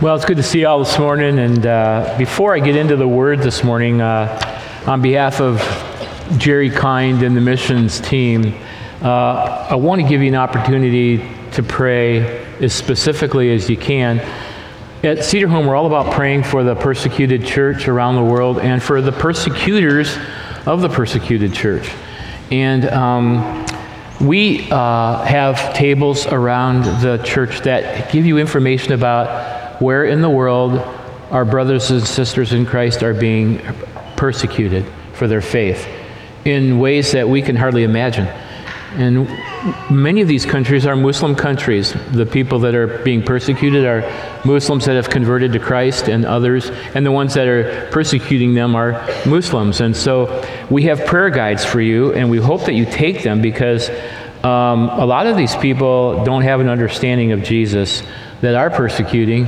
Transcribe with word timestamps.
Well, 0.00 0.16
it's 0.16 0.24
good 0.24 0.38
to 0.38 0.42
see 0.42 0.60
you 0.60 0.66
all 0.66 0.78
this 0.78 0.98
morning. 0.98 1.38
And 1.38 1.66
uh, 1.66 2.14
before 2.16 2.54
I 2.54 2.60
get 2.60 2.74
into 2.74 2.96
the 2.96 3.06
word 3.06 3.40
this 3.40 3.62
morning, 3.62 4.00
uh, 4.00 4.82
on 4.86 5.02
behalf 5.02 5.42
of 5.42 5.58
Jerry 6.38 6.70
Kind 6.70 7.22
and 7.22 7.36
the 7.36 7.42
missions 7.42 8.00
team, 8.00 8.54
uh, 9.02 9.66
I 9.68 9.74
want 9.74 10.00
to 10.00 10.08
give 10.08 10.22
you 10.22 10.28
an 10.28 10.36
opportunity 10.36 11.18
to 11.52 11.62
pray 11.62 12.46
as 12.62 12.72
specifically 12.72 13.52
as 13.52 13.68
you 13.68 13.76
can. 13.76 14.20
At 15.04 15.22
Cedar 15.22 15.48
Home, 15.48 15.66
we're 15.66 15.76
all 15.76 15.84
about 15.84 16.14
praying 16.14 16.44
for 16.44 16.64
the 16.64 16.74
persecuted 16.74 17.44
church 17.44 17.86
around 17.86 18.14
the 18.14 18.24
world 18.24 18.58
and 18.58 18.82
for 18.82 19.02
the 19.02 19.12
persecutors 19.12 20.16
of 20.64 20.80
the 20.80 20.88
persecuted 20.88 21.52
church. 21.52 21.92
And 22.50 22.86
um, 22.86 23.66
we 24.18 24.66
uh, 24.70 25.22
have 25.24 25.74
tables 25.74 26.26
around 26.26 26.84
the 27.02 27.18
church 27.22 27.60
that 27.64 28.10
give 28.10 28.24
you 28.24 28.38
information 28.38 28.94
about 28.94 29.59
where 29.80 30.04
in 30.04 30.22
the 30.22 30.30
world 30.30 30.78
our 31.30 31.44
brothers 31.44 31.90
and 31.90 32.06
sisters 32.06 32.52
in 32.52 32.66
Christ 32.66 33.02
are 33.02 33.14
being 33.14 33.60
persecuted 34.16 34.84
for 35.14 35.26
their 35.26 35.40
faith 35.40 35.88
in 36.44 36.78
ways 36.78 37.12
that 37.12 37.28
we 37.28 37.42
can 37.42 37.56
hardly 37.56 37.84
imagine. 37.84 38.26
And 38.94 39.28
many 39.88 40.20
of 40.20 40.26
these 40.26 40.44
countries 40.44 40.84
are 40.84 40.96
Muslim 40.96 41.36
countries. 41.36 41.94
The 42.10 42.26
people 42.26 42.58
that 42.60 42.74
are 42.74 42.98
being 43.04 43.22
persecuted 43.22 43.86
are 43.86 44.02
Muslims 44.44 44.84
that 44.86 44.96
have 44.96 45.08
converted 45.08 45.52
to 45.52 45.60
Christ 45.60 46.08
and 46.08 46.24
others, 46.24 46.70
and 46.94 47.06
the 47.06 47.12
ones 47.12 47.34
that 47.34 47.46
are 47.46 47.88
persecuting 47.92 48.54
them 48.54 48.74
are 48.74 48.92
Muslims. 49.26 49.80
And 49.80 49.96
so 49.96 50.44
we 50.70 50.82
have 50.84 51.06
prayer 51.06 51.30
guides 51.30 51.64
for 51.64 51.80
you, 51.80 52.12
and 52.14 52.28
we 52.28 52.38
hope 52.38 52.64
that 52.64 52.74
you 52.74 52.84
take 52.84 53.22
them 53.22 53.40
because 53.40 53.90
um, 54.42 54.88
a 54.88 55.06
lot 55.06 55.26
of 55.26 55.36
these 55.36 55.54
people 55.56 56.24
don't 56.24 56.42
have 56.42 56.60
an 56.60 56.68
understanding 56.68 57.30
of 57.30 57.44
Jesus 57.44 58.02
that 58.40 58.56
are 58.56 58.70
persecuting 58.70 59.46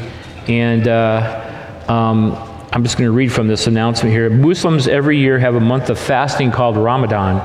and 0.49 0.89
uh, 0.89 1.85
um, 1.89 2.33
I'm 2.73 2.83
just 2.83 2.97
going 2.97 3.09
to 3.09 3.13
read 3.13 3.31
from 3.31 3.49
this 3.49 3.67
announcement 3.67 4.15
here. 4.15 4.31
Muslims 4.31 4.89
every 4.89 5.19
year 5.19 5.39
have 5.39 5.55
a 5.55 5.61
month 5.61 5.91
of 5.91 5.99
fasting 5.99 6.51
called 6.51 6.77
Ramadan. 6.77 7.41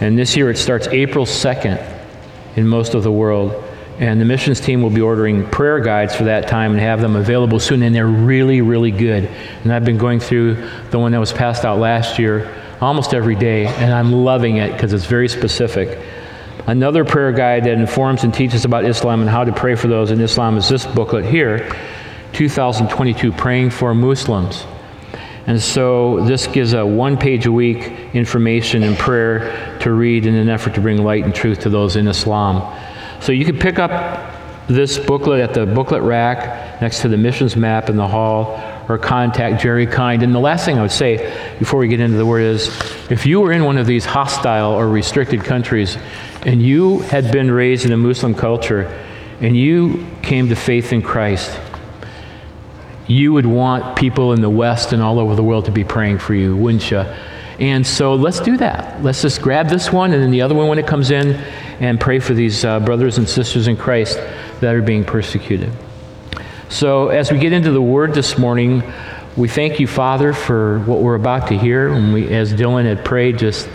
And 0.00 0.18
this 0.18 0.36
year 0.36 0.50
it 0.50 0.56
starts 0.56 0.88
April 0.88 1.26
2nd 1.26 2.00
in 2.56 2.66
most 2.66 2.94
of 2.94 3.02
the 3.02 3.12
world. 3.12 3.62
And 3.98 4.20
the 4.20 4.24
missions 4.24 4.60
team 4.60 4.82
will 4.82 4.90
be 4.90 5.00
ordering 5.00 5.48
prayer 5.50 5.80
guides 5.80 6.16
for 6.16 6.24
that 6.24 6.48
time 6.48 6.72
and 6.72 6.80
have 6.80 7.00
them 7.00 7.14
available 7.14 7.60
soon. 7.60 7.82
And 7.82 7.94
they're 7.94 8.06
really, 8.06 8.62
really 8.62 8.90
good. 8.90 9.24
And 9.62 9.72
I've 9.72 9.84
been 9.84 9.98
going 9.98 10.18
through 10.18 10.68
the 10.90 10.98
one 10.98 11.12
that 11.12 11.20
was 11.20 11.32
passed 11.32 11.64
out 11.64 11.78
last 11.78 12.18
year 12.18 12.52
almost 12.80 13.14
every 13.14 13.36
day. 13.36 13.66
And 13.66 13.92
I'm 13.92 14.12
loving 14.12 14.56
it 14.56 14.72
because 14.72 14.92
it's 14.92 15.06
very 15.06 15.28
specific. 15.28 15.98
Another 16.66 17.04
prayer 17.04 17.32
guide 17.32 17.64
that 17.64 17.74
informs 17.74 18.24
and 18.24 18.32
teaches 18.32 18.64
about 18.64 18.86
Islam 18.86 19.20
and 19.20 19.28
how 19.28 19.44
to 19.44 19.52
pray 19.52 19.74
for 19.74 19.88
those 19.88 20.10
in 20.10 20.20
Islam 20.20 20.56
is 20.56 20.68
this 20.70 20.86
booklet 20.86 21.26
here. 21.26 21.70
2022 22.34 23.32
Praying 23.32 23.70
for 23.70 23.94
Muslims. 23.94 24.66
And 25.46 25.60
so 25.60 26.24
this 26.24 26.46
gives 26.46 26.72
a 26.72 26.84
one 26.84 27.16
page 27.16 27.46
a 27.46 27.52
week 27.52 27.92
information 28.14 28.82
and 28.82 28.96
prayer 28.96 29.78
to 29.80 29.92
read 29.92 30.26
in 30.26 30.34
an 30.34 30.48
effort 30.48 30.74
to 30.74 30.80
bring 30.80 31.02
light 31.02 31.24
and 31.24 31.34
truth 31.34 31.60
to 31.60 31.70
those 31.70 31.96
in 31.96 32.08
Islam. 32.08 32.62
So 33.20 33.32
you 33.32 33.44
can 33.44 33.58
pick 33.58 33.78
up 33.78 34.34
this 34.66 34.98
booklet 34.98 35.40
at 35.40 35.52
the 35.52 35.66
booklet 35.66 36.02
rack 36.02 36.80
next 36.80 37.02
to 37.02 37.08
the 37.08 37.16
missions 37.18 37.56
map 37.56 37.90
in 37.90 37.96
the 37.96 38.08
hall 38.08 38.60
or 38.88 38.98
contact 38.98 39.62
Jerry 39.62 39.86
Kind. 39.86 40.22
And 40.22 40.34
the 40.34 40.40
last 40.40 40.64
thing 40.64 40.78
I 40.78 40.82
would 40.82 40.90
say 40.90 41.56
before 41.58 41.78
we 41.78 41.88
get 41.88 42.00
into 42.00 42.16
the 42.16 42.26
word 42.26 42.42
is 42.42 42.68
if 43.10 43.26
you 43.26 43.40
were 43.40 43.52
in 43.52 43.64
one 43.64 43.76
of 43.76 43.86
these 43.86 44.04
hostile 44.04 44.72
or 44.72 44.88
restricted 44.88 45.44
countries 45.44 45.98
and 46.46 46.62
you 46.62 47.00
had 47.00 47.30
been 47.30 47.50
raised 47.50 47.84
in 47.84 47.92
a 47.92 47.96
Muslim 47.96 48.34
culture 48.34 48.86
and 49.40 49.56
you 49.56 50.06
came 50.22 50.48
to 50.48 50.56
faith 50.56 50.92
in 50.92 51.02
Christ, 51.02 51.58
you 53.06 53.32
would 53.32 53.46
want 53.46 53.96
people 53.96 54.32
in 54.32 54.40
the 54.40 54.50
West 54.50 54.92
and 54.92 55.02
all 55.02 55.18
over 55.18 55.34
the 55.34 55.42
world 55.42 55.66
to 55.66 55.70
be 55.70 55.84
praying 55.84 56.18
for 56.18 56.34
you, 56.34 56.56
wouldn't 56.56 56.90
you? 56.90 57.04
And 57.58 57.86
so 57.86 58.14
let's 58.14 58.40
do 58.40 58.56
that. 58.56 59.02
Let's 59.02 59.22
just 59.22 59.40
grab 59.40 59.68
this 59.68 59.92
one 59.92 60.12
and 60.12 60.22
then 60.22 60.30
the 60.30 60.42
other 60.42 60.54
one 60.54 60.68
when 60.68 60.78
it 60.78 60.86
comes 60.86 61.10
in 61.10 61.34
and 61.80 62.00
pray 62.00 62.18
for 62.18 62.34
these 62.34 62.64
uh, 62.64 62.80
brothers 62.80 63.18
and 63.18 63.28
sisters 63.28 63.68
in 63.68 63.76
Christ 63.76 64.16
that 64.60 64.74
are 64.74 64.82
being 64.82 65.04
persecuted. 65.04 65.72
So, 66.68 67.08
as 67.08 67.30
we 67.30 67.38
get 67.38 67.52
into 67.52 67.70
the 67.70 67.82
word 67.82 68.14
this 68.14 68.38
morning, 68.38 68.82
we 69.36 69.48
thank 69.48 69.78
you, 69.78 69.86
Father, 69.86 70.32
for 70.32 70.80
what 70.80 71.00
we're 71.00 71.14
about 71.14 71.48
to 71.48 71.58
hear. 71.58 71.88
And 71.92 72.12
we, 72.12 72.32
as 72.34 72.52
Dylan 72.52 72.84
had 72.84 73.04
prayed, 73.04 73.38
just 73.38 73.68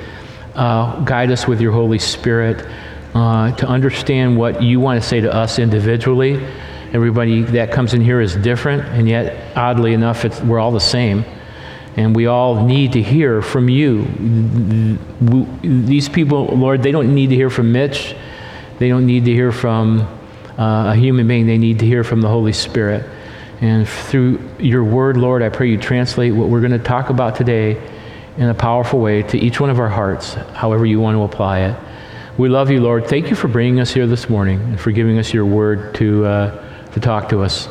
uh, 0.56 1.00
guide 1.02 1.31
us 1.31 1.48
with 1.48 1.62
your 1.62 1.72
Holy 1.72 2.00
Spirit 2.00 2.68
uh, 3.14 3.56
to 3.56 3.68
understand 3.68 4.38
what 4.38 4.62
you 4.62 4.80
want 4.80 5.02
to 5.02 5.08
say 5.08 5.22
to 5.22 5.34
us 5.34 5.59
individually 5.59 6.46
Everybody 6.92 7.44
that 7.44 7.72
comes 7.72 7.94
in 7.94 8.02
here 8.02 8.20
is 8.20 8.36
different, 8.36 8.84
and 8.84 9.08
yet, 9.08 9.56
oddly 9.56 9.94
enough, 9.94 10.42
we're 10.44 10.58
all 10.58 10.72
the 10.72 10.80
same. 10.80 11.24
And 11.96 12.16
we 12.16 12.26
all 12.26 12.66
need 12.66 12.94
to 12.94 13.02
hear 13.02 13.44
from 13.44 13.70
you. 13.70 14.06
These 15.62 16.10
people, 16.10 16.46
Lord, 16.46 16.82
they 16.82 16.92
don't 16.92 17.14
need 17.14 17.30
to 17.30 17.36
hear 17.36 17.52
from 17.52 17.72
Mitch. 17.72 18.16
They 18.80 18.90
don't 18.90 19.06
need 19.06 19.26
to 19.26 19.32
hear 19.32 19.52
from 19.52 20.02
uh, 20.58 20.94
a 20.94 20.96
human 20.96 21.28
being. 21.28 21.46
They 21.46 21.58
need 21.60 21.80
to 21.80 21.86
hear 21.86 22.04
from 22.04 22.22
the 22.22 22.28
Holy 22.28 22.54
Spirit. 22.54 23.08
And 23.62 23.88
through 23.88 24.40
your 24.58 24.84
word, 24.84 25.18
Lord, 25.18 25.44
I 25.44 25.50
pray 25.50 25.70
you 25.70 25.78
translate 25.78 26.34
what 26.34 26.50
we're 26.50 26.62
going 26.62 26.72
to 26.72 26.80
talk 26.80 27.10
about 27.10 27.36
today 27.36 27.80
in 28.38 28.50
a 28.50 28.54
powerful 28.54 29.00
way 29.00 29.22
to 29.24 29.38
each 29.38 29.60
one 29.60 29.70
of 29.70 29.80
our 29.80 29.90
hearts, 29.90 30.34
however 30.34 30.86
you 30.86 31.00
want 31.00 31.16
to 31.16 31.24
apply 31.24 31.60
it. 31.62 31.80
We 32.38 32.50
love 32.50 32.72
you, 32.72 32.80
Lord. 32.80 33.08
Thank 33.08 33.30
you 33.30 33.36
for 33.36 33.50
bringing 33.50 33.80
us 33.80 33.92
here 33.92 34.08
this 34.08 34.30
morning 34.30 34.62
and 34.62 34.80
for 34.80 34.92
giving 34.92 35.20
us 35.20 35.34
your 35.34 35.46
word 35.46 35.94
to. 35.96 36.26
Uh, 36.26 36.66
to 36.94 37.00
talk 37.00 37.30
to 37.30 37.42
us. 37.42 37.68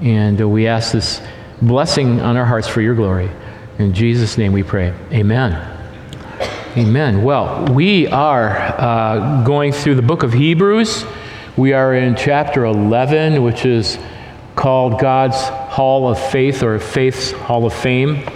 And 0.00 0.40
uh, 0.40 0.48
we 0.48 0.66
ask 0.66 0.92
this 0.92 1.20
blessing 1.62 2.20
on 2.20 2.36
our 2.36 2.44
hearts 2.44 2.68
for 2.68 2.80
your 2.80 2.94
glory. 2.94 3.30
In 3.78 3.94
Jesus' 3.94 4.38
name 4.38 4.52
we 4.52 4.62
pray. 4.62 4.94
Amen. 5.12 5.52
Amen. 6.76 7.22
Well, 7.22 7.66
we 7.72 8.08
are 8.08 8.50
uh, 8.50 9.44
going 9.44 9.72
through 9.72 9.94
the 9.94 10.02
book 10.02 10.22
of 10.22 10.32
Hebrews. 10.32 11.04
We 11.56 11.72
are 11.72 11.94
in 11.94 12.16
chapter 12.16 12.64
11, 12.64 13.42
which 13.42 13.64
is 13.64 13.96
called 14.56 15.00
God's 15.00 15.40
Hall 15.72 16.08
of 16.08 16.18
Faith 16.30 16.62
or 16.62 16.78
Faith's 16.80 17.30
Hall 17.30 17.64
of 17.64 17.72
Fame, 17.72 18.26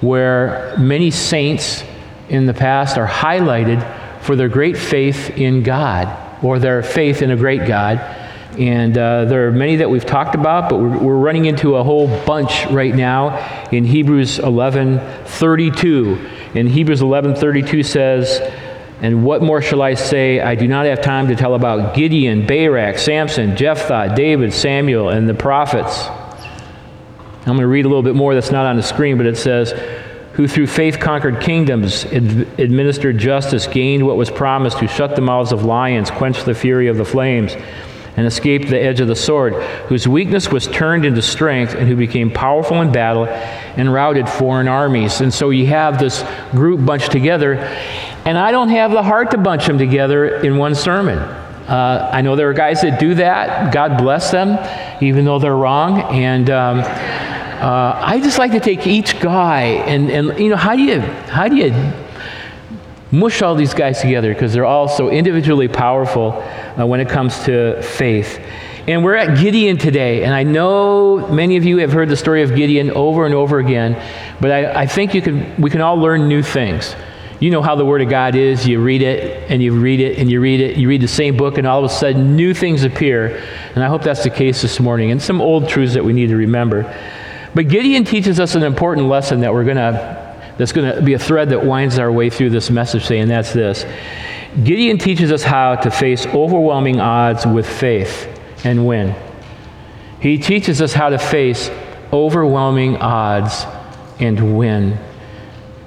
where 0.00 0.74
many 0.78 1.10
saints 1.10 1.82
in 2.28 2.46
the 2.46 2.54
past 2.54 2.98
are 2.98 3.06
highlighted 3.06 3.80
for 4.20 4.36
their 4.36 4.48
great 4.48 4.76
faith 4.76 5.30
in 5.30 5.62
God 5.62 6.44
or 6.44 6.58
their 6.58 6.82
faith 6.82 7.22
in 7.22 7.30
a 7.30 7.36
great 7.36 7.66
God. 7.66 7.98
And 8.58 8.98
uh, 8.98 9.26
there 9.26 9.46
are 9.46 9.52
many 9.52 9.76
that 9.76 9.88
we've 9.88 10.04
talked 10.04 10.34
about, 10.34 10.68
but 10.68 10.78
we're, 10.78 10.98
we're, 10.98 11.16
running 11.16 11.44
into 11.44 11.76
a 11.76 11.84
whole 11.84 12.08
bunch 12.26 12.66
right 12.66 12.94
now 12.94 13.68
in 13.70 13.84
Hebrews 13.84 14.38
11:32. 14.38 16.56
In 16.56 16.66
Hebrews 16.66 17.00
11:32 17.00 17.84
says, 17.84 18.40
"And 19.00 19.24
what 19.24 19.42
more 19.42 19.62
shall 19.62 19.82
I 19.82 19.94
say? 19.94 20.40
I 20.40 20.56
do 20.56 20.66
not 20.66 20.86
have 20.86 21.00
time 21.00 21.28
to 21.28 21.36
tell 21.36 21.54
about 21.54 21.94
Gideon, 21.94 22.46
Barak, 22.46 22.98
Samson, 22.98 23.56
Jephthah, 23.56 24.14
David, 24.16 24.52
Samuel, 24.52 25.10
and 25.10 25.28
the 25.28 25.34
prophets." 25.34 26.08
I'm 27.46 27.56
going 27.56 27.60
to 27.60 27.68
read 27.68 27.86
a 27.86 27.88
little 27.88 28.02
bit 28.02 28.14
more 28.14 28.34
that's 28.34 28.50
not 28.50 28.66
on 28.66 28.76
the 28.76 28.82
screen, 28.82 29.16
but 29.16 29.26
it 29.26 29.38
says, 29.38 29.72
who 30.34 30.46
through 30.46 30.66
faith 30.66 31.00
conquered 31.00 31.40
kingdoms, 31.40 32.04
administered 32.04 33.18
justice, 33.18 33.66
gained 33.66 34.06
what 34.06 34.16
was 34.16 34.30
promised, 34.30 34.78
who 34.78 34.86
shut 34.86 35.16
the 35.16 35.22
mouths 35.22 35.52
of 35.52 35.64
lions, 35.64 36.10
quenched 36.10 36.46
the 36.46 36.54
fury 36.54 36.88
of 36.88 36.96
the 36.96 37.04
flames, 37.04 37.56
and 38.16 38.26
escaped 38.26 38.68
the 38.68 38.80
edge 38.80 39.00
of 39.00 39.08
the 39.08 39.16
sword, 39.16 39.54
whose 39.88 40.06
weakness 40.06 40.48
was 40.50 40.66
turned 40.66 41.04
into 41.04 41.22
strength, 41.22 41.74
and 41.74 41.88
who 41.88 41.96
became 41.96 42.30
powerful 42.30 42.80
in 42.82 42.92
battle 42.92 43.26
and 43.26 43.92
routed 43.92 44.28
foreign 44.28 44.68
armies. 44.68 45.20
And 45.20 45.32
so 45.32 45.50
you 45.50 45.66
have 45.66 45.98
this 45.98 46.24
group 46.52 46.84
bunched 46.84 47.12
together, 47.12 47.54
and 48.24 48.36
I 48.36 48.50
don't 48.50 48.68
have 48.70 48.90
the 48.90 49.02
heart 49.02 49.30
to 49.32 49.38
bunch 49.38 49.66
them 49.66 49.78
together 49.78 50.40
in 50.42 50.56
one 50.56 50.74
sermon. 50.74 51.18
Uh, 51.18 52.10
I 52.12 52.22
know 52.22 52.34
there 52.34 52.50
are 52.50 52.54
guys 52.54 52.82
that 52.82 52.98
do 52.98 53.14
that. 53.14 53.72
God 53.72 53.96
bless 53.96 54.32
them, 54.32 54.58
even 55.00 55.24
though 55.24 55.38
they're 55.38 55.56
wrong. 55.56 56.00
And 56.00 56.50
um, 56.50 56.80
uh, 56.80 57.92
I 58.02 58.20
just 58.20 58.38
like 58.38 58.52
to 58.52 58.60
take 58.60 58.86
each 58.86 59.20
guy 59.20 59.62
and, 59.62 60.10
and 60.10 60.38
you 60.40 60.48
know 60.48 60.56
how 60.56 60.74
do 60.74 60.82
you 60.82 61.00
how 61.00 61.46
do 61.46 61.56
you 61.56 61.70
mush 63.12 63.42
all 63.42 63.54
these 63.54 63.74
guys 63.74 64.00
together 64.00 64.32
because 64.32 64.52
they're 64.52 64.64
all 64.64 64.88
so 64.88 65.10
individually 65.10 65.68
powerful 65.68 66.32
uh, 66.32 66.86
when 66.86 67.00
it 67.00 67.08
comes 67.08 67.44
to 67.44 67.82
faith. 67.82 68.40
And 68.86 69.04
we're 69.04 69.14
at 69.14 69.38
Gideon 69.38 69.76
today, 69.76 70.24
and 70.24 70.34
I 70.34 70.42
know 70.42 71.28
many 71.28 71.56
of 71.56 71.64
you 71.64 71.78
have 71.78 71.92
heard 71.92 72.08
the 72.08 72.16
story 72.16 72.42
of 72.42 72.54
Gideon 72.54 72.90
over 72.90 73.26
and 73.26 73.34
over 73.34 73.58
again, 73.58 73.92
but 74.40 74.50
I, 74.50 74.82
I 74.82 74.86
think 74.86 75.14
you 75.14 75.22
can, 75.22 75.60
we 75.60 75.70
can 75.70 75.80
all 75.80 75.96
learn 75.96 76.28
new 76.28 76.42
things. 76.42 76.96
You 77.40 77.50
know 77.50 77.62
how 77.62 77.74
the 77.74 77.84
Word 77.86 78.02
of 78.02 78.10
God 78.10 78.34
is. 78.34 78.66
You 78.66 78.82
read 78.82 79.00
it, 79.00 79.50
and 79.50 79.62
you 79.62 79.72
read 79.72 80.00
it, 80.00 80.18
and 80.18 80.30
you 80.30 80.40
read 80.40 80.60
it. 80.60 80.76
You 80.76 80.88
read 80.88 81.00
the 81.00 81.08
same 81.08 81.36
book, 81.36 81.56
and 81.56 81.66
all 81.66 81.82
of 81.82 81.90
a 81.90 81.94
sudden, 81.94 82.36
new 82.36 82.52
things 82.52 82.84
appear. 82.84 83.42
And 83.74 83.82
I 83.82 83.88
hope 83.88 84.02
that's 84.02 84.24
the 84.24 84.30
case 84.30 84.60
this 84.60 84.78
morning, 84.78 85.10
and 85.10 85.22
some 85.22 85.40
old 85.40 85.68
truths 85.68 85.94
that 85.94 86.04
we 86.04 86.12
need 86.12 86.28
to 86.28 86.36
remember. 86.36 86.82
But 87.54 87.68
Gideon 87.68 88.04
teaches 88.04 88.38
us 88.40 88.54
an 88.54 88.62
important 88.62 89.08
lesson 89.08 89.40
that 89.40 89.54
we're 89.54 89.64
going 89.64 89.78
to 89.78 90.19
that's 90.58 90.72
going 90.72 90.94
to 90.94 91.02
be 91.02 91.14
a 91.14 91.18
thread 91.18 91.50
that 91.50 91.64
winds 91.64 91.98
our 91.98 92.10
way 92.10 92.30
through 92.30 92.50
this 92.50 92.70
message 92.70 93.04
today, 93.04 93.20
and 93.20 93.30
that's 93.30 93.52
this 93.52 93.84
Gideon 94.64 94.98
teaches 94.98 95.30
us 95.30 95.42
how 95.42 95.76
to 95.76 95.90
face 95.90 96.26
overwhelming 96.26 97.00
odds 97.00 97.46
with 97.46 97.68
faith 97.68 98.28
and 98.64 98.86
win. 98.86 99.14
He 100.20 100.38
teaches 100.38 100.82
us 100.82 100.92
how 100.92 101.10
to 101.10 101.18
face 101.18 101.70
overwhelming 102.12 102.96
odds 102.96 103.64
and 104.18 104.58
win. 104.58 104.98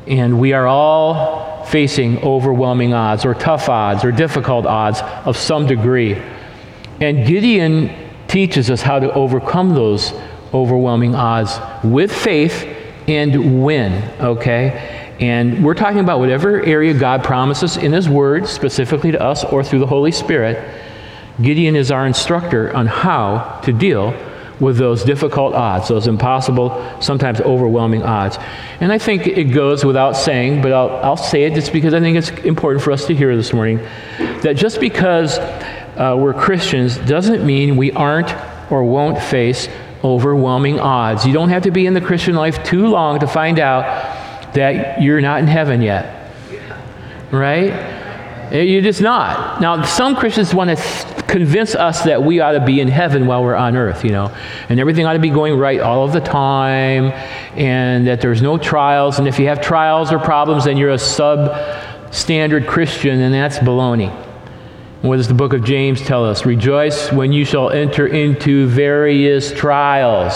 And 0.08 0.40
we 0.40 0.54
are 0.54 0.66
all 0.66 1.66
facing 1.66 2.20
overwhelming 2.24 2.94
odds, 2.94 3.26
or 3.26 3.34
tough 3.34 3.70
odds, 3.70 4.04
or 4.04 4.12
difficult 4.12 4.66
odds 4.66 5.02
of 5.26 5.38
some 5.38 5.66
degree. 5.68 6.22
And 7.00 7.28
Gideon 7.28 7.92
teaches 8.28 8.70
us 8.70 8.82
how 8.82 9.00
to 9.00 9.14
overcome 9.14 9.74
those 9.74 10.14
overwhelming 10.54 11.16
odds 11.16 11.60
with 11.84 12.12
faith 12.12 12.73
and 13.08 13.64
when, 13.64 14.04
okay? 14.20 15.16
And 15.20 15.64
we're 15.64 15.74
talking 15.74 16.00
about 16.00 16.20
whatever 16.20 16.62
area 16.64 16.94
God 16.94 17.24
promises 17.24 17.78
in 17.78 17.94
His 17.94 18.10
Word, 18.10 18.48
specifically 18.48 19.12
to 19.12 19.22
us 19.22 19.44
or 19.44 19.64
through 19.64 19.80
the 19.80 19.88
Holy 19.88 20.12
Spirit. 20.12 20.82
Gideon 21.42 21.76
is 21.76 21.92
our 21.92 22.06
instructor 22.06 22.76
on 22.76 22.88
how 22.88 23.60
to 23.64 23.74
deal 23.74 24.14
with 24.60 24.78
those 24.78 25.04
difficult 25.04 25.54
odds, 25.54 25.88
those 25.88 26.08
impossible, 26.08 26.98
sometimes 27.02 27.42
overwhelming 27.42 28.04
odds. 28.04 28.38
And 28.80 28.92
I 28.92 28.98
think 28.98 29.28
it 29.28 29.46
goes 29.46 29.84
without 29.84 30.14
saying, 30.14 30.62
but 30.62 30.72
I'll, 30.72 30.90
I'll 30.98 31.18
say 31.18 31.44
it 31.44 31.54
just 31.54 31.74
because 31.74 31.94
I 31.94 32.00
think 32.00 32.18
it's 32.18 32.30
important 32.30 32.84
for 32.84 32.92
us 32.92 33.06
to 33.08 33.16
hear 33.16 33.36
this 33.36 33.52
morning 33.52 33.78
that 34.42 34.54
just 34.56 34.80
because 34.80 35.38
uh, 35.40 36.16
we're 36.18 36.34
Christians 36.34 36.98
doesn't 36.98 37.46
mean 37.46 37.78
we 37.78 37.92
aren't 37.92 38.34
or 38.72 38.84
won't 38.84 39.22
face 39.22 39.68
overwhelming 40.04 40.80
odds. 40.80 41.26
You 41.26 41.34
don't 41.34 41.50
have 41.50 41.64
to 41.64 41.72
be 41.72 41.86
in 41.86 41.94
the 41.94 42.02
Christian 42.02 42.36
life 42.36 42.64
too 42.64 42.88
long 42.88 43.20
to 43.20 43.28
find 43.28 43.60
out 43.60 43.84
that 44.54 45.02
you're 45.02 45.22
not 45.22 45.40
in 45.40 45.48
heaven 45.48 45.82
yet. 45.82 46.32
Right? 47.32 47.72
Eh, 48.52 48.62
you're 48.62 48.82
just 48.82 49.02
not. 49.02 49.62
Now, 49.62 49.84
some 49.84 50.16
Christians 50.16 50.54
want 50.54 50.78
to 50.78 51.24
convince 51.28 51.74
us 51.74 52.04
that 52.04 52.22
we 52.22 52.40
ought 52.40 52.52
to 52.52 52.64
be 52.64 52.80
in 52.80 52.88
heaven 52.88 53.26
while 53.26 53.44
we're 53.44 53.56
on 53.56 53.76
earth, 53.76 54.04
you 54.04 54.12
know, 54.12 54.32
and 54.70 54.80
everything 54.80 55.06
ought 55.08 55.14
to 55.14 55.20
be 55.20 55.32
going 55.32 55.58
right 55.58 55.80
all 55.80 56.06
of 56.06 56.14
the 56.14 56.20
time, 56.20 57.06
and 57.58 58.06
that 58.06 58.22
there's 58.22 58.44
no 58.44 58.60
trials, 58.60 59.18
and 59.18 59.28
if 59.28 59.40
you 59.40 59.48
have 59.48 59.60
trials 59.60 60.12
or 60.12 60.20
problems, 60.20 60.66
then 60.66 60.78
you're 60.78 60.92
a 60.92 60.96
substandard 60.96 62.68
Christian, 62.68 63.20
and 63.22 63.34
that's 63.34 63.58
baloney. 63.58 64.12
What 65.04 65.18
does 65.18 65.28
the 65.28 65.34
book 65.34 65.52
of 65.52 65.66
James 65.66 66.00
tell 66.00 66.24
us? 66.24 66.46
Rejoice 66.46 67.12
when 67.12 67.34
you 67.34 67.44
shall 67.44 67.70
enter 67.70 68.08
into 68.08 68.68
various 68.68 69.52
trials. 69.52 70.34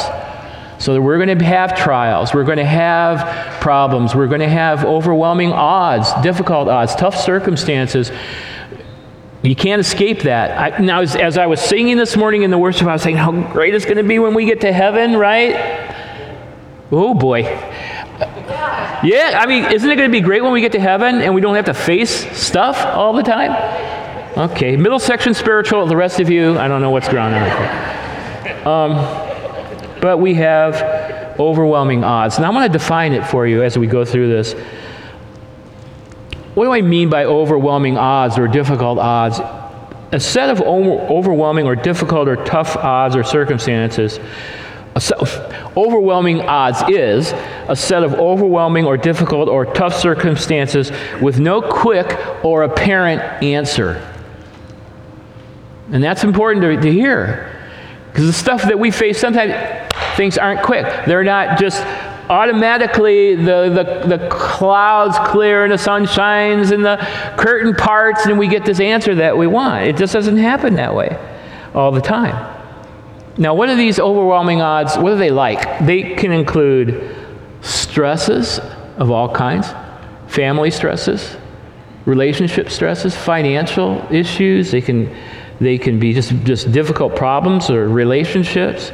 So 0.84 1.00
we're 1.00 1.16
going 1.24 1.40
to 1.40 1.46
have 1.46 1.78
trials, 1.78 2.34
we're 2.34 2.44
going 2.44 2.58
to 2.58 2.66
have 2.66 3.62
problems, 3.62 4.14
we're 4.14 4.28
going 4.28 4.42
to 4.42 4.50
have 4.50 4.84
overwhelming 4.84 5.54
odds, 5.54 6.12
difficult 6.22 6.68
odds, 6.68 6.94
tough 6.96 7.16
circumstances. 7.16 8.12
You 9.42 9.56
can't 9.56 9.80
escape 9.80 10.24
that. 10.24 10.76
I, 10.76 10.84
now, 10.84 11.00
as, 11.00 11.16
as, 11.16 11.38
I 11.38 11.46
was 11.46 11.62
singing 11.62 11.96
this 11.96 12.18
morning 12.18 12.44
in 12.44 12.52
the 12.52 12.58
worship, 12.58 12.88
I 12.88 12.94
was 12.94 13.02
saying 13.02 13.16
how 13.16 13.32
great 13.54 13.74
it's 13.74 13.86
going 13.86 13.96
to 13.96 14.04
be 14.04 14.20
when 14.20 14.34
we 14.34 14.44
get 14.44 14.60
to 14.62 14.74
heaven, 14.74 15.16
right? 15.16 15.56
Oh 16.92 17.14
boy. 17.14 17.44
Yeah, 19.04 19.40
I 19.42 19.46
mean, 19.48 19.64
isn't 19.72 19.90
it 19.90 19.96
going 19.96 20.10
to 20.10 20.12
be 20.12 20.20
great 20.20 20.44
when 20.44 20.52
we 20.52 20.60
get 20.60 20.74
to 20.74 20.80
heaven 20.82 21.22
and 21.22 21.34
we 21.34 21.40
don't 21.40 21.56
have 21.56 21.66
to 21.66 21.74
face 21.74 22.12
stuff 22.38 22.86
all 22.86 23.14
the 23.14 23.24
time? 23.24 23.96
Okay, 24.38 24.78
middle 24.78 25.00
section 25.00 25.34
spiritual. 25.34 25.88
The 25.88 25.98
rest 25.98 26.20
of 26.20 26.30
you, 26.30 26.60
I 26.60 26.68
don't 26.68 26.80
know 26.80 26.92
what's 26.92 27.08
going 27.08 27.34
on. 27.34 28.68
Um, 28.68 28.92
but 30.00 30.20
we 30.20 30.36
have 30.36 31.40
overwhelming 31.40 32.04
odds. 32.04 32.38
Now, 32.38 32.52
I 32.52 32.54
want 32.54 32.72
to 32.72 32.78
define 32.78 33.14
it 33.14 33.26
for 33.26 33.48
you 33.48 33.64
as 33.64 33.80
we 33.80 33.88
go 33.88 34.06
through 34.06 34.28
this. 34.30 34.54
What 36.54 36.66
do 36.66 36.72
I 36.72 36.82
mean 36.82 37.10
by 37.10 37.26
overwhelming 37.26 37.98
odds 37.98 38.38
or 38.38 38.48
difficult 38.48 39.00
odds? 39.00 39.40
A 40.12 40.20
set 40.20 40.52
of 40.52 40.62
overwhelming 40.62 41.66
or 41.66 41.76
difficult 41.76 42.28
or 42.28 42.36
tough 42.36 42.78
odds 42.78 43.16
or 43.16 43.24
circumstances. 43.24 44.20
overwhelming 45.76 46.42
odds 46.42 46.84
is 46.88 47.34
a 47.68 47.76
set 47.76 48.04
of 48.04 48.14
overwhelming 48.14 48.86
or 48.86 48.98
difficult 48.98 49.50
or 49.50 49.66
tough 49.66 49.96
circumstances 49.96 50.92
with 51.24 51.40
no 51.40 51.60
quick 51.60 52.16
or 52.46 52.62
apparent 52.62 53.22
answer. 53.42 54.14
And 55.92 56.04
that's 56.04 56.24
important 56.24 56.64
to, 56.64 56.82
to 56.82 56.92
hear. 56.92 57.54
Because 58.12 58.26
the 58.26 58.34
stuff 58.34 58.64
that 58.64 58.80
we 58.80 58.92
face, 58.92 59.20
sometimes 59.20 59.54
things 60.16 60.38
aren't 60.38 60.64
quick. 60.64 60.86
They're 61.06 61.24
not 61.24 61.60
just 61.60 61.82
automatically 62.30 63.36
the, 63.36 64.04
the, 64.04 64.18
the 64.18 64.28
clouds 64.30 65.18
clear 65.30 65.64
and 65.64 65.72
the 65.72 65.78
sun 65.78 66.06
shines 66.06 66.72
and 66.72 66.84
the 66.84 66.98
curtain 67.38 67.74
parts 67.74 68.26
and 68.26 68.38
we 68.38 68.48
get 68.48 68.66
this 68.66 68.80
answer 68.80 69.16
that 69.16 69.38
we 69.38 69.48
want. 69.48 69.86
It 69.86 69.98
just 69.98 70.14
doesn't 70.14 70.38
happen 70.38 70.76
that 70.76 70.94
way 70.94 71.18
all 71.74 71.92
the 71.92 72.02
time. 72.02 72.56
Now, 73.38 73.54
what 73.54 73.70
are 73.70 73.76
these 73.76 74.00
overwhelming 74.00 74.62
odds? 74.62 74.98
What 74.98 75.14
are 75.14 75.18
they 75.18 75.30
like? 75.30 75.86
They 75.86 76.16
can 76.16 76.32
include 76.32 77.16
stresses 77.62 78.60
of 78.98 79.12
all 79.12 79.32
kinds, 79.32 79.68
family 80.28 80.72
stresses, 80.72 81.38
relationship 82.06 82.70
stresses, 82.72 83.16
financial 83.16 84.06
issues. 84.10 84.72
They 84.72 84.82
can 84.82 85.16
they 85.60 85.78
can 85.78 86.00
be 86.00 86.14
just, 86.14 86.32
just 86.44 86.72
difficult 86.72 87.16
problems 87.16 87.70
or 87.70 87.88
relationships. 87.90 88.92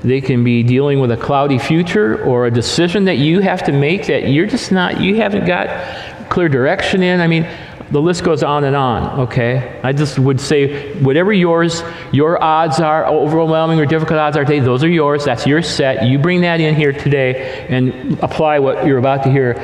They 0.00 0.20
can 0.20 0.44
be 0.44 0.62
dealing 0.62 1.00
with 1.00 1.10
a 1.10 1.16
cloudy 1.16 1.58
future 1.58 2.24
or 2.24 2.46
a 2.46 2.50
decision 2.50 3.04
that 3.06 3.18
you 3.18 3.40
have 3.40 3.64
to 3.64 3.72
make 3.72 4.06
that 4.06 4.28
you're 4.28 4.46
just 4.46 4.70
not, 4.70 5.00
you 5.00 5.16
haven't 5.16 5.44
got 5.44 6.30
clear 6.30 6.48
direction 6.48 7.02
in. 7.02 7.20
I 7.20 7.26
mean, 7.26 7.48
the 7.90 8.00
list 8.00 8.22
goes 8.22 8.42
on 8.42 8.64
and 8.64 8.76
on, 8.76 9.20
okay? 9.20 9.80
I 9.82 9.92
just 9.92 10.18
would 10.18 10.40
say, 10.40 10.94
whatever 11.00 11.32
yours, 11.32 11.82
your 12.12 12.42
odds 12.42 12.80
are, 12.80 13.06
overwhelming 13.06 13.80
or 13.80 13.86
difficult 13.86 14.18
odds 14.18 14.36
are 14.36 14.44
today, 14.44 14.60
those 14.60 14.84
are 14.84 14.88
yours. 14.88 15.24
That's 15.24 15.46
your 15.46 15.62
set. 15.62 16.04
You 16.06 16.18
bring 16.18 16.42
that 16.42 16.60
in 16.60 16.74
here 16.74 16.92
today 16.92 17.66
and 17.68 18.18
apply 18.22 18.58
what 18.58 18.86
you're 18.86 18.98
about 18.98 19.22
to 19.24 19.30
hear 19.30 19.54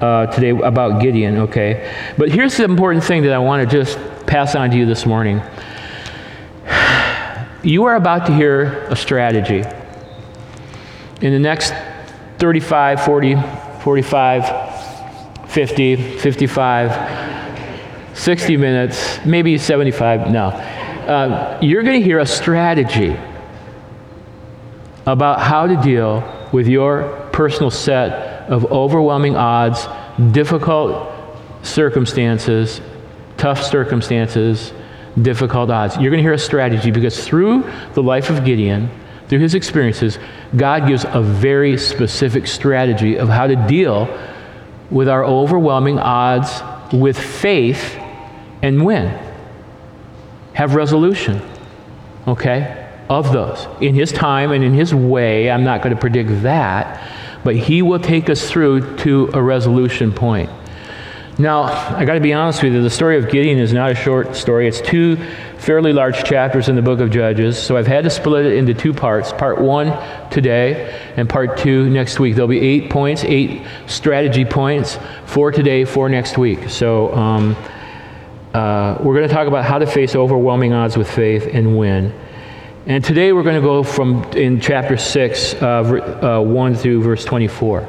uh, 0.00 0.26
today 0.26 0.50
about 0.50 1.00
Gideon, 1.00 1.38
okay? 1.38 2.12
But 2.18 2.30
here's 2.30 2.56
the 2.56 2.64
important 2.64 3.02
thing 3.02 3.22
that 3.22 3.32
I 3.32 3.38
want 3.38 3.68
to 3.68 3.76
just 3.76 3.98
pass 4.26 4.54
on 4.54 4.70
to 4.70 4.76
you 4.76 4.86
this 4.86 5.06
morning. 5.06 5.40
You 7.62 7.84
are 7.84 7.96
about 7.96 8.24
to 8.26 8.34
hear 8.34 8.84
a 8.88 8.96
strategy. 8.96 9.62
In 11.20 11.32
the 11.32 11.38
next 11.38 11.74
35, 12.38 13.04
40, 13.04 13.36
45, 13.82 15.50
50, 15.50 16.18
55, 16.18 18.16
60 18.16 18.56
minutes, 18.56 19.22
maybe 19.26 19.58
75, 19.58 20.30
no. 20.30 20.46
Uh, 20.46 21.58
you're 21.60 21.82
going 21.82 22.00
to 22.00 22.04
hear 22.04 22.20
a 22.20 22.26
strategy 22.26 23.14
about 25.04 25.40
how 25.40 25.66
to 25.66 25.76
deal 25.82 26.48
with 26.52 26.66
your 26.66 27.28
personal 27.30 27.70
set 27.70 28.48
of 28.48 28.72
overwhelming 28.72 29.36
odds, 29.36 29.86
difficult 30.32 31.12
circumstances, 31.62 32.80
tough 33.36 33.62
circumstances, 33.62 34.72
difficult 35.20 35.70
odds. 35.70 35.96
You're 35.96 36.10
going 36.10 36.18
to 36.18 36.22
hear 36.22 36.32
a 36.32 36.38
strategy 36.38 36.90
because 36.90 37.24
through 37.24 37.70
the 37.94 38.02
life 38.02 38.30
of 38.30 38.44
Gideon, 38.44 38.90
through 39.28 39.40
his 39.40 39.54
experiences, 39.54 40.18
God 40.56 40.88
gives 40.88 41.04
a 41.04 41.22
very 41.22 41.78
specific 41.78 42.46
strategy 42.46 43.16
of 43.16 43.28
how 43.28 43.46
to 43.46 43.56
deal 43.56 44.08
with 44.90 45.08
our 45.08 45.24
overwhelming 45.24 45.98
odds 45.98 46.62
with 46.92 47.18
faith 47.18 47.96
and 48.62 48.84
win. 48.84 49.16
Have 50.54 50.74
resolution, 50.74 51.40
okay, 52.26 52.88
of 53.08 53.32
those. 53.32 53.66
In 53.80 53.94
his 53.94 54.12
time 54.12 54.50
and 54.50 54.64
in 54.64 54.74
his 54.74 54.94
way, 54.94 55.50
I'm 55.50 55.64
not 55.64 55.82
going 55.82 55.94
to 55.94 56.00
predict 56.00 56.42
that, 56.42 57.08
but 57.44 57.56
he 57.56 57.82
will 57.82 58.00
take 58.00 58.28
us 58.28 58.50
through 58.50 58.96
to 58.98 59.30
a 59.32 59.42
resolution 59.42 60.12
point. 60.12 60.50
Now, 61.40 61.62
I 61.62 62.04
got 62.04 62.14
to 62.14 62.20
be 62.20 62.34
honest 62.34 62.62
with 62.62 62.74
you, 62.74 62.82
the 62.82 62.90
story 62.90 63.16
of 63.16 63.30
Gideon 63.30 63.58
is 63.58 63.72
not 63.72 63.90
a 63.90 63.94
short 63.94 64.36
story. 64.36 64.68
It's 64.68 64.82
two 64.82 65.16
fairly 65.56 65.90
large 65.90 66.22
chapters 66.22 66.68
in 66.68 66.76
the 66.76 66.82
book 66.82 67.00
of 67.00 67.10
Judges, 67.10 67.58
so 67.58 67.78
I've 67.78 67.86
had 67.86 68.04
to 68.04 68.10
split 68.10 68.44
it 68.44 68.58
into 68.58 68.74
two 68.74 68.92
parts. 68.92 69.32
Part 69.32 69.58
one 69.58 69.86
today, 70.30 71.00
and 71.16 71.30
part 71.30 71.56
two 71.56 71.88
next 71.88 72.20
week. 72.20 72.34
There'll 72.34 72.46
be 72.46 72.60
eight 72.60 72.90
points, 72.90 73.24
eight 73.24 73.66
strategy 73.86 74.44
points 74.44 74.98
for 75.24 75.50
today, 75.50 75.86
for 75.86 76.10
next 76.10 76.36
week. 76.36 76.68
So, 76.68 77.14
um, 77.14 77.56
uh, 78.52 78.98
we're 79.00 79.14
going 79.14 79.26
to 79.26 79.34
talk 79.34 79.48
about 79.48 79.64
how 79.64 79.78
to 79.78 79.86
face 79.86 80.14
overwhelming 80.14 80.74
odds 80.74 80.98
with 80.98 81.10
faith 81.10 81.48
and 81.50 81.78
win. 81.78 82.12
And 82.84 83.02
today 83.02 83.32
we're 83.32 83.44
going 83.44 83.62
to 83.62 83.66
go 83.66 83.82
from 83.82 84.24
in 84.32 84.60
chapter 84.60 84.98
6, 84.98 85.54
uh, 85.54 86.38
uh, 86.38 86.42
1 86.42 86.74
through 86.74 87.02
verse 87.02 87.24
24. 87.24 87.88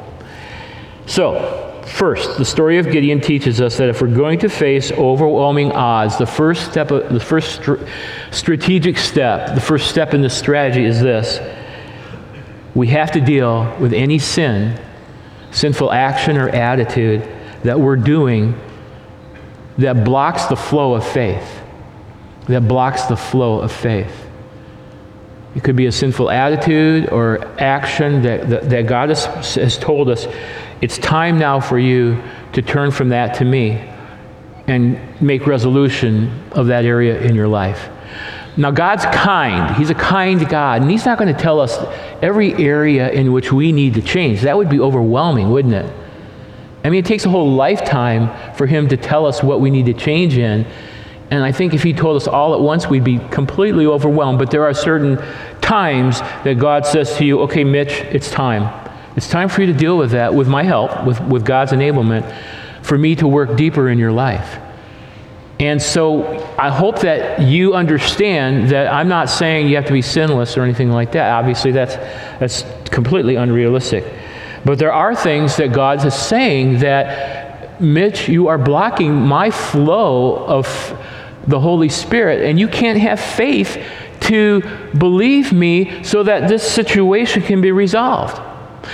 So, 1.06 1.61
First, 1.86 2.38
the 2.38 2.46
story 2.46 2.78
of 2.78 2.92
Gideon 2.92 3.20
teaches 3.20 3.60
us 3.60 3.78
that 3.78 3.90
if 3.90 4.02
we're 4.02 4.14
going 4.14 4.40
to 4.40 4.50
face 4.50 4.92
overwhelming 4.92 5.72
odds, 5.72 6.18
the 6.18 6.26
first 6.26 6.70
step, 6.70 6.90
the 6.90 7.20
first 7.20 7.62
str- 7.62 7.84
strategic 8.32 8.98
step, 8.98 9.56
the 9.56 9.62
first 9.62 9.90
step 9.90 10.14
in 10.14 10.22
the 10.22 10.30
strategy 10.30 10.86
is 10.86 11.02
this: 11.02 11.40
we 12.76 12.88
have 12.88 13.12
to 13.14 13.22
deal 13.22 13.76
with 13.80 13.94
any 13.94 14.20
sin, 14.20 14.80
sinful 15.52 15.92
action 15.92 16.38
or 16.38 16.50
attitude 16.50 17.28
that 17.64 17.80
we're 17.80 17.96
doing 17.96 18.60
that 19.78 20.04
blocks 20.04 20.46
the 20.46 20.56
flow 20.56 20.94
of 20.94 21.08
faith. 21.08 21.62
That 22.48 22.68
blocks 22.68 23.04
the 23.04 23.18
flow 23.18 23.60
of 23.60 23.72
faith. 23.72 24.28
It 25.56 25.64
could 25.64 25.76
be 25.76 25.86
a 25.86 25.92
sinful 25.92 26.30
attitude 26.30 27.10
or 27.10 27.46
action 27.60 28.22
that, 28.22 28.50
that, 28.50 28.70
that 28.70 28.88
God 28.88 29.10
has, 29.10 29.26
has 29.56 29.78
told 29.78 30.10
us 30.10 30.28
it's 30.82 30.98
time 30.98 31.38
now 31.38 31.60
for 31.60 31.78
you 31.78 32.22
to 32.54 32.62
turn 32.62 32.92
from 32.92 33.10
that 33.10 33.36
to 33.36 33.46
me 33.46 33.74
and 34.68 35.00
make 35.22 35.46
resolution 35.46 36.44
of 36.52 36.68
that 36.68 36.86
area 36.86 37.20
in 37.22 37.36
your 37.36 37.48
life. 37.48 37.90
Now, 38.58 38.72
God's 38.72 39.06
kind. 39.06 39.76
He's 39.78 39.90
a 39.90 39.96
kind 39.96 40.48
God, 40.50 40.82
and 40.82 40.92
He's 40.92 41.06
not 41.06 41.18
going 41.18 41.34
to 41.34 41.40
tell 41.40 41.60
us 41.60 41.78
every 42.22 42.54
area 42.54 43.10
in 43.12 43.32
which 43.32 43.52
we 43.52 43.72
need 43.72 43.94
to 43.94 44.02
change. 44.02 44.42
That 44.42 44.58
would 44.58 44.70
be 44.70 44.80
overwhelming, 44.80 45.50
wouldn't 45.50 45.74
it? 45.74 45.94
I 46.84 46.90
mean, 46.90 47.00
it 47.00 47.06
takes 47.06 47.26
a 47.26 47.30
whole 47.30 47.54
lifetime 47.54 48.30
for 48.56 48.66
Him 48.66 48.90
to 48.90 48.98
tell 48.98 49.26
us 49.26 49.42
what 49.42 49.62
we 49.62 49.70
need 49.70 49.86
to 49.86 49.94
change 49.94 50.38
in. 50.38 50.66
And 51.30 51.44
I 51.44 51.54
think 51.54 51.74
if 51.74 51.82
He 51.82 51.94
told 51.94 52.18
us 52.18 52.28
all 52.28 52.54
at 52.54 52.60
once, 52.60 52.88
we'd 52.88 53.06
be 53.06 53.20
completely 53.30 53.86
overwhelmed. 53.86 54.38
But 54.38 54.52
there 54.52 54.66
are 54.66 54.74
certain 54.74 55.18
times 55.62 56.20
that 56.44 56.60
God 56.60 56.86
says 56.86 57.16
to 57.18 57.26
you, 57.26 57.40
okay, 57.42 57.64
Mitch, 57.64 57.92
it's 57.92 58.30
time. 58.30 58.91
It's 59.16 59.30
time 59.30 59.50
for 59.50 59.62
you 59.62 59.68
to 59.68 59.78
deal 59.78 59.98
with 59.98 60.12
that 60.12 60.34
with 60.34 60.48
my 60.48 60.64
help, 60.64 61.06
with, 61.06 61.20
with 61.22 61.46
God's 61.46 61.72
enablement, 61.72 62.34
for 62.82 62.98
me 62.98 63.16
to 63.18 63.28
work 63.28 63.58
deeper 63.58 63.90
in 63.90 64.00
your 64.00 64.12
life. 64.12 64.60
And 65.60 65.80
so 65.80 66.44
I 66.58 66.72
hope 66.72 67.02
that 67.02 67.42
you 67.42 67.76
understand 67.76 68.70
that 68.70 68.92
I'm 68.92 69.08
not 69.08 69.30
saying 69.30 69.68
you 69.68 69.76
have 69.76 69.86
to 69.86 69.94
be 69.94 70.02
sinless 70.02 70.58
or 70.58 70.64
anything 70.64 70.90
like 70.90 71.12
that. 71.12 71.30
Obviously, 71.34 71.72
that's, 71.72 71.98
that's 72.40 72.66
completely 72.86 73.36
unrealistic. 73.36 74.04
But 74.66 74.80
there 74.80 74.92
are 74.92 75.16
things 75.16 75.58
that 75.58 75.72
God 75.72 76.04
is 76.04 76.16
saying 76.16 76.80
that, 76.80 77.80
Mitch, 77.80 78.28
you 78.28 78.48
are 78.48 78.58
blocking 78.58 79.14
my 79.14 79.52
flow 79.52 80.46
of 80.46 80.68
the 81.46 81.60
Holy 81.60 81.90
Spirit, 81.90 82.44
and 82.44 82.60
you 82.60 82.68
can't 82.68 83.00
have 83.00 83.20
faith 83.20 83.84
to 84.22 84.62
believe 84.98 85.54
me 85.54 86.04
so 86.04 86.24
that 86.24 86.48
this 86.48 86.70
situation 86.70 87.44
can 87.44 87.62
be 87.62 87.72
resolved. 87.72 88.42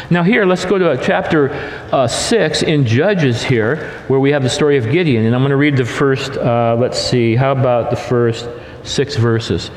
Now, 0.10 0.24
here, 0.24 0.46
let's 0.46 0.66
go 0.66 0.78
to 0.78 1.02
chapter 1.02 1.50
uh, 1.92 2.08
6 2.08 2.64
in 2.64 2.86
Judges 2.86 3.44
here, 3.44 3.90
where 4.08 4.20
we 4.20 4.32
have 4.32 4.44
the 4.44 4.50
story 4.50 4.78
of 4.78 4.92
Gideon. 4.92 5.26
And 5.26 5.34
I'm 5.34 5.42
going 5.42 5.52
to 5.52 5.58
read 5.58 5.78
the 5.78 5.86
first, 5.86 6.32
uh, 6.32 6.76
let's 6.78 7.00
see, 7.00 7.36
how 7.36 7.54
about 7.54 7.90
the 7.90 7.96
first 7.96 8.50
six 8.84 9.16
verses? 9.16 9.72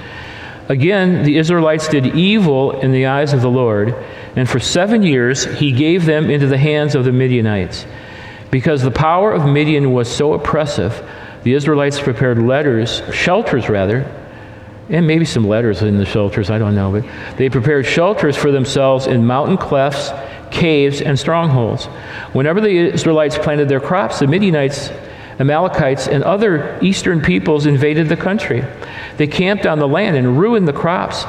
Again, 0.69 1.25
the 1.25 1.37
Israelites 1.37 1.88
did 1.88 2.07
evil 2.14 2.81
in 2.81 2.93
the 2.93 3.07
eyes 3.07 3.33
of 3.33 3.43
the 3.43 3.50
Lord, 3.50 3.95
and 4.37 4.49
for 4.49 4.61
seven 4.61 5.02
years 5.02 5.45
he 5.45 5.73
gave 5.73 6.07
them 6.07 6.31
into 6.31 6.47
the 6.47 6.59
hands 6.59 6.95
of 6.95 7.05
the 7.05 7.12
Midianites. 7.12 7.87
Because 8.50 8.83
the 8.83 8.90
power 8.90 9.33
of 9.33 9.47
Midian 9.47 9.93
was 9.93 10.09
so 10.09 10.33
oppressive, 10.33 11.05
the 11.43 11.55
Israelites 11.55 12.00
prepared 12.00 12.38
letters, 12.38 13.02
shelters 13.12 13.69
rather, 13.69 14.19
and 14.90 15.06
maybe 15.06 15.25
some 15.25 15.47
letters 15.47 15.82
in 15.82 15.99
the 15.99 16.04
shelters, 16.04 16.50
I 16.50 16.59
don't 16.59 16.75
know. 16.75 16.90
But 16.92 17.37
they 17.37 17.49
prepared 17.49 17.87
shelters 17.87 18.37
for 18.37 18.50
themselves 18.50 19.06
in 19.06 19.25
mountain 19.25 19.56
clefts, 19.56 20.11
caves, 20.50 21.00
and 21.00 21.18
strongholds. 21.18 21.87
Whenever 22.32 22.61
the 22.61 22.76
Israelites 22.92 23.38
planted 23.38 23.68
their 23.68 23.80
crops, 23.80 24.18
the 24.18 24.26
Midianites, 24.26 24.90
Amalekites, 25.38 26.09
and 26.09 26.23
other 26.25 26.78
eastern 26.82 27.23
peoples 27.23 27.66
invaded 27.66 28.09
the 28.09 28.16
country. 28.16 28.64
They 29.16 29.26
camped 29.26 29.64
on 29.64 29.78
the 29.78 29.88
land 29.88 30.16
and 30.16 30.38
ruined 30.38 30.68
the 30.68 30.73
crops 30.73 31.25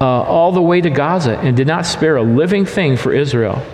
uh, 0.00 0.04
all 0.04 0.52
the 0.52 0.60
way 0.60 0.80
to 0.80 0.90
Gaza 0.90 1.38
and 1.38 1.56
did 1.56 1.66
not 1.66 1.86
spare 1.86 2.16
a 2.16 2.22
living 2.22 2.66
thing 2.66 2.96
for 2.96 3.12
Israel, 3.12 3.64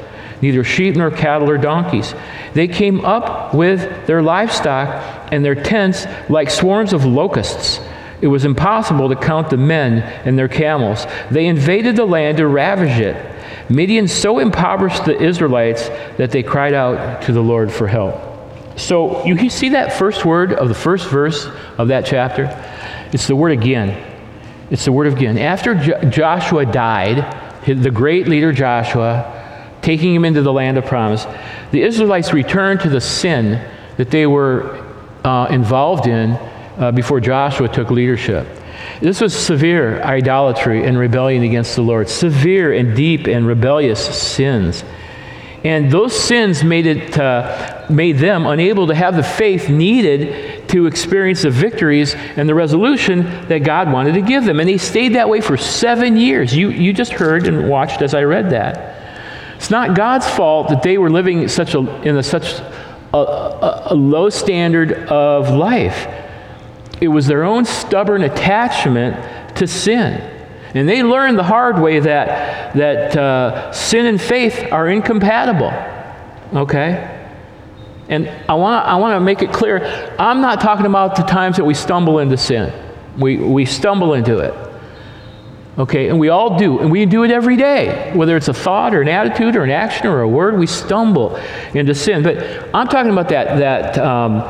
neither 0.40 0.62
sheep 0.62 0.94
nor 0.96 1.10
cattle 1.10 1.50
or 1.50 1.58
donkeys. 1.58 2.14
They 2.54 2.68
came 2.68 3.04
up 3.04 3.54
with 3.54 4.06
their 4.06 4.22
livestock 4.22 5.32
and 5.32 5.44
their 5.44 5.56
tents 5.56 6.06
like 6.28 6.50
swarms 6.50 6.92
of 6.92 7.04
locusts. 7.04 7.80
It 8.22 8.28
was 8.28 8.44
impossible 8.44 9.08
to 9.08 9.16
count 9.16 9.50
the 9.50 9.56
men 9.56 9.98
and 10.24 10.38
their 10.38 10.48
camels. 10.48 11.06
They 11.30 11.46
invaded 11.46 11.96
the 11.96 12.04
land 12.04 12.38
to 12.38 12.46
ravage 12.46 13.00
it. 13.00 13.16
Midian 13.68 14.06
so 14.06 14.38
impoverished 14.38 15.04
the 15.04 15.20
Israelites 15.20 15.88
that 16.18 16.30
they 16.30 16.44
cried 16.44 16.72
out 16.72 17.22
to 17.22 17.32
the 17.32 17.42
Lord 17.42 17.72
for 17.72 17.88
help. 17.88 18.14
So 18.78 19.24
you 19.26 19.50
see 19.50 19.70
that 19.70 19.92
first 19.92 20.24
word 20.24 20.52
of 20.52 20.68
the 20.68 20.74
first 20.74 21.08
verse 21.08 21.48
of 21.78 21.88
that 21.88 22.06
chapter? 22.06 22.44
It's 23.12 23.26
the 23.26 23.34
word 23.34 23.52
again. 23.52 24.08
It's 24.70 24.84
the 24.84 24.92
word 24.92 25.08
again. 25.08 25.36
After 25.36 25.74
Jo- 25.74 26.00
Joshua 26.08 26.64
died, 26.64 27.64
the 27.66 27.90
great 27.90 28.28
leader 28.28 28.52
Joshua, 28.52 29.68
taking 29.82 30.14
him 30.14 30.24
into 30.24 30.42
the 30.42 30.52
land 30.52 30.78
of 30.78 30.86
promise, 30.86 31.26
the 31.72 31.82
Israelites 31.82 32.32
returned 32.32 32.80
to 32.80 32.88
the 32.88 33.00
sin 33.00 33.68
that 33.96 34.10
they 34.10 34.26
were 34.26 34.80
uh, 35.24 35.48
involved 35.50 36.06
in 36.06 36.38
uh, 36.78 36.92
before 36.92 37.20
Joshua 37.20 37.68
took 37.68 37.90
leadership. 37.90 38.46
This 39.00 39.20
was 39.20 39.34
severe 39.34 40.02
idolatry 40.02 40.84
and 40.86 40.98
rebellion 40.98 41.42
against 41.42 41.76
the 41.76 41.82
Lord, 41.82 42.08
severe 42.08 42.72
and 42.72 42.96
deep 42.96 43.26
and 43.26 43.46
rebellious 43.46 44.00
sins. 44.00 44.84
And 45.64 45.92
those 45.92 46.18
sins 46.18 46.64
made, 46.64 46.86
it, 46.86 47.16
uh, 47.16 47.86
made 47.88 48.18
them 48.18 48.46
unable 48.46 48.88
to 48.88 48.94
have 48.94 49.14
the 49.14 49.22
faith 49.22 49.68
needed 49.68 50.68
to 50.70 50.86
experience 50.86 51.42
the 51.42 51.50
victories 51.50 52.14
and 52.14 52.48
the 52.48 52.54
resolution 52.54 53.22
that 53.46 53.60
God 53.60 53.92
wanted 53.92 54.14
to 54.14 54.22
give 54.22 54.44
them. 54.44 54.58
And 54.58 54.68
they 54.68 54.78
stayed 54.78 55.14
that 55.14 55.28
way 55.28 55.40
for 55.40 55.56
seven 55.56 56.16
years. 56.16 56.54
You, 56.54 56.70
you 56.70 56.92
just 56.92 57.12
heard 57.12 57.46
and 57.46 57.68
watched 57.68 58.02
as 58.02 58.12
I 58.12 58.24
read 58.24 58.50
that. 58.50 58.98
It's 59.56 59.70
not 59.70 59.94
God's 59.94 60.28
fault 60.28 60.68
that 60.70 60.82
they 60.82 60.98
were 60.98 61.10
living 61.10 61.46
such 61.46 61.74
a, 61.74 61.78
in 62.02 62.16
a, 62.16 62.22
such 62.24 62.54
a, 63.14 63.16
a, 63.16 63.82
a 63.90 63.94
low 63.94 64.30
standard 64.30 64.92
of 65.08 65.50
life. 65.50 66.08
It 67.00 67.08
was 67.08 67.26
their 67.26 67.44
own 67.44 67.64
stubborn 67.64 68.22
attachment 68.22 69.56
to 69.56 69.66
sin. 69.66 70.28
And 70.74 70.88
they 70.88 71.02
learned 71.02 71.38
the 71.38 71.44
hard 71.44 71.78
way 71.78 72.00
that, 72.00 72.74
that 72.74 73.16
uh, 73.16 73.72
sin 73.72 74.06
and 74.06 74.20
faith 74.20 74.72
are 74.72 74.88
incompatible. 74.88 75.72
Okay? 76.58 77.20
And 78.08 78.28
I 78.48 78.54
want 78.54 78.84
to 78.84 78.88
I 78.88 78.96
wanna 78.96 79.20
make 79.20 79.42
it 79.42 79.52
clear 79.52 79.84
I'm 80.18 80.40
not 80.40 80.60
talking 80.60 80.86
about 80.86 81.16
the 81.16 81.22
times 81.22 81.56
that 81.56 81.64
we 81.64 81.74
stumble 81.74 82.18
into 82.18 82.36
sin. 82.36 82.72
We, 83.18 83.36
we 83.36 83.64
stumble 83.64 84.14
into 84.14 84.38
it. 84.38 84.54
Okay, 85.78 86.08
and 86.08 86.20
we 86.20 86.28
all 86.28 86.58
do, 86.58 86.80
and 86.80 86.90
we 86.92 87.06
do 87.06 87.24
it 87.24 87.30
every 87.30 87.56
day, 87.56 88.12
whether 88.14 88.36
it's 88.36 88.48
a 88.48 88.52
thought 88.52 88.94
or 88.94 89.00
an 89.00 89.08
attitude 89.08 89.56
or 89.56 89.64
an 89.64 89.70
action 89.70 90.06
or 90.06 90.20
a 90.20 90.28
word, 90.28 90.58
we 90.58 90.66
stumble 90.66 91.36
into 91.72 91.94
sin. 91.94 92.22
But 92.22 92.68
I'm 92.74 92.88
talking 92.88 93.10
about 93.10 93.30
that, 93.30 93.58
that 93.58 93.96
um, 93.96 94.40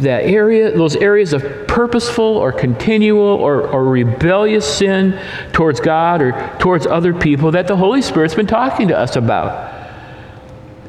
that 0.00 0.24
area, 0.24 0.76
those 0.76 0.96
areas 0.96 1.32
of 1.32 1.66
purposeful 1.66 2.24
or 2.24 2.52
continual 2.52 3.26
or, 3.26 3.66
or 3.68 3.84
rebellious 3.84 4.66
sin 4.66 5.20
towards 5.52 5.80
God 5.80 6.22
or 6.22 6.56
towards 6.58 6.86
other 6.86 7.14
people 7.14 7.52
that 7.52 7.66
the 7.66 7.76
Holy 7.76 8.02
Spirit's 8.02 8.34
been 8.34 8.46
talking 8.46 8.88
to 8.88 8.98
us 8.98 9.16
about. 9.16 9.74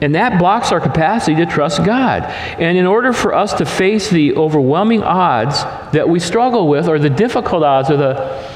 And 0.01 0.13
that 0.15 0.37
blocks 0.37 0.71
our 0.71 0.79
capacity 0.79 1.35
to 1.37 1.45
trust 1.45 1.83
God. 1.83 2.23
And 2.23 2.77
in 2.77 2.85
order 2.85 3.13
for 3.13 3.33
us 3.33 3.53
to 3.53 3.65
face 3.65 4.09
the 4.09 4.35
overwhelming 4.35 5.01
odds 5.01 5.63
that 5.91 6.07
we 6.07 6.19
struggle 6.19 6.67
with, 6.67 6.87
or 6.87 6.99
the 6.99 7.09
difficult 7.09 7.63
odds, 7.63 7.89
or 7.89 7.97
the 7.97 8.53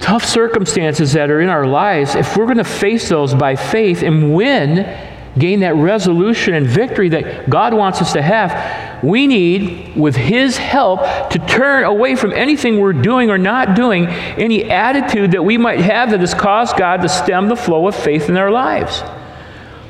tough 0.00 0.24
circumstances 0.24 1.12
that 1.12 1.30
are 1.30 1.40
in 1.40 1.50
our 1.50 1.66
lives, 1.66 2.14
if 2.14 2.36
we're 2.36 2.46
going 2.46 2.56
to 2.56 2.64
face 2.64 3.10
those 3.10 3.34
by 3.34 3.56
faith 3.56 4.02
and 4.02 4.34
win, 4.34 5.11
gain 5.38 5.60
that 5.60 5.74
resolution 5.74 6.54
and 6.54 6.66
victory 6.66 7.08
that 7.10 7.48
God 7.48 7.72
wants 7.74 8.02
us 8.02 8.12
to 8.12 8.22
have, 8.22 9.02
we 9.02 9.26
need, 9.26 9.96
with 9.96 10.14
His 10.14 10.56
help, 10.56 11.00
to 11.30 11.38
turn 11.38 11.84
away 11.84 12.16
from 12.16 12.32
anything 12.32 12.78
we're 12.78 12.92
doing 12.92 13.30
or 13.30 13.38
not 13.38 13.74
doing, 13.74 14.06
any 14.06 14.70
attitude 14.70 15.32
that 15.32 15.42
we 15.42 15.56
might 15.56 15.80
have 15.80 16.10
that 16.10 16.20
has 16.20 16.34
caused 16.34 16.76
God 16.76 16.98
to 17.02 17.08
stem 17.08 17.48
the 17.48 17.56
flow 17.56 17.86
of 17.88 17.96
faith 17.96 18.28
in 18.28 18.36
our 18.36 18.50
lives 18.50 19.02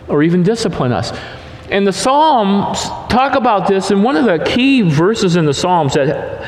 or 0.09 0.23
even 0.23 0.43
discipline 0.43 0.93
us. 0.93 1.13
And 1.71 1.87
the 1.87 1.93
Psalms 1.93 2.83
talk 3.09 3.35
about 3.35 3.67
this, 3.67 3.91
and 3.91 4.05
one 4.05 4.17
of 4.17 4.25
the 4.27 4.45
key 4.45 4.83
verses 4.83 5.37
in 5.37 5.47
the 5.47 5.55
Psalms 5.55 5.95
that 5.95 6.45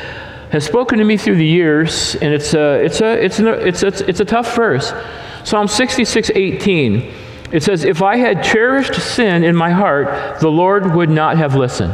has 0.51 0.63
spoken 0.63 0.99
to 0.99 1.03
me 1.03 1.17
through 1.17 1.37
the 1.37 1.45
years, 1.45 2.15
and 2.15 2.33
it's 2.33 2.53
a, 2.53 2.83
it's 2.83 3.01
a, 3.01 3.25
it's 3.25 3.39
a, 3.39 3.67
it's 3.67 3.83
a, 3.83 4.09
it's 4.09 4.19
a 4.19 4.25
tough 4.25 4.55
verse. 4.55 4.93
Psalm 5.43 5.67
66 5.67 6.31
18. 6.33 7.24
It 7.51 7.63
says, 7.63 7.83
If 7.83 8.01
I 8.01 8.17
had 8.17 8.43
cherished 8.43 8.95
sin 8.95 9.43
in 9.43 9.55
my 9.55 9.71
heart, 9.71 10.39
the 10.39 10.49
Lord 10.49 10.93
would 10.93 11.09
not 11.09 11.37
have 11.37 11.55
listened. 11.55 11.93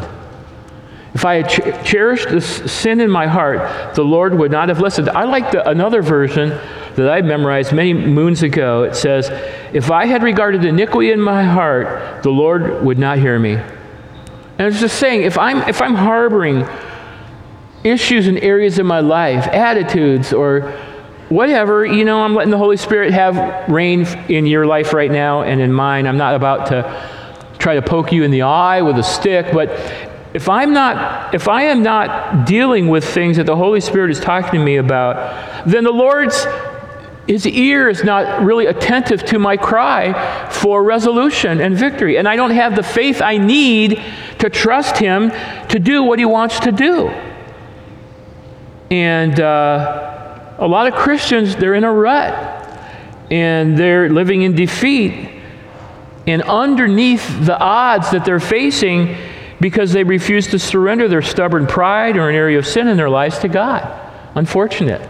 If 1.14 1.26
I 1.26 1.42
had 1.42 1.50
ch- 1.50 1.88
cherished 1.90 2.30
this 2.30 2.72
sin 2.72 3.02
in 3.02 3.12
my 3.12 3.28
heart, 3.28 3.96
the 3.96 4.04
Lord 4.04 4.34
would 4.34 4.52
not 4.52 4.70
have 4.70 4.80
listened. 4.80 5.10
I 5.10 5.26
like 5.26 5.52
the, 5.52 5.68
another 5.70 6.02
version 6.02 6.50
that 6.96 7.10
I 7.10 7.22
memorized 7.22 7.74
many 7.74 7.94
moons 7.94 8.44
ago. 8.44 8.84
It 8.84 8.96
says, 8.96 9.30
If 9.74 9.92
I 9.92 10.06
had 10.06 10.24
regarded 10.24 10.64
iniquity 10.64 11.12
in 11.12 11.20
my 11.20 11.44
heart, 11.44 12.24
the 12.24 12.30
Lord 12.30 12.84
would 12.84 12.98
not 12.98 13.18
hear 13.18 13.38
me. 13.38 13.56
And 13.56 14.68
it's 14.68 14.80
just 14.80 15.00
saying, 15.00 15.24
if 15.24 15.38
I'm, 15.38 15.68
if 15.68 15.82
I'm 15.82 15.96
harboring 15.96 16.68
issues 17.84 18.28
in 18.28 18.38
areas 18.38 18.80
of 18.80 18.86
my 18.86 19.00
life, 19.00 19.48
attitudes, 19.48 20.34
or 20.34 20.72
whatever, 21.32 21.86
you 21.86 22.04
know, 22.04 22.22
I'm 22.22 22.36
letting 22.36 22.52
the 22.52 22.58
Holy 22.58 22.78
Spirit 22.78 23.14
have 23.14 23.70
reign 23.70 24.06
in 24.28 24.46
your 24.46 24.66
life 24.66 24.94
right 24.94 25.10
now 25.10 25.44
and 25.44 25.62
in 25.62 25.72
mine. 25.72 26.06
I'm 26.06 26.18
not 26.18 26.36
about 26.36 26.68
to 26.68 27.10
try 27.58 27.76
to 27.76 27.82
poke 27.82 28.12
you 28.12 28.24
in 28.24 28.32
the 28.32 28.42
eye 28.42 28.82
with 28.82 28.98
a 28.98 29.04
stick, 29.04 29.48
but 29.54 29.70
if 30.34 30.50
I'm 30.50 30.74
not 30.74 31.34
if 31.34 31.48
I 31.48 31.64
am 31.64 31.84
not 31.84 32.46
dealing 32.46 32.90
with 32.90 33.06
things 33.06 33.38
that 33.38 33.46
the 33.46 33.56
Holy 33.56 33.80
Spirit 33.82 34.12
is 34.12 34.20
talking 34.20 34.60
to 34.60 34.66
me 34.66 34.76
about, 34.76 35.66
then 35.66 35.84
the 35.84 35.92
Lord's 35.92 36.46
his 37.28 37.48
ear 37.48 37.88
is 37.88 38.04
not 38.04 38.44
really 38.44 38.66
attentive 38.66 39.24
to 39.26 39.40
my 39.40 39.56
cry 39.56 40.50
for 40.50 40.84
resolution 40.84 41.62
and 41.62 41.78
victory. 41.78 42.18
And 42.18 42.28
I 42.28 42.36
don't 42.36 42.52
have 42.52 42.76
the 42.76 42.84
faith 42.84 43.22
I 43.22 43.38
need 43.38 44.02
to 44.40 44.50
trust 44.50 44.98
him 44.98 45.32
to 45.70 45.80
do 45.80 46.04
what 46.04 46.20
he 46.20 46.26
wants 46.26 46.60
to 46.62 46.72
do. 46.74 47.08
And 48.90 49.40
uh, 49.40 50.21
a 50.62 50.68
lot 50.68 50.88
of 50.88 50.94
Christians, 50.94 51.56
they're 51.56 51.74
in 51.74 51.84
a 51.84 51.92
rut 51.92 52.34
and 53.32 53.78
they're 53.78 54.10
living 54.10 54.44
in 54.44 54.56
defeat. 54.56 55.30
And 56.28 56.44
underneath 56.44 57.46
the 57.46 57.58
odds 57.58 58.12
that 58.12 58.26
they're 58.26 58.40
facing, 58.40 59.18
because 59.60 59.92
they 59.92 60.04
refuse 60.04 60.48
to 60.48 60.60
surrender 60.60 61.08
their 61.08 61.24
stubborn 61.24 61.66
pride 61.66 62.16
or 62.16 62.30
an 62.30 62.36
area 62.36 62.60
of 62.60 62.68
sin 62.68 62.88
in 62.88 62.96
their 62.96 63.10
lives 63.10 63.40
to 63.40 63.48
God. 63.48 63.82
Unfortunate. 64.36 65.02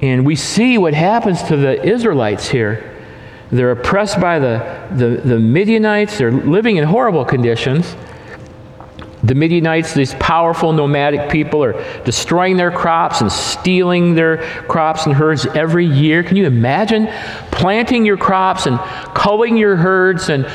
And 0.00 0.24
we 0.24 0.36
see 0.36 0.78
what 0.78 0.94
happens 0.94 1.42
to 1.44 1.56
the 1.56 1.84
Israelites 1.84 2.48
here. 2.48 2.94
They're 3.50 3.72
oppressed 3.72 4.20
by 4.20 4.38
the, 4.38 4.88
the, 4.90 5.20
the 5.22 5.38
Midianites, 5.38 6.18
they're 6.18 6.32
living 6.32 6.76
in 6.76 6.84
horrible 6.84 7.24
conditions. 7.24 7.94
The 9.26 9.34
Midianites, 9.34 9.92
these 9.94 10.14
powerful 10.14 10.72
nomadic 10.72 11.30
people, 11.30 11.64
are 11.64 11.72
destroying 12.04 12.56
their 12.56 12.70
crops 12.70 13.20
and 13.20 13.30
stealing 13.30 14.14
their 14.14 14.38
crops 14.62 15.06
and 15.06 15.14
herds 15.14 15.46
every 15.46 15.86
year. 15.86 16.22
Can 16.22 16.36
you 16.36 16.46
imagine 16.46 17.08
planting 17.50 18.04
your 18.04 18.16
crops 18.16 18.66
and 18.66 18.78
culling 19.14 19.56
your 19.56 19.76
herds 19.76 20.28
and 20.28 20.46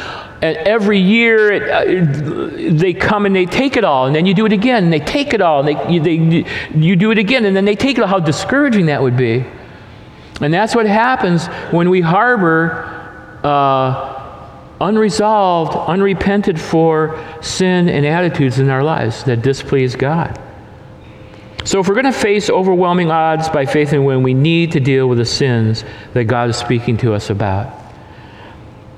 and 0.42 0.58
every 0.58 0.98
year 0.98 1.52
it, 1.52 1.70
uh, 1.70 2.74
they 2.80 2.94
come 2.94 3.28
and 3.28 3.36
they 3.36 3.46
take 3.46 3.78
it 3.78 3.84
all, 3.84 4.08
and 4.08 4.16
then 4.16 4.26
you 4.26 4.34
do 4.34 4.48
it 4.48 4.54
again, 4.54 4.86
and 4.86 4.92
they 4.92 5.00
take 5.00 5.36
it 5.36 5.42
all, 5.42 5.60
and 5.60 5.68
they, 5.68 5.94
you, 5.94 6.02
they, 6.02 6.50
you 6.74 6.96
do 6.96 7.12
it 7.12 7.20
again, 7.20 7.46
and 7.46 7.56
then 7.56 7.64
they 7.64 7.76
take 7.76 8.00
it 8.00 8.02
all. 8.02 8.08
How 8.08 8.20
discouraging 8.20 8.88
that 8.88 9.04
would 9.04 9.16
be. 9.16 9.46
And 10.42 10.52
that's 10.52 10.74
what 10.76 10.88
happens 10.88 11.46
when 11.70 11.92
we 11.92 12.02
harbor 12.02 13.02
uh, 13.44 14.11
unresolved, 14.82 15.76
unrepented 15.88 16.60
for 16.60 17.24
sin 17.42 17.88
and 17.88 18.06
attitudes 18.06 18.60
in 18.60 18.70
our 18.70 18.84
lives 18.84 19.24
that 19.26 19.42
displease 19.42 19.96
God. 19.96 20.40
So, 21.64 21.80
if 21.80 21.88
we're 21.88 21.94
going 21.94 22.06
to 22.06 22.12
face 22.12 22.50
overwhelming 22.50 23.12
odds 23.12 23.48
by 23.48 23.68
faith 23.68 23.94
and 23.94 24.04
when 24.04 24.24
we 24.24 24.34
need 24.34 24.72
to 24.72 24.80
deal 24.80 25.08
with 25.08 25.20
the 25.20 25.26
sins 25.26 25.86
that 26.14 26.24
God 26.24 26.50
is 26.50 26.58
speaking 26.58 26.98
to 26.98 27.14
us 27.14 27.30
about. 27.30 27.78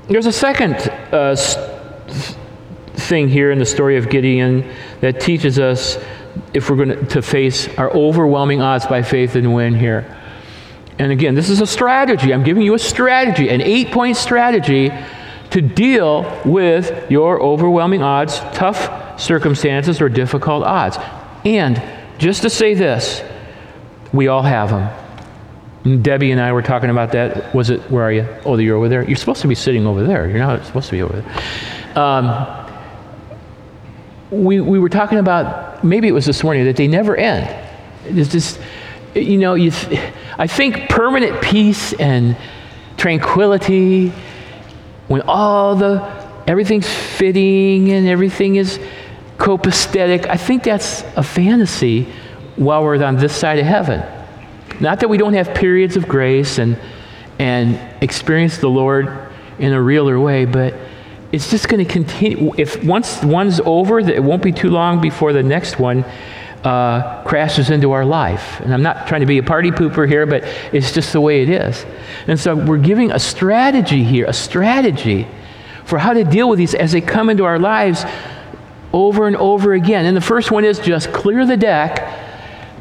There's 0.08 0.26
a 0.26 0.32
second 0.32 0.76
uh, 1.12 1.36
thing 2.94 3.28
here 3.28 3.52
in 3.52 3.60
the 3.60 3.66
story 3.66 3.98
of 3.98 4.10
Gideon 4.10 4.70
that 5.02 5.20
teaches 5.20 5.60
us 5.60 5.98
if 6.54 6.70
we're 6.70 6.78
going 6.78 7.08
to 7.08 7.22
face 7.22 7.68
our 7.78 7.92
overwhelming 7.92 8.62
odds 8.62 8.88
by 8.88 9.02
faith 9.02 9.36
and 9.36 9.54
win 9.54 9.76
here. 9.76 10.18
And 11.00 11.12
again, 11.12 11.36
this 11.36 11.50
is 11.50 11.60
a 11.60 11.68
strategy. 11.68 12.34
I'm 12.34 12.44
giving 12.44 12.64
you 12.64 12.76
a 12.76 12.80
strategy, 12.80 13.50
an 13.50 13.62
eight 13.62 13.92
point 13.92 14.16
strategy 14.16 14.92
to 15.54 15.62
deal 15.62 16.42
with 16.46 17.10
your 17.12 17.42
overwhelming 17.42 18.02
odds, 18.02 18.40
tough 18.54 19.20
circumstances, 19.20 20.02
or 20.02 20.10
difficult 20.10 20.64
odds. 20.64 20.98
And 21.46 21.82
just 22.18 22.42
to 22.42 22.50
say 22.50 22.74
this, 22.74 23.24
we 24.12 24.28
all 24.28 24.42
have 24.42 24.70
them. 24.70 26.02
Debbie 26.02 26.32
and 26.32 26.42
I 26.42 26.54
were 26.54 26.62
talking 26.62 26.90
about 26.90 27.12
that. 27.12 27.54
Was 27.54 27.70
it, 27.70 27.82
where 27.92 28.04
are 28.04 28.12
you? 28.12 28.28
Oh, 28.46 28.58
you're 28.58 28.78
over 28.78 28.90
there? 28.90 29.04
You're 29.04 29.18
supposed 29.18 29.42
to 29.42 29.48
be 29.48 29.56
sitting 29.56 29.86
over 29.86 30.04
there. 30.04 30.28
You're 30.28 30.40
not 30.40 30.66
supposed 30.66 30.88
to 30.88 30.94
be 30.94 31.02
over 31.02 31.22
there. 31.22 31.98
Um, 31.98 32.70
we, 34.32 34.60
we 34.60 34.80
were 34.80 34.90
talking 34.90 35.20
about, 35.20 35.84
maybe 35.84 36.08
it 36.08 36.14
was 36.14 36.26
this 36.26 36.44
morning, 36.44 36.66
that 36.66 36.78
they 36.78 36.88
never 36.88 37.16
end. 37.16 37.48
It's 38.06 38.32
just, 38.32 38.60
you 39.14 39.38
know, 39.38 39.54
you 39.54 39.70
th- 39.70 40.14
I 40.40 40.48
think 40.48 40.90
permanent 40.90 41.42
peace 41.44 41.94
and 41.94 42.36
tranquility, 42.98 44.12
when 45.08 45.22
all 45.22 45.76
the, 45.76 46.02
everything's 46.48 46.88
fitting 46.88 47.92
and 47.92 48.08
everything 48.08 48.56
is 48.56 48.80
copacetic, 49.38 50.28
I 50.28 50.38
think 50.38 50.64
that's 50.64 51.04
a 51.16 51.24
fantasy 51.24 52.08
while 52.56 52.84
we're 52.84 53.04
on 53.04 53.18
this 53.18 53.36
side 53.36 53.60
of 53.60 53.66
heaven. 53.66 54.04
Not 54.80 55.00
that 55.02 55.10
we 55.10 55.18
don't 55.18 55.34
have 55.34 55.54
periods 55.54 55.96
of 55.96 56.08
grace 56.08 56.58
and, 56.58 56.78
and 57.40 57.80
experience 58.02 58.58
the 58.58 58.70
Lord 58.70 59.32
in 59.60 59.74
a 59.74 59.82
realer 59.82 60.20
way, 60.20 60.46
but 60.46 60.74
it's 61.32 61.50
just 61.50 61.68
going 61.68 61.86
to 61.86 61.92
continue. 61.92 62.54
If 62.58 62.84
once 62.84 63.24
one's 63.24 63.60
over, 63.66 64.00
it 64.00 64.24
won't 64.24 64.44
be 64.44 64.52
too 64.52 64.70
long 64.70 65.02
before 65.02 65.34
the 65.34 65.44
next 65.44 65.80
one 65.80 66.06
uh, 66.64 67.24
crashes 67.24 67.70
into 67.70 67.92
our 67.92 68.06
life. 68.06 68.60
And 68.62 68.74
I'm 68.74 68.82
not 68.82 69.08
trying 69.08 69.22
to 69.22 69.28
be 69.28 69.38
a 69.38 69.44
party 69.44 69.72
pooper 69.72 70.08
here, 70.08 70.26
but 70.26 70.44
it's 70.72 70.92
just 70.92 71.14
the 71.14 71.22
way 71.22 71.42
it 71.44 71.50
is. 71.50 71.86
And 72.28 72.40
so 72.40 72.56
we're 72.56 72.78
giving 72.78 73.12
a 73.12 73.20
strategy 73.20 74.04
here, 74.04 74.26
a 74.26 74.34
strategy 74.34 75.28
for 75.86 76.00
how 76.00 76.14
to 76.14 76.24
deal 76.24 76.50
with 76.50 76.60
these 76.60 76.74
as 76.74 76.94
they 76.94 77.02
come 77.02 77.30
into 77.30 77.44
our 77.44 77.60
lives 77.60 78.06
over 78.94 79.28
and 79.28 79.36
over 79.36 79.74
again. 79.74 80.06
And 80.06 80.16
the 80.16 80.22
first 80.22 80.52
one 80.52 80.64
is 80.64 80.80
just 80.80 81.12
clear 81.12 81.46
the 81.46 81.58
deck 81.58 82.22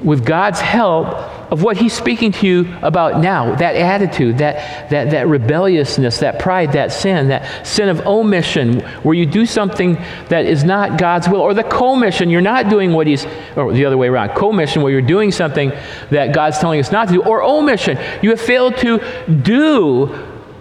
with 0.03 0.25
God's 0.25 0.61
help 0.61 1.32
of 1.53 1.63
what 1.63 1.77
he's 1.77 1.93
speaking 1.93 2.33
to 2.33 2.47
you 2.47 2.75
about 2.81 3.21
now 3.21 3.55
that 3.57 3.77
attitude, 3.77 4.39
that, 4.39 4.89
that, 4.89 5.11
that 5.11 5.29
rebelliousness, 5.29 6.21
that 6.21 6.39
pride, 6.39 6.73
that 6.73 6.91
sin, 6.91 7.29
that 7.29 7.67
sin 7.67 7.91
of 7.91 8.01
omission, 8.07 8.81
where 9.03 9.15
you 9.15 9.27
do 9.27 9.45
something 9.45 9.93
that 10.31 10.47
is 10.47 10.65
not 10.65 10.99
God's 10.99 11.29
will, 11.29 11.43
or 11.43 11.53
the 11.53 11.63
commission, 11.63 12.31
you're 12.31 12.41
not 12.41 12.71
doing 12.71 12.95
what 12.95 13.07
he's, 13.07 13.27
or 13.55 13.71
the 13.71 13.85
other 13.85 13.99
way 13.99 14.09
around, 14.09 14.35
commission, 14.35 14.81
where 14.81 14.91
you're 14.91 15.03
doing 15.03 15.31
something 15.31 15.71
that 16.09 16.35
God's 16.35 16.59
telling 16.59 16.81
us 16.81 16.91
not 16.91 17.09
to 17.09 17.15
do, 17.15 17.23
or 17.23 17.43
omission, 17.43 17.99
you 18.23 18.31
have 18.31 18.41
failed 18.41 18.79
to 18.79 18.99
do 19.43 20.07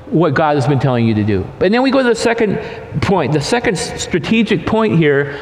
what 0.07 0.33
God 0.33 0.55
has 0.55 0.67
been 0.67 0.79
telling 0.79 1.07
you 1.07 1.15
to 1.15 1.23
do. 1.23 1.47
And 1.61 1.73
then 1.73 1.83
we 1.83 1.91
go 1.91 1.99
to 1.99 2.09
the 2.09 2.15
second 2.15 2.57
point, 3.01 3.31
the 3.31 3.39
second 3.39 3.77
strategic 3.77 4.65
point 4.65 4.97
here 4.97 5.39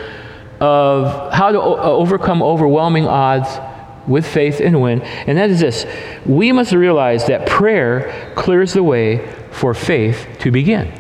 of 0.59 1.33
how 1.33 1.51
to 1.51 1.59
o- 1.59 1.79
overcome 1.79 2.43
overwhelming 2.43 3.07
odds 3.07 3.49
with 4.09 4.27
faith 4.27 4.59
and 4.59 4.81
win, 4.81 5.01
and 5.01 5.37
that 5.37 5.49
is 5.49 5.59
this 5.59 5.85
we 6.25 6.51
must 6.51 6.73
realize 6.73 7.27
that 7.27 7.47
prayer 7.47 8.33
clears 8.35 8.73
the 8.73 8.83
way 8.83 9.25
for 9.51 9.73
faith 9.73 10.27
to 10.39 10.51
begin. 10.51 10.91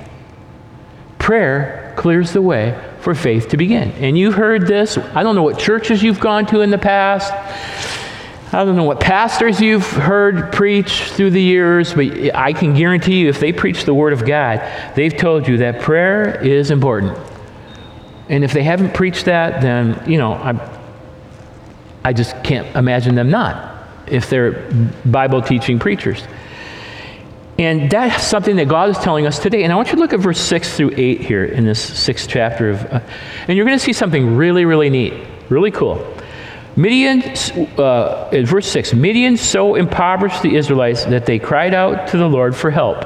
Prayer 1.17 1.93
clears 1.97 2.31
the 2.31 2.41
way 2.41 2.79
for 3.01 3.13
faith 3.13 3.49
to 3.49 3.57
begin. 3.57 3.91
And 3.93 4.17
you've 4.17 4.35
heard 4.35 4.67
this. 4.67 4.97
I 4.97 5.23
don't 5.23 5.35
know 5.35 5.43
what 5.43 5.59
churches 5.59 6.01
you've 6.01 6.19
gone 6.19 6.45
to 6.47 6.61
in 6.61 6.69
the 6.69 6.77
past. 6.77 7.33
I 8.51 8.65
don't 8.65 8.75
know 8.75 8.83
what 8.83 8.99
pastors 8.99 9.61
you've 9.61 9.87
heard 9.87 10.51
preach 10.51 11.03
through 11.03 11.31
the 11.31 11.41
years, 11.41 11.93
but 11.93 12.35
I 12.35 12.53
can 12.53 12.73
guarantee 12.73 13.19
you 13.19 13.29
if 13.29 13.39
they 13.39 13.53
preach 13.53 13.83
the 13.83 13.93
Word 13.93 14.11
of 14.11 14.25
God, 14.25 14.61
they've 14.95 15.15
told 15.15 15.47
you 15.47 15.57
that 15.57 15.81
prayer 15.81 16.43
is 16.43 16.71
important. 16.71 17.17
And 18.27 18.43
if 18.43 18.51
they 18.51 18.63
haven't 18.63 18.93
preached 18.93 19.25
that, 19.25 19.61
then, 19.61 20.03
you 20.09 20.17
know, 20.17 20.33
I'm, 20.33 20.59
I 22.03 22.13
just 22.13 22.41
can't 22.43 22.75
imagine 22.75 23.15
them 23.15 23.29
not 23.29 23.77
if 24.07 24.29
they're 24.29 24.69
Bible 25.05 25.41
teaching 25.41 25.79
preachers. 25.79 26.23
And 27.59 27.91
that's 27.91 28.23
something 28.23 28.55
that 28.55 28.69
God 28.69 28.89
is 28.89 28.97
telling 28.99 29.27
us 29.27 29.37
today. 29.37 29.63
And 29.63 29.73
I 29.73 29.75
want 29.75 29.89
you 29.89 29.95
to 29.95 29.99
look 29.99 30.13
at 30.13 30.21
verse 30.21 30.39
6 30.39 30.77
through 30.77 30.93
8 30.95 31.19
here 31.19 31.43
in 31.43 31.65
this 31.65 31.81
sixth 31.81 32.29
chapter 32.29 32.69
of, 32.69 32.85
uh, 32.85 33.01
and 33.47 33.57
you're 33.57 33.65
going 33.65 33.77
to 33.77 33.83
see 33.83 33.91
something 33.91 34.37
really, 34.37 34.63
really 34.63 34.89
neat, 34.89 35.13
really 35.49 35.71
cool. 35.71 36.15
Midian, 36.77 37.21
uh, 37.77 38.29
in 38.31 38.45
verse 38.45 38.65
6, 38.67 38.93
Midian 38.93 39.35
so 39.35 39.75
impoverished 39.75 40.41
the 40.41 40.55
Israelites 40.55 41.03
that 41.05 41.25
they 41.25 41.37
cried 41.37 41.73
out 41.73 42.07
to 42.09 42.17
the 42.17 42.29
Lord 42.29 42.55
for 42.55 42.71
help. 42.71 43.03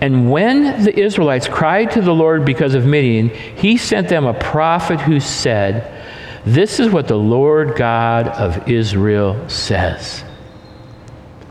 And 0.00 0.32
when 0.32 0.82
the 0.82 0.98
Israelites 0.98 1.46
cried 1.46 1.92
to 1.92 2.00
the 2.00 2.12
Lord 2.14 2.44
because 2.44 2.74
of 2.74 2.86
Midian, 2.86 3.28
he 3.28 3.76
sent 3.76 4.08
them 4.08 4.26
a 4.26 4.34
prophet 4.34 5.00
who 5.00 5.20
said, 5.20 5.97
this 6.44 6.80
is 6.80 6.90
what 6.90 7.08
the 7.08 7.16
Lord 7.16 7.76
God 7.76 8.28
of 8.28 8.68
Israel 8.68 9.48
says. 9.48 10.24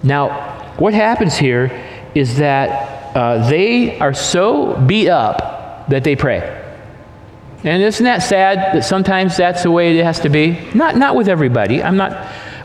Now, 0.03 0.73
what 0.77 0.93
happens 0.93 1.35
here 1.35 1.71
is 2.15 2.37
that 2.37 3.15
uh, 3.15 3.49
they 3.49 3.99
are 3.99 4.13
so 4.13 4.75
beat 4.75 5.09
up 5.09 5.89
that 5.89 6.03
they 6.03 6.15
pray. 6.15 6.53
And 7.63 7.81
isn't 7.81 8.03
that 8.03 8.19
sad 8.19 8.75
that 8.75 8.85
sometimes 8.85 9.35
that's 9.35 9.63
the 9.63 9.71
way 9.71 9.97
it 9.97 10.03
has 10.03 10.19
to 10.21 10.29
be? 10.29 10.59
Not, 10.73 10.95
not 10.95 11.15
with 11.15 11.27
everybody. 11.27 11.81
I'm 11.81 11.97
not, 11.97 12.11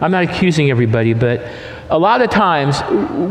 I'm 0.01 0.11
not 0.11 0.25
accusing 0.25 0.71
everybody, 0.71 1.15
but 1.15 1.51
a 1.89 1.99
lot 1.99 2.21
of 2.21 2.31
times 2.31 2.83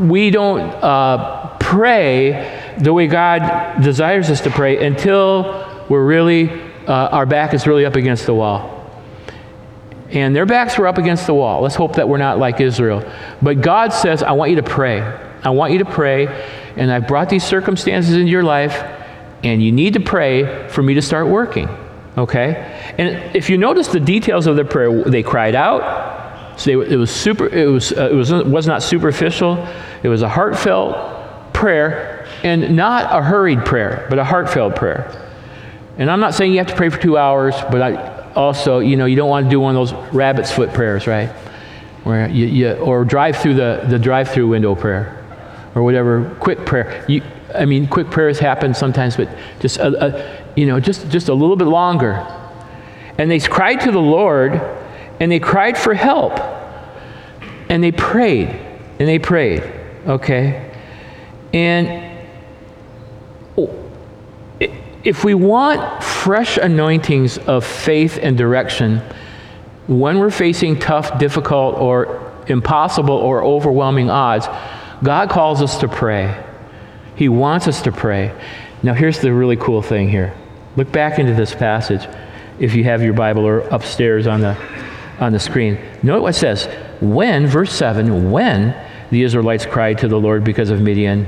we 0.10 0.32
don't 0.32 0.62
uh, 0.62 1.58
pray 1.60 2.73
the 2.80 2.91
way 2.91 3.08
God 3.08 3.82
desires 3.82 4.30
us 4.30 4.41
to 4.41 4.49
pray 4.49 4.86
until 4.86 5.86
we're 5.89 6.06
really, 6.06 6.49
uh, 6.88 7.10
our 7.10 7.25
back 7.25 7.54
is 7.54 7.67
really 7.67 7.86
up 7.86 7.95
against 7.95 8.25
the 8.25 8.34
wall 8.34 8.81
and 10.12 10.36
their 10.36 10.45
backs 10.45 10.78
were 10.78 10.88
up 10.88 10.97
against 10.97 11.26
the 11.26 11.34
wall. 11.34 11.62
Let's 11.62 11.76
hope 11.76 11.95
that 11.95 12.08
we're 12.08 12.17
not 12.17 12.38
like 12.38 12.60
Israel. 12.60 13.04
But 13.41 13.62
God 13.62 13.93
says, 13.93 14.24
I 14.24 14.32
want 14.34 14.52
you 14.52 14.58
to 14.58 14.63
pray. 14.63 15.02
I 15.43 15.50
want 15.50 15.74
you 15.74 15.80
to 15.80 15.86
pray, 15.86 16.28
and 16.76 16.91
I've 16.91 17.08
brought 17.08 17.30
these 17.30 17.43
circumstances 17.43 18.15
into 18.15 18.30
your 18.30 18.43
life, 18.43 18.76
and 19.43 19.63
you 19.63 19.71
need 19.71 19.93
to 19.93 20.00
pray 20.00 20.67
for 20.69 20.84
me 20.84 20.93
to 20.95 21.02
start 21.02 21.28
working. 21.28 21.67
Okay? 22.17 22.93
And 22.97 23.36
if 23.36 23.50
you 23.50 23.58
notice 23.58 23.88
the 23.88 24.00
details 24.00 24.45
of 24.45 24.56
their 24.56 24.65
prayer, 24.65 25.04
they 25.04 25.24
cried 25.24 25.56
out, 25.56 26.60
So 26.60 26.82
it 26.82 26.95
was 26.95 27.10
super. 27.10 27.47
It 27.47 27.65
was 27.65 27.91
uh, 27.91 28.10
it 28.12 28.13
was 28.13 28.32
was 28.32 28.67
not 28.67 28.84
superficial. 28.84 29.65
It 30.04 30.10
was 30.10 30.21
a 30.21 30.30
heartfelt 30.30 31.54
prayer, 31.54 32.28
and 32.43 32.76
not 32.76 33.08
a 33.12 33.24
hurried 33.24 33.65
prayer, 33.65 34.06
but 34.10 34.19
a 34.19 34.24
heartfelt 34.24 34.76
prayer. 34.76 35.10
And 35.97 36.12
I'm 36.12 36.19
not 36.19 36.36
saying 36.36 36.52
you 36.52 36.60
have 36.60 36.67
to 36.67 36.76
pray 36.76 36.89
for 36.89 37.00
two 37.00 37.17
hours, 37.17 37.56
but 37.71 37.82
I 37.82 38.20
also, 38.36 38.80
you 38.80 38.96
know, 38.96 39.06
you 39.06 39.15
don't 39.15 39.30
want 39.30 39.46
to 39.46 39.50
do 39.50 39.60
one 39.60 39.76
of 39.76 39.88
those 39.89 40.13
rabbit's 40.13 40.52
foot 40.52 40.74
prayers, 40.74 41.08
right? 41.08 41.30
Where 42.04 42.28
you, 42.30 42.48
you 42.48 42.74
or 42.74 43.06
drive 43.06 43.38
through 43.38 43.56
the, 43.56 43.86
the 43.88 44.00
drive-through 44.00 44.48
window 44.48 44.74
prayer, 44.76 45.24
or 45.76 45.84
whatever 45.84 46.36
quick 46.39 46.65
prayer. 46.65 47.06
You, 47.08 47.22
I 47.54 47.65
mean, 47.65 47.88
quick 47.88 48.10
prayers 48.10 48.39
happen 48.39 48.74
sometimes, 48.74 49.15
but 49.15 49.30
just 49.60 49.78
a, 49.78 50.06
a, 50.06 50.44
you 50.56 50.65
know, 50.65 50.80
just 50.80 51.10
just 51.10 51.30
a 51.30 51.34
little 51.34 51.56
bit 51.56 51.67
longer. 51.67 52.13
And 53.17 53.30
they 53.30 53.39
cried 53.39 53.82
to 53.82 53.91
the 53.91 54.00
Lord, 54.02 54.54
and 55.20 55.32
they 55.32 55.39
cried 55.39 55.78
for 55.78 55.94
help, 55.94 56.39
and 57.70 57.84
they 57.84 57.91
prayed, 57.91 58.48
and 58.48 59.08
they 59.08 59.20
prayed. 59.20 59.62
Okay, 60.08 60.74
and 61.54 62.11
if 65.04 65.24
we 65.24 65.34
want 65.34 66.04
fresh 66.04 66.58
anointings 66.58 67.38
of 67.38 67.66
faith 67.66 68.20
and 68.22 68.38
direction 68.38 69.02
when 69.88 70.20
we're 70.20 70.30
facing 70.32 70.80
tough, 70.80 71.18
difficult, 71.18 71.76
or 71.76 72.32
impossible 72.48 73.16
or 73.16 73.44
overwhelming 73.44 74.10
odds, 74.10 74.48
God 75.04 75.30
calls 75.30 75.62
us 75.62 75.80
to 75.80 75.88
pray. 75.88 76.44
He 77.16 77.30
wants 77.30 77.68
us 77.68 77.82
to 77.84 77.92
pray. 77.92 78.34
Now, 78.84 78.94
here's 78.94 79.20
the 79.20 79.34
really 79.34 79.58
cool 79.58 79.82
thing 79.82 80.10
here. 80.10 80.34
Look 80.76 80.92
back 80.92 81.20
into 81.20 81.34
this 81.34 81.54
passage 81.54 82.08
if 82.60 82.76
you 82.76 82.84
have 82.84 83.02
your 83.02 83.14
Bible 83.14 83.46
or 83.46 83.60
upstairs 83.60 84.28
on 84.28 84.42
the, 84.42 84.58
on 85.20 85.34
the 85.34 85.40
screen. 85.40 85.80
Note 86.04 86.22
what 86.22 86.36
it 86.36 86.38
says. 86.38 86.66
When, 87.02 87.48
verse 87.48 87.74
7, 87.74 88.32
when 88.32 88.76
the 89.10 89.24
Israelites 89.24 89.66
cried 89.66 89.98
to 90.00 90.08
the 90.08 90.20
Lord 90.20 90.44
because 90.44 90.70
of 90.70 90.80
Midian, 90.80 91.28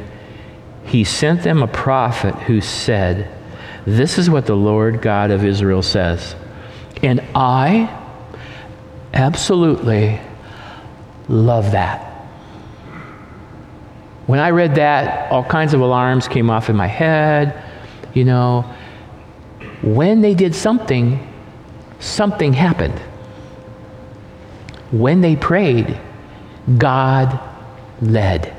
he 0.85 1.03
sent 1.03 1.43
them 1.43 1.63
a 1.63 1.67
prophet 1.67 2.35
who 2.35 2.61
said, 2.61 3.29
this 3.85 4.17
is 4.17 4.29
what 4.29 4.45
the 4.45 4.55
Lord 4.55 5.01
God 5.01 5.31
of 5.31 5.43
Israel 5.43 5.81
says. 5.81 6.35
And 7.01 7.21
I 7.35 7.89
absolutely 9.13 10.19
love 11.27 11.71
that. 11.71 12.11
When 14.25 14.39
I 14.39 14.51
read 14.51 14.75
that, 14.75 15.31
all 15.31 15.43
kinds 15.43 15.73
of 15.73 15.81
alarms 15.81 16.27
came 16.27 16.49
off 16.49 16.69
in 16.69 16.75
my 16.75 16.87
head. 16.87 17.61
You 18.13 18.23
know, 18.23 18.61
when 19.81 20.21
they 20.21 20.33
did 20.33 20.55
something, 20.55 21.19
something 21.99 22.53
happened. 22.53 22.97
When 24.91 25.21
they 25.21 25.35
prayed, 25.35 25.99
God 26.77 27.39
led. 28.01 28.55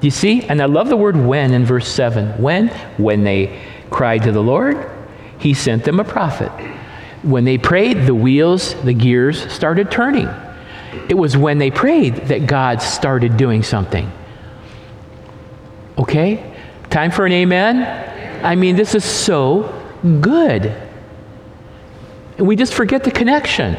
You 0.00 0.10
see? 0.10 0.42
And 0.42 0.60
I 0.60 0.66
love 0.66 0.88
the 0.88 0.96
word 0.96 1.16
when 1.16 1.52
in 1.52 1.64
verse 1.64 1.88
7. 1.88 2.40
When? 2.40 2.68
When 2.98 3.24
they 3.24 3.60
cried 3.90 4.22
to 4.24 4.32
the 4.32 4.42
Lord, 4.42 4.90
he 5.38 5.54
sent 5.54 5.84
them 5.84 6.00
a 6.00 6.04
prophet. 6.04 6.50
When 7.22 7.44
they 7.44 7.58
prayed, 7.58 8.06
the 8.06 8.14
wheels, 8.14 8.74
the 8.82 8.92
gears 8.92 9.50
started 9.52 9.90
turning. 9.90 10.28
It 11.08 11.14
was 11.14 11.36
when 11.36 11.58
they 11.58 11.70
prayed 11.70 12.14
that 12.28 12.46
God 12.46 12.82
started 12.82 13.36
doing 13.36 13.62
something. 13.62 14.10
Okay? 15.96 16.54
Time 16.90 17.10
for 17.10 17.26
an 17.26 17.32
amen? 17.32 18.44
I 18.44 18.54
mean, 18.54 18.76
this 18.76 18.94
is 18.94 19.04
so 19.04 19.74
good. 20.20 20.66
And 22.38 22.46
we 22.46 22.56
just 22.56 22.72
forget 22.72 23.04
the 23.04 23.10
connection. 23.10 23.76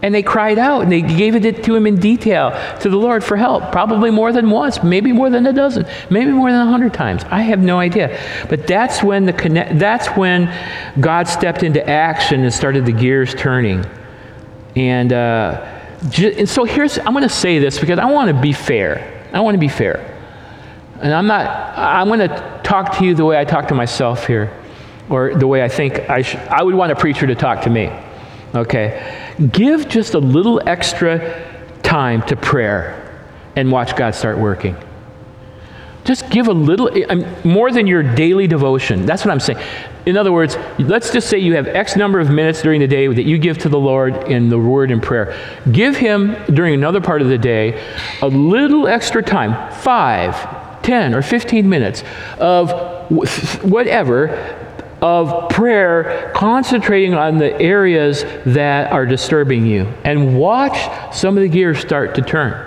And 0.00 0.14
they 0.14 0.22
cried 0.22 0.58
out 0.58 0.82
and 0.82 0.92
they 0.92 1.02
gave 1.02 1.34
it 1.34 1.64
to 1.64 1.74
him 1.74 1.86
in 1.86 1.98
detail 1.98 2.50
to 2.80 2.88
the 2.88 2.96
Lord 2.96 3.24
for 3.24 3.36
help, 3.36 3.72
probably 3.72 4.10
more 4.10 4.32
than 4.32 4.48
once, 4.48 4.82
maybe 4.82 5.12
more 5.12 5.28
than 5.28 5.44
a 5.46 5.52
dozen, 5.52 5.86
maybe 6.08 6.30
more 6.30 6.52
than 6.52 6.60
a 6.60 6.70
hundred 6.70 6.94
times. 6.94 7.24
I 7.24 7.40
have 7.42 7.58
no 7.58 7.80
idea. 7.80 8.18
But 8.48 8.68
that's 8.68 9.02
when 9.02 9.26
the 9.26 9.32
connect, 9.32 9.78
that's 9.78 10.06
when 10.08 10.54
God 11.00 11.26
stepped 11.26 11.64
into 11.64 11.84
action 11.88 12.44
and 12.44 12.54
started 12.54 12.86
the 12.86 12.92
gears 12.92 13.34
turning. 13.34 13.84
And, 14.76 15.12
uh, 15.12 15.78
and 16.16 16.48
so 16.48 16.64
here's 16.64 16.98
I'm 16.98 17.12
going 17.12 17.22
to 17.22 17.28
say 17.28 17.58
this 17.58 17.78
because 17.78 17.98
I 17.98 18.04
want 18.06 18.28
to 18.34 18.40
be 18.40 18.52
fair. 18.52 19.26
I 19.32 19.40
want 19.40 19.56
to 19.56 19.58
be 19.58 19.68
fair. 19.68 20.14
And 21.00 21.12
I'm 21.12 21.26
not 21.26 21.76
I'm 21.76 22.08
going 22.08 22.20
to 22.20 22.60
talk 22.62 22.98
to 22.98 23.04
you 23.04 23.14
the 23.14 23.24
way 23.24 23.38
I 23.38 23.44
talk 23.44 23.68
to 23.68 23.74
myself 23.74 24.26
here 24.26 24.52
or 25.10 25.34
the 25.34 25.46
way 25.46 25.62
I 25.62 25.68
think 25.68 26.08
I 26.08 26.22
should 26.22 26.40
I 26.40 26.62
would 26.62 26.74
want 26.74 26.92
a 26.92 26.96
preacher 26.96 27.26
to 27.26 27.34
talk 27.34 27.62
to 27.62 27.70
me. 27.70 27.90
Okay? 28.54 29.27
Give 29.52 29.88
just 29.88 30.14
a 30.14 30.18
little 30.18 30.60
extra 30.66 31.44
time 31.82 32.22
to 32.22 32.36
prayer 32.36 33.04
and 33.56 33.70
watch 33.70 33.96
God 33.96 34.14
start 34.14 34.38
working. 34.38 34.76
Just 36.04 36.30
give 36.30 36.48
a 36.48 36.52
little, 36.52 36.90
more 37.44 37.70
than 37.70 37.86
your 37.86 38.02
daily 38.02 38.46
devotion. 38.46 39.04
That's 39.04 39.24
what 39.24 39.30
I'm 39.30 39.40
saying. 39.40 39.58
In 40.06 40.16
other 40.16 40.32
words, 40.32 40.56
let's 40.78 41.12
just 41.12 41.28
say 41.28 41.38
you 41.38 41.54
have 41.56 41.68
X 41.68 41.94
number 41.94 42.18
of 42.18 42.30
minutes 42.30 42.62
during 42.62 42.80
the 42.80 42.86
day 42.86 43.06
that 43.06 43.24
you 43.24 43.36
give 43.36 43.58
to 43.58 43.68
the 43.68 43.78
Lord 43.78 44.14
in 44.24 44.48
the 44.48 44.58
word 44.58 44.90
and 44.90 45.02
prayer. 45.02 45.36
Give 45.70 45.94
Him 45.94 46.34
during 46.54 46.72
another 46.72 47.00
part 47.00 47.20
of 47.20 47.28
the 47.28 47.36
day 47.36 47.84
a 48.22 48.28
little 48.28 48.88
extra 48.88 49.22
time, 49.22 49.70
five, 49.80 50.82
ten, 50.82 51.14
or 51.14 51.20
15 51.20 51.68
minutes 51.68 52.02
of 52.38 52.70
whatever 53.62 54.67
of 55.00 55.48
prayer 55.48 56.32
concentrating 56.34 57.14
on 57.14 57.38
the 57.38 57.58
areas 57.60 58.24
that 58.46 58.92
are 58.92 59.06
disturbing 59.06 59.66
you 59.66 59.82
and 60.04 60.38
watch 60.38 61.14
some 61.14 61.36
of 61.36 61.42
the 61.42 61.48
gears 61.48 61.78
start 61.78 62.14
to 62.16 62.22
turn. 62.22 62.64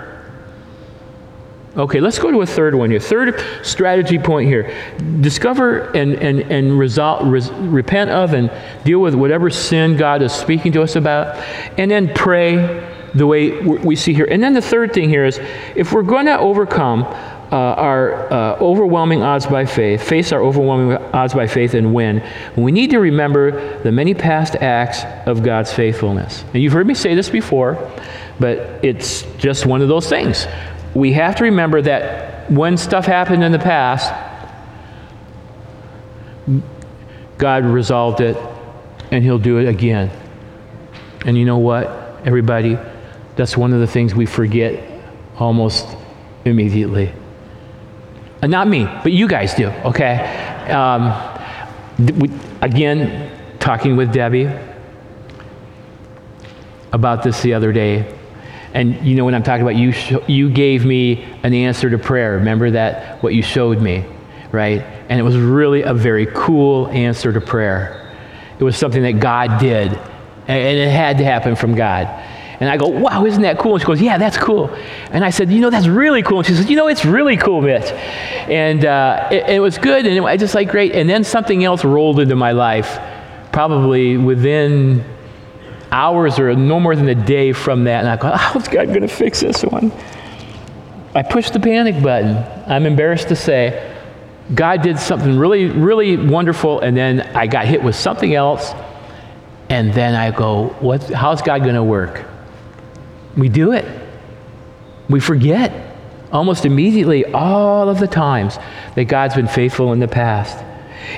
Okay, 1.74 2.00
let's 2.00 2.18
go 2.18 2.30
to 2.30 2.42
a 2.42 2.46
third 2.46 2.74
one 2.74 2.90
here. 2.90 3.00
Third 3.00 3.42
strategy 3.62 4.18
point 4.18 4.46
here. 4.46 4.74
Discover 5.22 5.90
and, 5.92 6.14
and, 6.16 6.40
and 6.40 6.78
result, 6.78 7.22
res, 7.24 7.50
repent 7.50 8.10
of 8.10 8.34
and 8.34 8.50
deal 8.84 8.98
with 8.98 9.14
whatever 9.14 9.48
sin 9.48 9.96
God 9.96 10.20
is 10.20 10.32
speaking 10.32 10.72
to 10.72 10.82
us 10.82 10.96
about. 10.96 11.36
And 11.78 11.90
then 11.90 12.12
pray 12.12 12.86
the 13.14 13.26
way 13.26 13.58
we 13.60 13.96
see 13.96 14.12
here. 14.12 14.26
And 14.30 14.42
then 14.42 14.52
the 14.52 14.60
third 14.60 14.92
thing 14.92 15.08
here 15.08 15.24
is 15.24 15.40
if 15.74 15.92
we're 15.92 16.02
going 16.02 16.26
to 16.26 16.38
overcome 16.38 17.04
uh, 17.52 17.56
our 17.56 18.32
uh, 18.32 18.56
overwhelming 18.60 19.22
odds 19.22 19.44
by 19.46 19.66
faith, 19.66 20.02
face 20.02 20.32
our 20.32 20.42
overwhelming 20.42 20.96
odds 21.12 21.34
by 21.34 21.46
faith 21.46 21.74
and 21.74 21.92
win, 21.92 22.26
we 22.56 22.72
need 22.72 22.90
to 22.90 22.98
remember 22.98 23.82
the 23.82 23.92
many 23.92 24.14
past 24.14 24.56
acts 24.56 25.04
of 25.28 25.42
God's 25.42 25.70
faithfulness. 25.70 26.44
And 26.54 26.62
you've 26.62 26.72
heard 26.72 26.86
me 26.86 26.94
say 26.94 27.14
this 27.14 27.28
before, 27.28 27.92
but 28.40 28.82
it's 28.82 29.22
just 29.36 29.66
one 29.66 29.82
of 29.82 29.88
those 29.88 30.08
things. 30.08 30.46
We 30.94 31.12
have 31.12 31.36
to 31.36 31.44
remember 31.44 31.82
that 31.82 32.50
when 32.50 32.78
stuff 32.78 33.04
happened 33.04 33.44
in 33.44 33.52
the 33.52 33.58
past, 33.58 34.10
God 37.36 37.66
resolved 37.66 38.22
it, 38.22 38.36
and 39.10 39.22
He'll 39.22 39.38
do 39.38 39.58
it 39.58 39.68
again. 39.68 40.10
And 41.26 41.36
you 41.36 41.44
know 41.44 41.58
what, 41.58 41.86
everybody? 42.24 42.78
That's 43.36 43.58
one 43.58 43.74
of 43.74 43.80
the 43.80 43.86
things 43.86 44.14
we 44.14 44.24
forget 44.24 44.82
almost 45.38 45.86
immediately. 46.46 47.12
Uh, 48.42 48.48
not 48.48 48.66
me, 48.66 48.84
but 48.84 49.12
you 49.12 49.28
guys 49.28 49.54
do, 49.54 49.68
okay? 49.68 50.68
Um, 50.68 51.12
we, 52.18 52.28
again, 52.60 53.30
talking 53.60 53.96
with 53.96 54.12
Debbie 54.12 54.50
about 56.92 57.22
this 57.22 57.40
the 57.42 57.54
other 57.54 57.72
day. 57.72 58.18
And 58.74 59.06
you 59.06 59.14
know 59.14 59.24
what 59.24 59.34
I'm 59.34 59.44
talking 59.44 59.62
about? 59.62 59.76
You, 59.76 59.92
sh- 59.92 60.14
you 60.26 60.50
gave 60.50 60.84
me 60.84 61.22
an 61.44 61.54
answer 61.54 61.88
to 61.88 61.98
prayer. 61.98 62.32
Remember 62.38 62.72
that, 62.72 63.22
what 63.22 63.32
you 63.32 63.42
showed 63.42 63.80
me, 63.80 64.04
right? 64.50 64.80
And 65.08 65.20
it 65.20 65.22
was 65.22 65.36
really 65.36 65.82
a 65.82 65.94
very 65.94 66.26
cool 66.26 66.88
answer 66.88 67.32
to 67.32 67.40
prayer. 67.40 68.12
It 68.58 68.64
was 68.64 68.76
something 68.76 69.02
that 69.02 69.20
God 69.20 69.60
did, 69.60 69.92
and 70.48 70.78
it 70.78 70.90
had 70.90 71.18
to 71.18 71.24
happen 71.24 71.54
from 71.54 71.76
God. 71.76 72.06
And 72.62 72.70
I 72.70 72.76
go, 72.76 72.86
wow, 72.86 73.26
isn't 73.26 73.42
that 73.42 73.58
cool? 73.58 73.72
And 73.72 73.80
she 73.80 73.86
goes, 73.88 74.00
yeah, 74.00 74.18
that's 74.18 74.36
cool. 74.36 74.72
And 75.10 75.24
I 75.24 75.30
said, 75.30 75.50
you 75.50 75.58
know, 75.58 75.68
that's 75.68 75.88
really 75.88 76.22
cool. 76.22 76.38
And 76.38 76.46
she 76.46 76.54
said, 76.54 76.70
you 76.70 76.76
know, 76.76 76.86
it's 76.86 77.04
really 77.04 77.36
cool, 77.36 77.60
Mitch. 77.60 77.90
And 77.90 78.84
uh, 78.84 79.30
it, 79.32 79.56
it, 79.56 79.58
was 79.58 79.78
good. 79.78 80.06
And 80.06 80.24
I 80.24 80.36
just 80.36 80.54
like, 80.54 80.68
great. 80.68 80.92
And 80.92 81.10
then 81.10 81.24
something 81.24 81.64
else 81.64 81.84
rolled 81.84 82.20
into 82.20 82.36
my 82.36 82.52
life, 82.52 83.00
probably 83.50 84.16
within 84.16 85.04
hours 85.90 86.38
or 86.38 86.54
no 86.54 86.78
more 86.78 86.94
than 86.94 87.08
a 87.08 87.16
day 87.16 87.52
from 87.52 87.82
that. 87.82 88.04
And 88.04 88.08
I 88.08 88.16
go, 88.16 88.30
how's 88.30 88.68
God 88.68 88.86
going 88.86 89.02
to 89.02 89.08
fix 89.08 89.40
this 89.40 89.64
one? 89.64 89.90
I 91.16 91.24
pushed 91.24 91.54
the 91.54 91.60
panic 91.60 92.00
button. 92.00 92.36
I'm 92.70 92.86
embarrassed 92.86 93.26
to 93.30 93.34
say. 93.36 93.92
God 94.54 94.82
did 94.82 95.00
something 95.00 95.36
really, 95.36 95.64
really 95.64 96.16
wonderful. 96.16 96.78
And 96.78 96.96
then 96.96 97.22
I 97.36 97.48
got 97.48 97.66
hit 97.66 97.82
with 97.82 97.96
something 97.96 98.36
else. 98.36 98.72
And 99.68 99.92
then 99.92 100.14
I 100.14 100.30
go, 100.30 100.68
what, 100.78 101.02
how's 101.10 101.42
God 101.42 101.62
going 101.62 101.74
to 101.74 101.82
work? 101.82 102.28
We 103.36 103.48
do 103.48 103.72
it. 103.72 103.84
We 105.08 105.20
forget 105.20 105.96
almost 106.32 106.64
immediately 106.64 107.24
all 107.26 107.88
of 107.88 108.00
the 108.00 108.06
times 108.06 108.58
that 108.94 109.04
God's 109.04 109.34
been 109.34 109.48
faithful 109.48 109.92
in 109.92 110.00
the 110.00 110.08
past. 110.08 110.56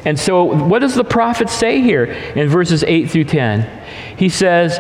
And 0.04 0.18
so, 0.18 0.44
what 0.44 0.80
does 0.80 0.94
the 0.94 1.04
prophet 1.04 1.48
say 1.48 1.80
here 1.80 2.04
in 2.04 2.48
verses 2.48 2.82
8 2.84 3.10
through 3.10 3.24
10? 3.24 3.84
He 4.16 4.28
says, 4.28 4.78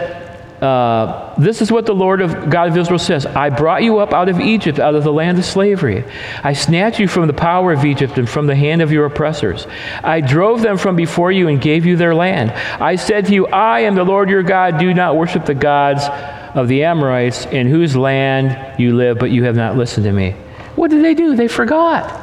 uh, 0.64 1.34
this 1.36 1.60
is 1.60 1.70
what 1.70 1.84
the 1.84 1.94
Lord 1.94 2.22
of 2.22 2.48
God 2.48 2.68
of 2.68 2.76
Israel 2.76 2.98
says 2.98 3.26
I 3.26 3.50
brought 3.50 3.82
you 3.82 3.98
up 3.98 4.14
out 4.14 4.30
of 4.30 4.40
Egypt, 4.40 4.78
out 4.78 4.94
of 4.94 5.04
the 5.04 5.12
land 5.12 5.36
of 5.36 5.44
slavery. 5.44 6.04
I 6.42 6.54
snatched 6.54 6.98
you 6.98 7.06
from 7.06 7.26
the 7.26 7.34
power 7.34 7.72
of 7.72 7.84
Egypt 7.84 8.16
and 8.16 8.28
from 8.28 8.46
the 8.46 8.54
hand 8.54 8.80
of 8.80 8.90
your 8.90 9.04
oppressors. 9.04 9.66
I 10.02 10.20
drove 10.20 10.62
them 10.62 10.78
from 10.78 10.96
before 10.96 11.30
you 11.30 11.48
and 11.48 11.60
gave 11.60 11.84
you 11.84 11.96
their 11.96 12.14
land. 12.14 12.50
I 12.80 12.96
said 12.96 13.26
to 13.26 13.34
you, 13.34 13.46
I 13.48 13.80
am 13.80 13.94
the 13.94 14.04
Lord 14.04 14.30
your 14.30 14.42
God. 14.42 14.78
Do 14.78 14.94
not 14.94 15.16
worship 15.16 15.44
the 15.44 15.54
gods 15.54 16.04
of 16.54 16.68
the 16.68 16.84
Amorites 16.84 17.46
in 17.46 17.66
whose 17.66 17.96
land 17.96 18.80
you 18.80 18.94
live, 18.94 19.18
but 19.18 19.30
you 19.30 19.44
have 19.44 19.56
not 19.56 19.76
listened 19.76 20.04
to 20.04 20.12
me. 20.12 20.30
What 20.76 20.90
did 20.90 21.04
they 21.04 21.14
do? 21.14 21.36
They 21.36 21.48
forgot. 21.48 22.20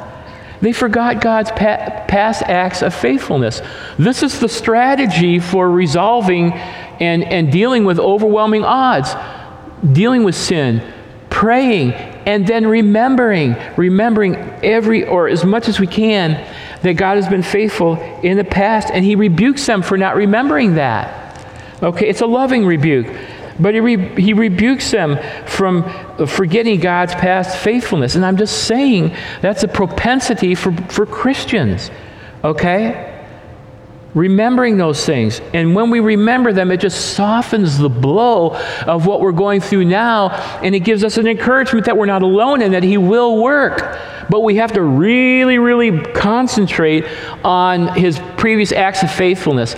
They 0.60 0.72
forgot 0.72 1.20
God's 1.20 1.50
pa- 1.50 2.04
past 2.06 2.42
acts 2.42 2.82
of 2.82 2.94
faithfulness. 2.94 3.60
This 3.98 4.22
is 4.22 4.38
the 4.38 4.48
strategy 4.48 5.38
for 5.38 5.70
resolving 5.70 6.52
and, 6.52 7.24
and 7.24 7.50
dealing 7.50 7.84
with 7.84 7.98
overwhelming 7.98 8.64
odds, 8.64 9.14
dealing 9.92 10.22
with 10.22 10.36
sin, 10.36 10.82
praying, 11.30 11.92
and 11.92 12.46
then 12.46 12.66
remembering, 12.66 13.56
remembering 13.76 14.36
every, 14.62 15.04
or 15.04 15.28
as 15.28 15.44
much 15.44 15.68
as 15.68 15.80
we 15.80 15.88
can, 15.88 16.32
that 16.82 16.92
God 16.92 17.16
has 17.16 17.28
been 17.28 17.42
faithful 17.42 17.96
in 18.22 18.36
the 18.36 18.44
past, 18.44 18.90
and 18.92 19.04
He 19.04 19.16
rebukes 19.16 19.66
them 19.66 19.82
for 19.82 19.98
not 19.98 20.14
remembering 20.14 20.76
that. 20.76 21.18
Okay, 21.82 22.08
it's 22.08 22.20
a 22.20 22.26
loving 22.26 22.64
rebuke. 22.64 23.08
But 23.62 23.74
he, 23.74 23.80
re- 23.80 24.20
he 24.20 24.32
rebukes 24.32 24.90
them 24.90 25.18
from 25.46 25.84
forgetting 26.26 26.80
God's 26.80 27.14
past 27.14 27.56
faithfulness. 27.58 28.16
And 28.16 28.26
I'm 28.26 28.36
just 28.36 28.64
saying 28.64 29.16
that's 29.40 29.62
a 29.62 29.68
propensity 29.68 30.56
for, 30.56 30.72
for 30.88 31.06
Christians, 31.06 31.92
okay? 32.42 33.24
Remembering 34.14 34.78
those 34.78 35.06
things. 35.06 35.40
And 35.54 35.76
when 35.76 35.90
we 35.90 36.00
remember 36.00 36.52
them, 36.52 36.72
it 36.72 36.78
just 36.80 37.14
softens 37.14 37.78
the 37.78 37.88
blow 37.88 38.56
of 38.84 39.06
what 39.06 39.20
we're 39.20 39.30
going 39.30 39.60
through 39.60 39.84
now. 39.84 40.30
And 40.60 40.74
it 40.74 40.80
gives 40.80 41.04
us 41.04 41.16
an 41.16 41.28
encouragement 41.28 41.86
that 41.86 41.96
we're 41.96 42.06
not 42.06 42.22
alone 42.22 42.62
and 42.62 42.74
that 42.74 42.82
He 42.82 42.98
will 42.98 43.40
work. 43.40 43.96
But 44.28 44.40
we 44.40 44.56
have 44.56 44.72
to 44.72 44.82
really, 44.82 45.58
really 45.58 46.00
concentrate 46.12 47.06
on 47.44 47.96
His 47.96 48.20
previous 48.36 48.72
acts 48.72 49.04
of 49.04 49.10
faithfulness. 49.12 49.76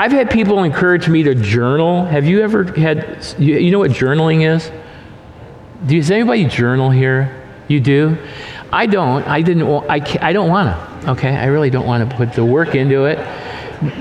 I've 0.00 0.12
had 0.12 0.30
people 0.30 0.62
encourage 0.62 1.10
me 1.10 1.24
to 1.24 1.34
journal. 1.34 2.06
Have 2.06 2.24
you 2.24 2.40
ever 2.40 2.64
had, 2.72 3.22
you, 3.38 3.58
you 3.58 3.70
know 3.70 3.80
what 3.80 3.90
journaling 3.90 4.50
is? 4.50 4.72
Does 5.86 6.10
anybody 6.10 6.46
journal 6.46 6.88
here? 6.88 7.46
You 7.68 7.80
do? 7.80 8.16
I 8.72 8.86
don't. 8.86 9.28
I 9.28 9.42
didn't. 9.42 9.68
I, 9.90 10.00
I 10.22 10.32
don't 10.32 10.48
want 10.48 11.04
to. 11.04 11.10
Okay, 11.10 11.36
I 11.36 11.48
really 11.48 11.68
don't 11.68 11.86
want 11.86 12.08
to 12.08 12.16
put 12.16 12.32
the 12.32 12.42
work 12.42 12.74
into 12.74 13.04
it. 13.04 13.18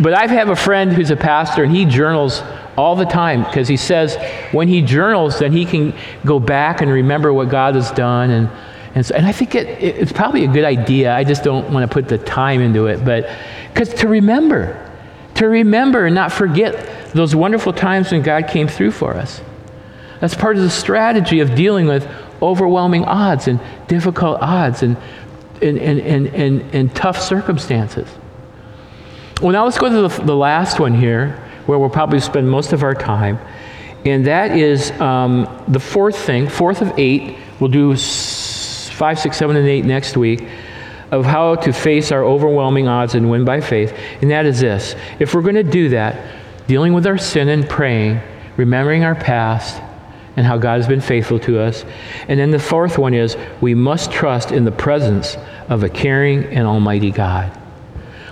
But 0.01 0.13
I 0.13 0.25
have 0.27 0.47
a 0.47 0.55
friend 0.55 0.93
who's 0.93 1.11
a 1.11 1.17
pastor, 1.17 1.65
and 1.65 1.75
he 1.75 1.83
journals 1.83 2.43
all 2.77 2.95
the 2.95 3.03
time 3.03 3.43
because 3.43 3.67
he 3.67 3.75
says 3.75 4.15
when 4.53 4.69
he 4.69 4.81
journals, 4.81 5.39
then 5.39 5.51
he 5.51 5.65
can 5.65 5.93
go 6.23 6.39
back 6.39 6.79
and 6.79 6.89
remember 6.89 7.33
what 7.33 7.49
God 7.49 7.75
has 7.75 7.91
done, 7.91 8.29
and 8.29 8.49
and, 8.95 9.05
so, 9.05 9.15
and 9.15 9.25
I 9.25 9.33
think 9.33 9.53
it, 9.53 9.67
it, 9.67 9.97
it's 9.97 10.13
probably 10.13 10.45
a 10.45 10.47
good 10.47 10.63
idea. 10.63 11.13
I 11.13 11.25
just 11.25 11.43
don't 11.43 11.73
want 11.73 11.85
to 11.85 11.93
put 11.93 12.07
the 12.07 12.17
time 12.17 12.61
into 12.61 12.87
it, 12.87 13.03
but 13.03 13.29
because 13.73 13.93
to 13.95 14.07
remember, 14.07 14.88
to 15.39 15.47
remember 15.47 16.05
and 16.05 16.13
not 16.13 16.31
forget 16.31 17.13
those 17.13 17.33
wonderful 17.33 17.71
times 17.73 18.11
when 18.11 18.21
God 18.21 18.47
came 18.47 18.67
through 18.67 18.91
for 18.91 19.15
us. 19.15 19.41
That's 20.19 20.35
part 20.35 20.57
of 20.57 20.63
the 20.63 20.69
strategy 20.69 21.39
of 21.39 21.55
dealing 21.55 21.87
with 21.87 22.07
overwhelming 22.41 23.05
odds 23.05 23.47
and 23.47 23.59
difficult 23.87 24.41
odds 24.41 24.83
and, 24.83 24.97
and, 25.61 25.77
and, 25.77 25.99
and, 26.01 26.27
and, 26.27 26.75
and 26.75 26.95
tough 26.95 27.21
circumstances. 27.21 28.07
Well, 29.41 29.53
now 29.53 29.63
let's 29.63 29.77
go 29.77 29.87
to 29.87 30.07
the, 30.09 30.23
the, 30.23 30.35
last 30.35 30.77
one 30.77 30.93
here, 30.93 31.41
where 31.65 31.79
we'll 31.79 31.89
probably 31.89 32.19
spend 32.19 32.49
most 32.49 32.73
of 32.73 32.83
our 32.83 32.93
time. 32.93 33.39
And 34.05 34.27
that 34.27 34.57
is 34.57 34.91
um, 34.99 35.63
the 35.69 35.79
fourth 35.79 36.17
thing, 36.17 36.49
fourth 36.49 36.81
of 36.81 36.91
eight. 36.99 37.37
We'll 37.61 37.71
do 37.71 37.95
five, 37.95 39.17
six, 39.17 39.37
seven, 39.37 39.55
and 39.55 39.67
eight 39.67 39.85
next 39.85 40.17
week 40.17 40.45
of 41.11 41.25
how 41.25 41.55
to 41.55 41.73
face 41.73 42.11
our 42.11 42.23
overwhelming 42.23 42.87
odds 42.87 43.15
and 43.15 43.29
win 43.29 43.45
by 43.45 43.61
faith, 43.61 43.97
and 44.21 44.31
that 44.31 44.45
is 44.45 44.59
this. 44.59 44.95
If 45.19 45.33
we're 45.33 45.41
going 45.41 45.55
to 45.55 45.63
do 45.63 45.89
that, 45.89 46.35
dealing 46.67 46.93
with 46.93 47.07
our 47.07 47.17
sin 47.17 47.49
and 47.49 47.67
praying, 47.67 48.21
remembering 48.57 49.03
our 49.03 49.15
past, 49.15 49.81
and 50.37 50.45
how 50.45 50.57
God 50.57 50.77
has 50.77 50.87
been 50.87 51.01
faithful 51.01 51.39
to 51.39 51.59
us. 51.59 51.83
And 52.27 52.39
then 52.39 52.51
the 52.51 52.59
fourth 52.59 52.97
one 52.97 53.13
is 53.13 53.35
we 53.59 53.73
must 53.73 54.11
trust 54.11 54.51
in 54.51 54.63
the 54.63 54.71
presence 54.71 55.35
of 55.67 55.83
a 55.83 55.89
caring 55.89 56.45
and 56.45 56.65
almighty 56.65 57.11
God. 57.11 57.51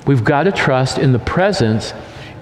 We've 0.05 0.23
got 0.23 0.43
to 0.43 0.53
trust 0.53 0.97
in 0.97 1.11
the 1.11 1.19
presence 1.19 1.93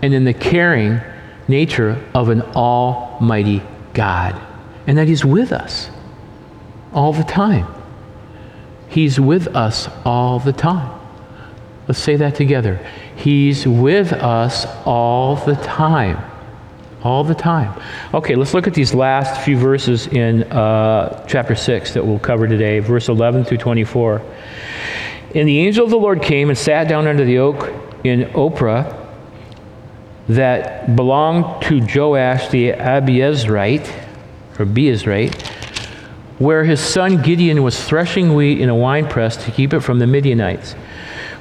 and 0.04 0.14
in 0.14 0.24
the 0.24 0.34
caring 0.34 1.02
nature 1.48 2.00
of 2.14 2.30
an 2.30 2.42
almighty 2.42 3.64
God, 3.94 4.40
and 4.86 4.98
that 4.98 5.08
He's 5.08 5.26
with 5.26 5.52
us 5.52 5.90
all 6.94 7.12
the 7.14 7.24
time. 7.24 7.66
He's 8.96 9.20
with 9.20 9.54
us 9.54 9.90
all 10.06 10.40
the 10.40 10.54
time. 10.54 10.90
Let's 11.86 12.00
say 12.00 12.16
that 12.16 12.36
together. 12.36 12.80
He's 13.14 13.68
with 13.68 14.14
us 14.14 14.66
all 14.86 15.36
the 15.36 15.56
time. 15.56 16.24
All 17.04 17.26
the 17.26 17.36
time. 17.36 17.78
Okay, 18.14 18.36
let's 18.36 18.54
look 18.54 18.68
at 18.68 18.74
these 18.74 18.94
last 18.94 19.44
few 19.44 19.58
verses 19.58 20.08
in 20.08 20.44
uh, 20.44 21.26
chapter 21.28 21.56
6 21.56 21.94
that 21.94 22.06
we'll 22.06 22.20
cover 22.20 22.48
today, 22.48 22.80
verse 22.80 23.10
11 23.10 23.44
through 23.44 23.58
24. 23.58 24.22
And 25.36 25.46
the 25.46 25.60
angel 25.60 25.84
of 25.84 25.90
the 25.90 25.98
Lord 25.98 26.22
came 26.22 26.48
and 26.48 26.58
sat 26.58 26.88
down 26.88 27.06
under 27.06 27.26
the 27.26 27.40
oak 27.40 27.74
in 28.06 28.22
Ophrah 28.30 29.10
that 30.30 30.96
belonged 30.96 31.62
to 31.64 31.82
Joash 31.82 32.48
the 32.48 32.72
Abiezrite, 32.72 33.90
or 34.58 34.66
Beezrite, 34.66 35.52
where 36.38 36.64
his 36.64 36.80
son 36.80 37.22
Gideon 37.22 37.64
was 37.64 37.82
threshing 37.82 38.34
wheat 38.36 38.60
in 38.60 38.70
a 38.70 38.76
winepress 38.76 39.38
to 39.46 39.52
keep 39.52 39.74
it 39.74 39.80
from 39.82 40.00
the 40.00 40.08
Midianites. 40.08 40.74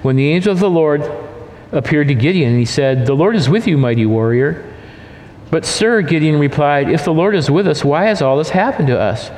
When 0.02 0.16
the 0.16 0.30
angel 0.30 0.52
of 0.52 0.61
the 0.61 0.70
Lord 0.70 1.02
appeared 1.72 2.09
to 2.09 2.14
Gideon, 2.14 2.57
he 2.59 2.64
said, 2.64 3.07
The 3.07 3.14
Lord 3.14 3.35
is 3.35 3.48
with 3.48 3.66
you, 3.66 3.76
mighty 3.76 4.07
warrior. 4.07 4.70
But, 5.50 5.64
sir, 5.64 6.02
Gideon 6.02 6.38
replied, 6.38 6.90
If 6.90 7.04
the 7.04 7.12
Lord 7.12 7.35
is 7.35 7.50
with 7.50 7.66
us, 7.66 7.85
why 7.85 8.04
has 8.04 8.22
all 8.22 8.38
this 8.38 8.50
happened 8.50 8.88
to 8.88 9.00
us? 9.00 9.28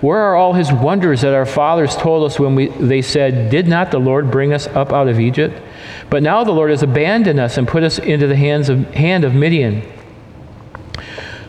Where 0.00 0.18
are 0.18 0.36
all 0.36 0.52
his 0.52 0.72
wonders 0.72 1.22
that 1.22 1.34
our 1.34 1.46
fathers 1.46 1.96
told 1.96 2.24
us 2.24 2.38
when 2.38 2.54
we, 2.54 2.68
they 2.68 3.02
said, 3.02 3.50
Did 3.50 3.66
not 3.68 3.90
the 3.90 3.98
Lord 3.98 4.30
bring 4.30 4.52
us 4.52 4.66
up 4.68 4.92
out 4.92 5.08
of 5.08 5.20
Egypt? 5.20 5.60
But 6.10 6.22
now 6.22 6.44
the 6.44 6.52
Lord 6.52 6.70
has 6.70 6.82
abandoned 6.82 7.40
us 7.40 7.58
and 7.58 7.66
put 7.66 7.82
us 7.82 7.98
into 7.98 8.26
the 8.26 8.36
hands 8.36 8.68
of, 8.68 8.88
hand 8.94 9.24
of 9.24 9.34
Midian. 9.34 9.82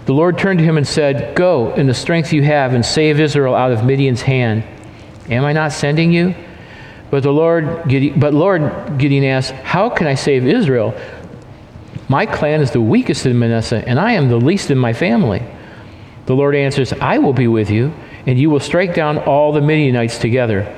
The 0.08 0.14
Lord 0.14 0.38
turned 0.38 0.60
to 0.60 0.64
him 0.64 0.78
and 0.78 0.88
said, 0.88 1.36
Go 1.36 1.74
in 1.74 1.86
the 1.86 1.94
strength 1.94 2.32
you 2.32 2.42
have 2.42 2.74
and 2.74 2.86
save 2.86 3.20
Israel 3.20 3.54
out 3.54 3.74
of 3.74 3.84
Midian's 3.84 4.22
hand. 4.22 4.64
Am 5.30 5.44
I 5.44 5.52
not 5.52 5.74
sending 5.74 6.14
you? 6.14 6.34
But 7.12 7.24
the 7.24 7.34
Lord, 7.34 7.66
but 8.18 8.34
Lord, 8.34 8.98
Gideon 8.98 9.26
asked, 9.26 9.52
How 9.52 9.90
can 9.90 10.08
I 10.08 10.16
save 10.16 10.48
Israel? 10.48 10.98
My 12.08 12.26
clan 12.26 12.62
is 12.62 12.72
the 12.72 12.80
weakest 12.80 13.26
in 13.26 13.38
Manasseh, 13.38 13.84
and 13.86 14.00
I 14.00 14.14
am 14.14 14.30
the 14.30 14.38
least 14.38 14.72
in 14.72 14.78
my 14.78 14.94
family. 14.94 15.44
The 16.26 16.36
Lord 16.36 16.56
answers, 16.56 16.94
I 16.94 17.18
will 17.18 17.34
be 17.34 17.50
with 17.50 17.70
you, 17.70 17.94
and 18.26 18.40
you 18.40 18.50
will 18.50 18.62
strike 18.62 18.94
down 18.94 19.18
all 19.18 19.52
the 19.52 19.60
Midianites 19.60 20.20
together. 20.20 20.74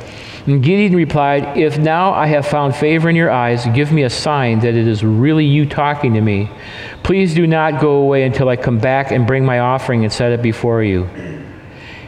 And 0.47 0.63
Gideon 0.63 0.95
replied, 0.95 1.55
If 1.55 1.77
now 1.77 2.13
I 2.13 2.25
have 2.25 2.47
found 2.47 2.75
favor 2.75 3.07
in 3.07 3.15
your 3.15 3.29
eyes, 3.29 3.67
give 3.75 3.91
me 3.91 4.01
a 4.01 4.09
sign 4.09 4.61
that 4.61 4.73
it 4.73 4.87
is 4.87 5.03
really 5.03 5.45
you 5.45 5.67
talking 5.67 6.15
to 6.15 6.21
me. 6.21 6.49
Please 7.09 7.33
do 7.33 7.47
not 7.47 7.81
go 7.81 7.93
away 7.93 8.21
until 8.21 8.49
I 8.49 8.55
come 8.55 8.77
back 8.77 9.09
and 9.09 9.25
bring 9.25 9.43
my 9.43 9.57
offering 9.57 10.03
and 10.03 10.13
set 10.13 10.31
it 10.31 10.43
before 10.43 10.83
you. 10.83 11.05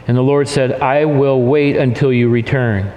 And 0.06 0.16
the 0.16 0.22
Lord 0.22 0.46
said, 0.46 0.80
I 0.80 1.06
will 1.06 1.42
wait 1.42 1.76
until 1.76 2.12
you 2.12 2.28
return. 2.28 2.92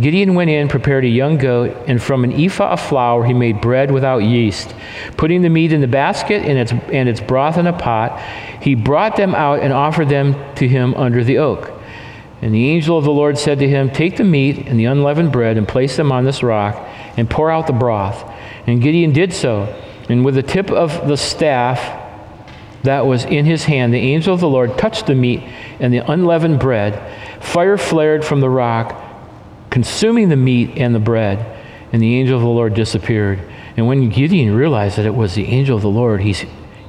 Gideon 0.00 0.34
went 0.34 0.50
in, 0.50 0.66
prepared 0.66 1.04
a 1.04 1.08
young 1.08 1.38
goat, 1.38 1.70
and 1.86 2.02
from 2.02 2.24
an 2.24 2.32
ephah 2.32 2.72
of 2.72 2.80
flour 2.80 3.24
he 3.24 3.32
made 3.32 3.60
bread 3.60 3.92
without 3.92 4.24
yeast. 4.24 4.74
Putting 5.16 5.42
the 5.42 5.48
meat 5.48 5.72
in 5.72 5.80
the 5.80 5.86
basket 5.86 6.44
and 6.44 6.58
its, 6.58 6.72
and 6.92 7.08
its 7.08 7.20
broth 7.20 7.56
in 7.56 7.68
a 7.68 7.72
pot, 7.72 8.20
he 8.60 8.74
brought 8.74 9.14
them 9.14 9.32
out 9.32 9.60
and 9.60 9.72
offered 9.72 10.08
them 10.08 10.34
to 10.56 10.66
him 10.66 10.92
under 10.94 11.22
the 11.22 11.38
oak. 11.38 11.70
And 12.42 12.52
the 12.52 12.68
angel 12.70 12.98
of 12.98 13.04
the 13.04 13.12
Lord 13.12 13.38
said 13.38 13.60
to 13.60 13.68
him, 13.68 13.90
Take 13.90 14.16
the 14.16 14.24
meat 14.24 14.66
and 14.66 14.76
the 14.76 14.86
unleavened 14.86 15.30
bread 15.30 15.56
and 15.56 15.68
place 15.68 15.96
them 15.96 16.10
on 16.10 16.24
this 16.24 16.42
rock 16.42 16.84
and 17.16 17.30
pour 17.30 17.48
out 17.48 17.68
the 17.68 17.72
broth. 17.72 18.28
And 18.66 18.82
Gideon 18.82 19.12
did 19.12 19.32
so. 19.32 19.72
And 20.08 20.24
with 20.24 20.34
the 20.34 20.42
tip 20.42 20.70
of 20.70 21.08
the 21.08 21.16
staff 21.16 22.02
that 22.82 23.06
was 23.06 23.24
in 23.24 23.46
his 23.46 23.64
hand, 23.64 23.94
the 23.94 23.98
angel 23.98 24.34
of 24.34 24.40
the 24.40 24.48
Lord 24.48 24.76
touched 24.76 25.06
the 25.06 25.14
meat 25.14 25.42
and 25.80 25.92
the 25.92 26.10
unleavened 26.10 26.60
bread. 26.60 27.42
Fire 27.42 27.78
flared 27.78 28.24
from 28.24 28.40
the 28.40 28.50
rock, 28.50 29.00
consuming 29.70 30.28
the 30.28 30.36
meat 30.36 30.76
and 30.76 30.94
the 30.94 31.00
bread. 31.00 31.38
And 31.92 32.02
the 32.02 32.16
angel 32.16 32.36
of 32.36 32.42
the 32.42 32.48
Lord 32.48 32.74
disappeared. 32.74 33.40
And 33.76 33.86
when 33.86 34.10
Gideon 34.10 34.54
realized 34.54 34.98
that 34.98 35.06
it 35.06 35.14
was 35.14 35.34
the 35.34 35.46
angel 35.46 35.76
of 35.76 35.82
the 35.82 35.88
Lord, 35.88 36.20
he, 36.20 36.34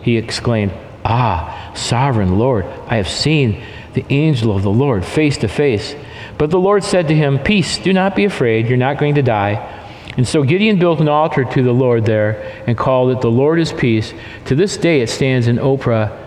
he 0.02 0.18
exclaimed, 0.18 0.74
Ah, 1.04 1.72
sovereign 1.76 2.38
Lord, 2.38 2.66
I 2.88 2.98
have 2.98 3.08
seen 3.08 3.64
the 3.94 4.06
angel 4.10 4.56
of 4.56 4.64
the 4.64 4.72
Lord 4.72 5.06
face 5.06 5.38
to 5.38 5.48
face. 5.48 5.96
But 6.38 6.50
the 6.50 6.60
Lord 6.60 6.84
said 6.84 7.08
to 7.08 7.16
him, 7.16 7.40
Peace, 7.40 7.78
do 7.78 7.94
not 7.94 8.16
be 8.16 8.26
afraid, 8.26 8.68
you're 8.68 8.78
not 8.78 8.98
going 8.98 9.16
to 9.16 9.22
die. 9.22 9.85
And 10.18 10.28
so 10.28 10.44
Gideon 10.44 10.80
built 10.80 11.02
an 11.02 11.10
altar 11.10 11.44
to 11.44 11.64
the 11.64 11.74
Lord 11.74 12.06
there 12.06 12.64
and 12.68 12.78
called 12.78 13.12
it, 13.12 13.22
The 13.22 13.32
Lord 13.32 13.60
is 13.60 13.74
Peace. 13.74 14.14
To 14.46 14.56
this 14.56 14.78
day 14.78 15.02
it 15.02 15.10
stands 15.10 15.48
in 15.48 15.58
Ophrah 15.58 16.18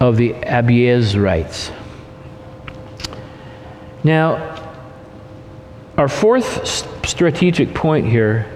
of 0.00 0.16
the 0.16 0.32
Abiezrites. 0.34 1.72
Now, 4.04 4.50
our 5.96 6.08
fourth 6.08 6.66
strategic 7.06 7.74
point 7.74 8.06
here 8.06 8.50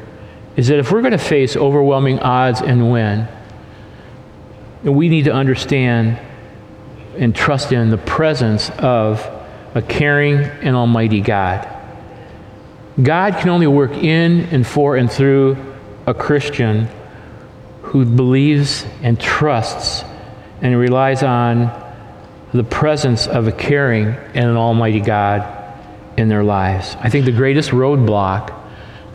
is 0.57 0.69
that 0.69 0.79
if 0.79 0.93
we're 0.93 1.03
going 1.03 1.13
to 1.13 1.19
face 1.19 1.57
overwhelming 1.57 2.19
odds 2.19 2.61
and 2.61 2.93
win, 2.93 3.29
we 4.83 5.09
need 5.09 5.25
to 5.25 5.33
understand 5.33 6.19
and 7.17 7.35
trust 7.35 7.73
in 7.73 7.91
the 7.91 7.99
presence 7.99 8.71
of 8.79 9.29
a 9.75 9.83
caring 9.83 10.39
and 10.39 10.77
almighty 10.77 11.21
God. 11.21 11.78
God 13.03 13.37
can 13.37 13.49
only 13.51 13.67
work 13.67 13.93
in 13.93 14.41
and 14.47 14.67
for 14.67 14.97
and 14.97 15.11
through 15.11 15.57
a 16.07 16.15
Christian 16.15 16.89
who 17.83 18.05
believes 18.05 18.85
and 19.03 19.21
trusts 19.21 20.05
and 20.61 20.77
relies 20.77 21.23
on 21.23 21.71
the 22.53 22.65
presence 22.65 23.27
of 23.27 23.47
a 23.47 23.53
caring 23.53 24.07
and 24.07 24.51
an 24.51 24.57
almighty 24.57 25.01
God 25.01 25.55
in 26.17 26.29
their 26.29 26.43
lives. 26.43 26.97
I 27.01 27.09
think 27.09 27.25
the 27.25 27.33
greatest 27.33 27.71
roadblock 27.71 28.55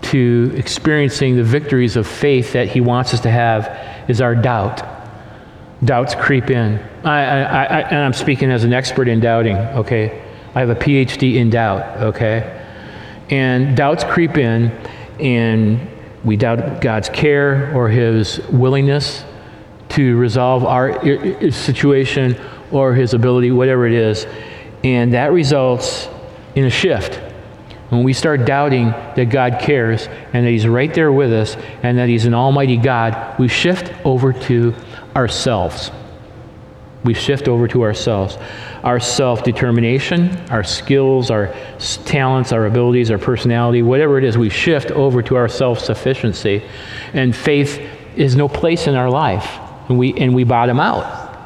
to 0.03 0.53
experiencing 0.55 1.35
the 1.35 1.43
victories 1.43 1.97
of 1.97 2.07
faith 2.07 2.53
that 2.53 2.69
He 2.69 2.79
wants 2.79 3.13
us 3.13 3.19
to 3.21 3.29
have 3.29 4.09
is 4.09 4.21
our 4.21 4.35
doubt. 4.35 4.81
Doubts 5.83 6.15
creep 6.15 6.49
in. 6.49 6.79
I, 7.03 7.19
I, 7.19 7.63
I, 7.63 7.79
and 7.81 7.97
I'm 7.97 8.13
speaking 8.13 8.49
as 8.49 8.63
an 8.63 8.71
expert 8.71 9.07
in 9.09 9.19
doubting, 9.19 9.57
okay? 9.57 10.23
I 10.55 10.61
have 10.61 10.69
a 10.69 10.75
PhD 10.75 11.35
in 11.35 11.49
doubt, 11.49 11.97
okay? 12.01 12.62
And 13.33 13.75
doubts 13.75 14.03
creep 14.03 14.37
in, 14.37 14.69
and 15.19 15.79
we 16.23 16.37
doubt 16.37 16.81
God's 16.81 17.09
care 17.09 17.75
or 17.75 17.89
His 17.89 18.37
willingness 18.49 19.25
to 19.89 20.15
resolve 20.17 20.63
our 20.65 21.01
situation 21.51 22.39
or 22.71 22.93
His 22.93 23.15
ability, 23.15 23.49
whatever 23.49 23.87
it 23.87 23.93
is. 23.93 24.27
And 24.83 25.15
that 25.15 25.31
results 25.31 26.07
in 26.53 26.65
a 26.65 26.69
shift. 26.69 27.15
When 27.89 28.03
we 28.03 28.13
start 28.13 28.45
doubting 28.45 28.91
that 28.91 29.31
God 29.31 29.57
cares 29.59 30.05
and 30.31 30.45
that 30.45 30.51
He's 30.51 30.67
right 30.67 30.93
there 30.93 31.11
with 31.11 31.33
us 31.33 31.55
and 31.81 31.97
that 31.97 32.09
He's 32.09 32.27
an 32.27 32.35
almighty 32.35 32.77
God, 32.77 33.39
we 33.39 33.47
shift 33.47 33.91
over 34.05 34.31
to 34.31 34.75
ourselves. 35.15 35.89
We 37.03 37.13
shift 37.13 37.47
over 37.47 37.67
to 37.67 37.83
ourselves. 37.83 38.37
Our 38.83 38.99
self 38.99 39.43
determination, 39.43 40.37
our 40.49 40.63
skills, 40.63 41.29
our 41.29 41.53
talents, 42.05 42.51
our 42.51 42.65
abilities, 42.65 43.11
our 43.11 43.17
personality, 43.17 43.81
whatever 43.81 44.17
it 44.17 44.23
is, 44.23 44.37
we 44.37 44.49
shift 44.49 44.91
over 44.91 45.21
to 45.23 45.35
our 45.35 45.47
self 45.47 45.79
sufficiency. 45.79 46.63
And 47.13 47.35
faith 47.35 47.79
is 48.15 48.35
no 48.35 48.47
place 48.47 48.87
in 48.87 48.95
our 48.95 49.09
life. 49.09 49.59
And 49.89 49.97
we, 49.97 50.13
and 50.13 50.33
we 50.33 50.43
bottom 50.43 50.79
out. 50.79 51.37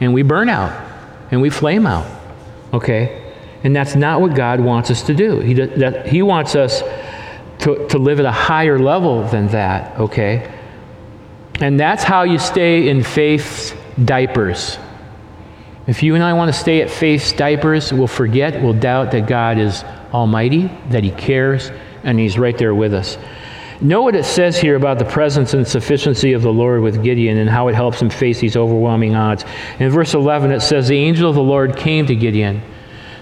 And 0.00 0.14
we 0.14 0.22
burn 0.22 0.48
out. 0.48 0.90
And 1.30 1.42
we 1.42 1.50
flame 1.50 1.86
out. 1.86 2.06
Okay? 2.72 3.34
And 3.64 3.76
that's 3.76 3.94
not 3.94 4.20
what 4.20 4.34
God 4.34 4.60
wants 4.60 4.90
us 4.90 5.02
to 5.04 5.14
do. 5.14 5.40
He, 5.40 5.54
that, 5.54 6.06
he 6.06 6.22
wants 6.22 6.56
us 6.56 6.82
to, 7.60 7.86
to 7.88 7.98
live 7.98 8.18
at 8.18 8.26
a 8.26 8.32
higher 8.32 8.78
level 8.78 9.22
than 9.28 9.46
that, 9.48 9.98
okay? 9.98 10.52
And 11.60 11.78
that's 11.78 12.02
how 12.02 12.24
you 12.24 12.38
stay 12.38 12.88
in 12.88 13.04
faith's 13.04 13.72
diapers. 14.04 14.78
If 15.92 16.02
you 16.02 16.14
and 16.14 16.24
I 16.24 16.32
want 16.32 16.52
to 16.52 16.58
stay 16.58 16.80
at 16.82 16.90
faith's 16.90 17.32
diapers, 17.32 17.92
we'll 17.92 18.06
forget, 18.06 18.60
we'll 18.62 18.72
doubt 18.72 19.12
that 19.12 19.26
God 19.26 19.58
is 19.58 19.84
almighty, 20.12 20.70
that 20.88 21.04
He 21.04 21.10
cares, 21.10 21.70
and 22.02 22.18
He's 22.18 22.38
right 22.38 22.56
there 22.56 22.74
with 22.74 22.94
us. 22.94 23.18
Know 23.80 24.02
what 24.02 24.14
it 24.14 24.24
says 24.24 24.58
here 24.58 24.76
about 24.76 24.98
the 24.98 25.04
presence 25.04 25.54
and 25.54 25.66
sufficiency 25.66 26.32
of 26.32 26.42
the 26.42 26.52
Lord 26.52 26.82
with 26.82 27.02
Gideon 27.02 27.36
and 27.38 27.50
how 27.50 27.68
it 27.68 27.74
helps 27.74 28.00
him 28.00 28.10
face 28.10 28.40
these 28.40 28.56
overwhelming 28.56 29.16
odds. 29.16 29.44
In 29.80 29.90
verse 29.90 30.14
11, 30.14 30.52
it 30.52 30.60
says, 30.60 30.88
The 30.88 30.96
angel 30.96 31.28
of 31.28 31.34
the 31.34 31.42
Lord 31.42 31.76
came 31.76 32.06
to 32.06 32.14
Gideon 32.14 32.62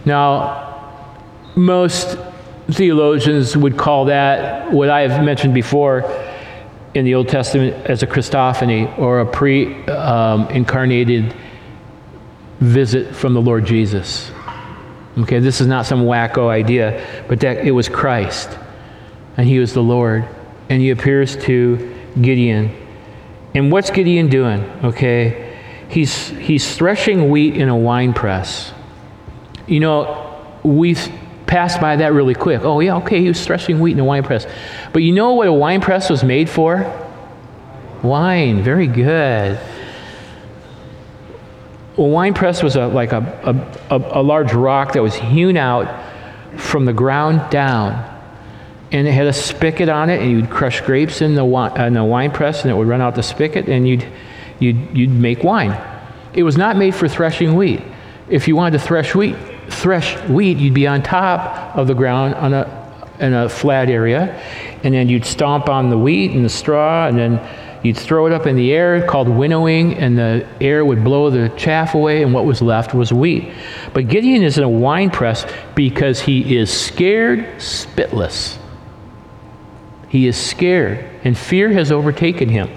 now, 0.04 0.94
most 1.56 2.16
theologians 2.70 3.56
would 3.56 3.76
call 3.76 4.06
that 4.06 4.72
what 4.72 4.88
I 4.88 5.02
have 5.02 5.24
mentioned 5.24 5.52
before 5.52 6.10
in 6.94 7.04
the 7.04 7.14
Old 7.14 7.28
Testament 7.28 7.74
as 7.86 8.02
a 8.02 8.06
Christophany 8.06 8.98
or 8.98 9.20
a 9.20 9.26
pre 9.26 9.84
um, 9.86 10.48
incarnated 10.48 11.34
visit 12.60 13.14
from 13.14 13.34
the 13.34 13.40
Lord 13.40 13.64
Jesus. 13.64 14.30
Okay, 15.18 15.40
this 15.40 15.60
is 15.60 15.66
not 15.66 15.86
some 15.86 16.04
wacko 16.04 16.48
idea, 16.48 17.24
but 17.28 17.40
that 17.40 17.66
it 17.66 17.72
was 17.72 17.88
Christ 17.88 18.58
and 19.36 19.48
he 19.48 19.58
was 19.58 19.72
the 19.72 19.82
Lord 19.82 20.28
and 20.68 20.80
he 20.80 20.90
appears 20.90 21.36
to 21.44 21.94
Gideon. 22.20 22.76
And 23.54 23.72
what's 23.72 23.90
Gideon 23.90 24.28
doing? 24.28 24.62
Okay, 24.84 25.58
he's, 25.88 26.28
he's 26.28 26.76
threshing 26.76 27.28
wheat 27.30 27.56
in 27.56 27.68
a 27.68 27.76
wine 27.76 28.12
press. 28.12 28.72
You 29.66 29.80
know, 29.80 30.46
we 30.62 30.96
passed 31.46 31.80
by 31.80 31.96
that 31.96 32.12
really 32.12 32.34
quick. 32.34 32.60
Oh, 32.62 32.78
yeah, 32.78 32.96
okay, 32.98 33.20
he 33.20 33.28
was 33.28 33.44
threshing 33.44 33.80
wheat 33.80 33.92
in 33.92 33.98
a 33.98 34.04
wine 34.04 34.22
press. 34.22 34.46
But 34.92 35.02
you 35.02 35.12
know 35.12 35.32
what 35.32 35.48
a 35.48 35.52
wine 35.52 35.80
press 35.80 36.08
was 36.08 36.22
made 36.22 36.48
for? 36.48 37.08
Wine. 38.02 38.62
Very 38.62 38.86
good. 38.86 39.58
A 41.96 42.02
wine 42.02 42.34
press 42.34 42.62
was 42.62 42.76
a, 42.76 42.86
like 42.86 43.12
a, 43.12 43.72
a, 43.90 44.20
a, 44.20 44.22
large 44.22 44.52
rock 44.52 44.92
that 44.92 45.02
was 45.02 45.14
hewn 45.14 45.56
out 45.56 46.04
from 46.56 46.84
the 46.84 46.92
ground 46.92 47.50
down. 47.50 48.06
And 48.92 49.06
it 49.06 49.12
had 49.12 49.26
a 49.26 49.32
spigot 49.32 49.88
on 49.88 50.10
it, 50.10 50.20
and 50.20 50.30
you'd 50.30 50.50
crush 50.50 50.80
grapes 50.80 51.20
in 51.20 51.34
the, 51.34 51.44
wine, 51.44 51.80
in 51.80 51.94
the 51.94 52.04
wine 52.04 52.30
press, 52.30 52.62
and 52.62 52.70
it 52.70 52.74
would 52.74 52.88
run 52.88 53.00
out 53.00 53.14
the 53.14 53.22
spigot, 53.22 53.68
and 53.68 53.86
you'd, 53.88 54.06
you'd, 54.58 54.96
you'd 54.96 55.10
make 55.10 55.44
wine. 55.44 55.78
It 56.32 56.42
was 56.42 56.56
not 56.56 56.76
made 56.76 56.94
for 56.94 57.08
threshing 57.08 57.54
wheat. 57.54 57.82
If 58.28 58.46
you 58.46 58.56
wanted 58.56 58.78
to 58.78 58.84
thresh 58.84 59.14
wheat, 59.14 59.36
thresh 59.68 60.16
wheat, 60.28 60.58
you'd 60.58 60.74
be 60.74 60.86
on 60.86 61.02
top 61.02 61.76
of 61.76 61.86
the 61.86 61.94
ground 61.94 62.34
on 62.36 62.54
a, 62.54 63.16
in 63.20 63.34
a 63.34 63.48
flat 63.48 63.88
area, 63.88 64.40
and 64.82 64.94
then 64.94 65.08
you'd 65.08 65.24
stomp 65.24 65.68
on 65.68 65.90
the 65.90 65.98
wheat 65.98 66.32
and 66.32 66.44
the 66.44 66.48
straw, 66.48 67.06
and 67.06 67.18
then 67.18 67.59
you'd 67.82 67.96
throw 67.96 68.26
it 68.26 68.32
up 68.32 68.46
in 68.46 68.56
the 68.56 68.72
air 68.72 69.06
called 69.06 69.28
winnowing, 69.28 69.94
and 69.94 70.18
the 70.18 70.46
air 70.60 70.84
would 70.84 71.02
blow 71.02 71.30
the 71.30 71.48
chaff 71.56 71.94
away, 71.94 72.22
and 72.22 72.34
what 72.34 72.44
was 72.44 72.60
left 72.60 72.94
was 72.94 73.12
wheat. 73.12 73.52
But 73.92 74.08
Gideon 74.08 74.42
is 74.42 74.58
in 74.58 74.64
a 74.64 74.68
wine 74.68 75.10
press 75.10 75.46
because 75.74 76.20
he 76.20 76.56
is 76.56 76.72
scared 76.72 77.40
spitless. 77.58 78.58
He 80.08 80.26
is 80.26 80.36
scared, 80.36 81.04
and 81.24 81.36
fear 81.38 81.72
has 81.72 81.92
overtaken 81.92 82.48
him. 82.48 82.68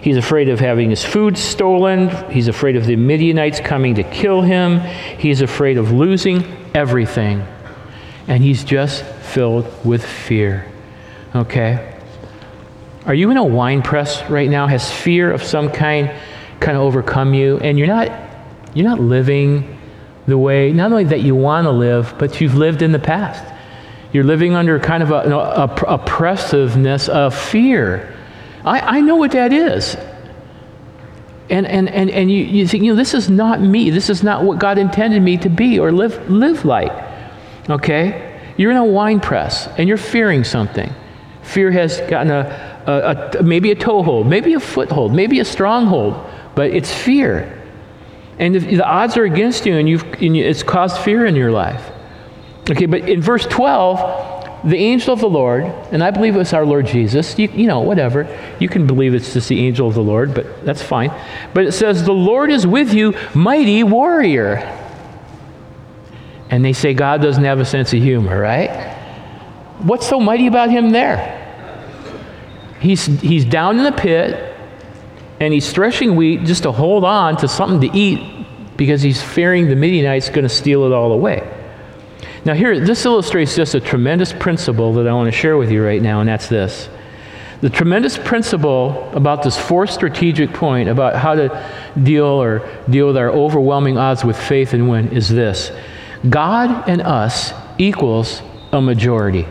He's 0.00 0.16
afraid 0.16 0.48
of 0.48 0.60
having 0.60 0.90
his 0.90 1.04
food 1.04 1.36
stolen. 1.36 2.08
He's 2.30 2.46
afraid 2.46 2.76
of 2.76 2.86
the 2.86 2.94
Midianites 2.94 3.58
coming 3.58 3.96
to 3.96 4.04
kill 4.04 4.40
him. 4.40 4.78
He's 5.18 5.40
afraid 5.40 5.78
of 5.78 5.90
losing 5.90 6.44
everything. 6.74 7.44
And 8.28 8.42
he's 8.42 8.62
just 8.62 9.04
filled 9.04 9.66
with 9.84 10.06
fear. 10.06 10.70
Okay? 11.34 11.95
Are 13.06 13.14
you 13.14 13.30
in 13.30 13.36
a 13.36 13.44
wine 13.44 13.82
press 13.82 14.28
right 14.28 14.50
now? 14.50 14.66
Has 14.66 14.90
fear 14.92 15.30
of 15.32 15.42
some 15.42 15.70
kind 15.70 16.12
kind 16.58 16.76
of 16.76 16.82
overcome 16.82 17.34
you? 17.34 17.58
And 17.58 17.78
you're 17.78 17.86
not 17.86 18.10
you're 18.74 18.88
not 18.88 19.00
living 19.00 19.78
the 20.26 20.36
way 20.36 20.72
not 20.72 20.90
only 20.90 21.04
that 21.04 21.20
you 21.20 21.34
want 21.34 21.66
to 21.66 21.70
live, 21.70 22.14
but 22.18 22.40
you've 22.40 22.56
lived 22.56 22.82
in 22.82 22.90
the 22.90 22.98
past. 22.98 23.44
You're 24.12 24.24
living 24.24 24.54
under 24.54 24.78
kind 24.80 25.02
of 25.02 25.10
a, 25.10 25.84
oppressiveness 25.86 27.08
of 27.08 27.36
fear. 27.36 28.14
I, 28.64 28.98
I 28.98 29.00
know 29.00 29.16
what 29.16 29.32
that 29.32 29.52
is. 29.52 29.96
And, 31.48 31.66
and, 31.66 31.88
and, 31.88 32.10
and 32.10 32.30
you, 32.30 32.38
you 32.38 32.66
think, 32.66 32.82
you 32.82 32.92
know, 32.92 32.96
this 32.96 33.14
is 33.14 33.30
not 33.30 33.60
me. 33.60 33.90
This 33.90 34.10
is 34.10 34.22
not 34.22 34.42
what 34.42 34.58
God 34.58 34.78
intended 34.78 35.22
me 35.22 35.36
to 35.38 35.48
be 35.48 35.78
or 35.78 35.92
live, 35.92 36.28
live 36.28 36.64
like. 36.64 36.92
Okay? 37.68 38.40
You're 38.56 38.70
in 38.70 38.76
a 38.76 38.84
wine 38.84 39.20
press 39.20 39.68
and 39.78 39.88
you're 39.88 39.96
fearing 39.98 40.44
something. 40.44 40.92
Fear 41.42 41.70
has 41.72 42.00
gotten 42.02 42.32
a, 42.32 42.75
a, 42.86 43.38
a 43.38 43.42
maybe 43.42 43.70
a 43.70 43.74
toehold, 43.74 44.26
maybe 44.26 44.54
a 44.54 44.60
foothold, 44.60 45.14
maybe 45.14 45.40
a 45.40 45.44
stronghold, 45.44 46.14
but 46.54 46.70
it's 46.70 46.92
fear. 46.92 47.62
And 48.38 48.54
the 48.54 48.86
odds 48.86 49.16
are 49.16 49.24
against 49.24 49.66
you 49.66 49.76
and, 49.76 49.88
you've, 49.88 50.02
and 50.20 50.36
it's 50.36 50.62
caused 50.62 50.98
fear 50.98 51.24
in 51.26 51.34
your 51.36 51.50
life. 51.50 51.90
Okay, 52.68 52.86
but 52.86 53.08
in 53.08 53.22
verse 53.22 53.46
12, 53.46 54.68
the 54.68 54.76
angel 54.76 55.14
of 55.14 55.20
the 55.20 55.28
Lord, 55.28 55.64
and 55.92 56.02
I 56.02 56.10
believe 56.10 56.36
it's 56.36 56.52
our 56.52 56.66
Lord 56.66 56.86
Jesus, 56.86 57.38
you, 57.38 57.48
you, 57.48 57.66
know, 57.66 57.80
whatever. 57.80 58.26
You 58.58 58.68
can 58.68 58.86
believe 58.86 59.14
it's 59.14 59.32
just 59.32 59.48
the 59.48 59.64
angel 59.64 59.86
of 59.86 59.94
the 59.94 60.02
Lord, 60.02 60.34
but 60.34 60.64
that's 60.64 60.82
fine. 60.82 61.12
But 61.54 61.66
it 61.66 61.72
says, 61.72 62.04
The 62.04 62.12
Lord 62.12 62.50
is 62.50 62.66
with 62.66 62.92
you, 62.92 63.14
mighty 63.34 63.84
warrior. 63.84 64.56
And 66.50 66.64
they 66.64 66.72
say 66.72 66.94
God 66.94 67.22
doesn't 67.22 67.44
have 67.44 67.60
a 67.60 67.64
sense 67.64 67.92
of 67.92 68.02
humor, 68.02 68.40
right? 68.40 68.92
What's 69.78 70.08
so 70.08 70.20
mighty 70.20 70.46
about 70.46 70.70
him 70.70 70.90
there? 70.90 71.45
He's, 72.80 73.06
he's 73.06 73.44
down 73.44 73.78
in 73.78 73.84
the 73.84 73.92
pit 73.92 74.54
and 75.40 75.52
he's 75.52 75.72
threshing 75.72 76.16
wheat 76.16 76.44
just 76.44 76.62
to 76.62 76.72
hold 76.72 77.04
on 77.04 77.36
to 77.38 77.48
something 77.48 77.90
to 77.90 77.96
eat 77.96 78.46
because 78.76 79.02
he's 79.02 79.22
fearing 79.22 79.68
the 79.68 79.76
Midianites 79.76 80.28
are 80.28 80.32
going 80.32 80.44
to 80.44 80.48
steal 80.48 80.84
it 80.84 80.92
all 80.92 81.12
away. 81.12 81.52
Now, 82.44 82.54
here, 82.54 82.78
this 82.78 83.04
illustrates 83.04 83.56
just 83.56 83.74
a 83.74 83.80
tremendous 83.80 84.32
principle 84.32 84.92
that 84.94 85.08
I 85.08 85.12
want 85.12 85.26
to 85.26 85.36
share 85.36 85.56
with 85.56 85.70
you 85.70 85.84
right 85.84 86.00
now, 86.00 86.20
and 86.20 86.28
that's 86.28 86.48
this 86.48 86.88
The 87.60 87.70
tremendous 87.70 88.16
principle 88.16 89.10
about 89.12 89.42
this 89.42 89.58
fourth 89.58 89.90
strategic 89.90 90.52
point 90.52 90.88
about 90.88 91.16
how 91.16 91.34
to 91.34 91.72
deal 92.02 92.24
or 92.26 92.68
deal 92.88 93.08
with 93.08 93.16
our 93.16 93.30
overwhelming 93.30 93.98
odds 93.98 94.24
with 94.24 94.38
faith 94.38 94.74
and 94.74 94.88
win 94.88 95.08
is 95.08 95.28
this 95.28 95.72
God 96.30 96.88
and 96.88 97.02
us 97.02 97.52
equals 97.78 98.42
a 98.72 98.80
majority. 98.80 99.46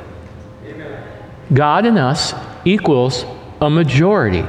God 1.54 1.86
and 1.86 1.98
us 2.00 2.34
equals 2.66 3.26
a 3.62 3.70
majority. 3.70 4.46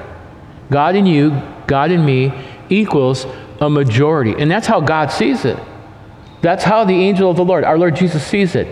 God 0.70 0.96
in 0.96 1.06
you, 1.06 1.30
God 1.66 1.90
in 1.90 2.04
me 2.04 2.32
equals 2.68 3.26
a 3.60 3.70
majority. 3.70 4.34
And 4.36 4.50
that's 4.50 4.66
how 4.66 4.80
God 4.80 5.12
sees 5.12 5.44
it. 5.44 5.58
That's 6.42 6.64
how 6.64 6.84
the 6.84 6.94
angel 6.94 7.30
of 7.30 7.36
the 7.36 7.44
Lord, 7.44 7.64
our 7.64 7.78
Lord 7.78 7.96
Jesus, 7.96 8.26
sees 8.26 8.54
it. 8.54 8.66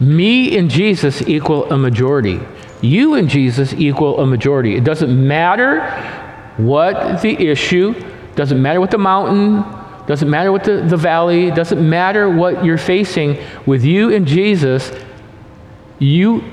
Me 0.00 0.56
and 0.58 0.70
Jesus 0.70 1.22
equal 1.22 1.70
a 1.72 1.78
majority. 1.78 2.40
You 2.82 3.14
and 3.14 3.28
Jesus 3.28 3.72
equal 3.74 4.20
a 4.20 4.26
majority. 4.26 4.76
It 4.76 4.84
doesn't 4.84 5.26
matter 5.26 5.90
what 6.56 7.22
the 7.22 7.30
issue, 7.30 7.94
doesn't 8.34 8.60
matter 8.60 8.80
what 8.80 8.90
the 8.90 8.98
mountain, 8.98 9.64
doesn't 10.06 10.30
matter 10.30 10.52
what 10.52 10.64
the, 10.64 10.82
the 10.82 10.96
valley, 10.96 11.50
doesn't 11.50 11.88
matter 11.88 12.30
what 12.30 12.64
you're 12.64 12.78
facing. 12.78 13.38
With 13.66 13.84
you 13.84 14.14
and 14.14 14.26
Jesus, 14.26 14.92
you, 15.98 16.44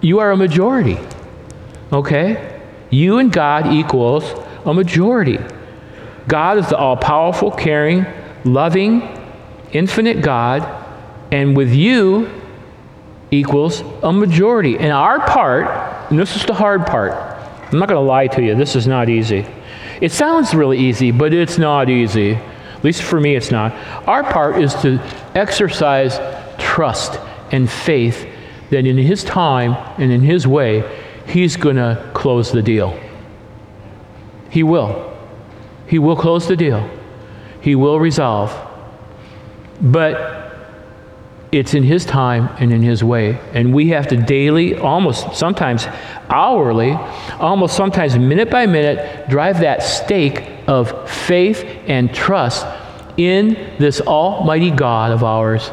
you 0.00 0.18
are 0.20 0.32
a 0.32 0.36
majority. 0.36 0.98
Okay? 1.92 2.60
You 2.90 3.18
and 3.18 3.32
God 3.32 3.72
equals 3.72 4.24
a 4.64 4.74
majority. 4.74 5.38
God 6.28 6.58
is 6.58 6.68
the 6.68 6.76
all 6.76 6.96
powerful, 6.96 7.50
caring, 7.50 8.06
loving, 8.44 9.02
infinite 9.72 10.22
God, 10.22 10.66
and 11.32 11.56
with 11.56 11.72
you 11.72 12.30
equals 13.30 13.82
a 14.02 14.12
majority. 14.12 14.78
And 14.78 14.92
our 14.92 15.20
part, 15.26 16.10
and 16.10 16.18
this 16.18 16.36
is 16.36 16.44
the 16.44 16.54
hard 16.54 16.86
part, 16.86 17.12
I'm 17.12 17.78
not 17.78 17.88
going 17.88 18.00
to 18.00 18.06
lie 18.06 18.26
to 18.28 18.42
you, 18.42 18.54
this 18.54 18.74
is 18.74 18.86
not 18.86 19.08
easy. 19.08 19.46
It 20.00 20.12
sounds 20.12 20.54
really 20.54 20.78
easy, 20.78 21.10
but 21.10 21.32
it's 21.32 21.58
not 21.58 21.88
easy. 21.88 22.32
At 22.32 22.84
least 22.84 23.02
for 23.02 23.20
me, 23.20 23.36
it's 23.36 23.50
not. 23.50 23.72
Our 24.08 24.24
part 24.24 24.60
is 24.60 24.74
to 24.76 24.98
exercise 25.34 26.18
trust 26.58 27.20
and 27.52 27.70
faith 27.70 28.26
that 28.70 28.86
in 28.86 28.96
His 28.96 29.22
time 29.24 29.74
and 29.98 30.10
in 30.10 30.22
His 30.22 30.46
way, 30.46 30.84
He's 31.26 31.56
going 31.56 31.76
to 31.76 32.10
close 32.14 32.50
the 32.50 32.62
deal. 32.62 32.98
He 34.48 34.62
will. 34.62 35.16
He 35.86 35.98
will 35.98 36.16
close 36.16 36.48
the 36.48 36.56
deal. 36.56 36.88
He 37.60 37.74
will 37.74 38.00
resolve. 38.00 38.56
But 39.80 40.56
it's 41.52 41.74
in 41.74 41.82
His 41.82 42.04
time 42.04 42.48
and 42.58 42.72
in 42.72 42.82
His 42.82 43.02
way. 43.04 43.38
And 43.52 43.74
we 43.74 43.88
have 43.88 44.08
to 44.08 44.16
daily, 44.16 44.76
almost 44.76 45.34
sometimes 45.34 45.86
hourly, 46.28 46.92
almost 47.38 47.76
sometimes 47.76 48.16
minute 48.18 48.50
by 48.50 48.66
minute, 48.66 49.28
drive 49.28 49.60
that 49.60 49.82
stake 49.82 50.48
of 50.66 51.10
faith 51.10 51.64
and 51.86 52.12
trust 52.14 52.66
in 53.16 53.54
this 53.78 54.00
Almighty 54.00 54.70
God 54.70 55.12
of 55.12 55.24
ours 55.24 55.70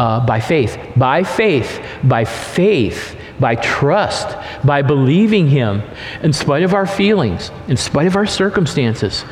uh, 0.00 0.24
by 0.24 0.40
faith. 0.40 0.78
By 0.96 1.22
faith. 1.24 1.84
By 2.02 2.24
faith. 2.24 3.16
By 3.38 3.56
trust. 3.56 4.34
By 4.64 4.80
believing 4.80 5.46
Him 5.46 5.82
in 6.22 6.32
spite 6.32 6.62
of 6.62 6.72
our 6.72 6.86
feelings, 6.86 7.50
in 7.68 7.76
spite 7.76 8.06
of 8.06 8.16
our 8.16 8.26
circumstances. 8.26 9.26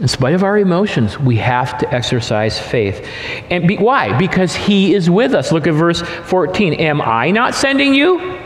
In 0.00 0.08
spite 0.08 0.32
of 0.32 0.42
our 0.42 0.56
emotions, 0.56 1.18
we 1.18 1.36
have 1.36 1.76
to 1.76 1.94
exercise 1.94 2.58
faith. 2.58 3.06
And 3.50 3.68
be, 3.68 3.76
why? 3.76 4.16
Because 4.16 4.54
He 4.54 4.94
is 4.94 5.10
with 5.10 5.34
us. 5.34 5.52
Look 5.52 5.66
at 5.66 5.74
verse 5.74 6.00
14. 6.00 6.72
Am 6.74 7.02
I 7.02 7.30
not 7.30 7.54
sending 7.54 7.92
you? 7.92 8.38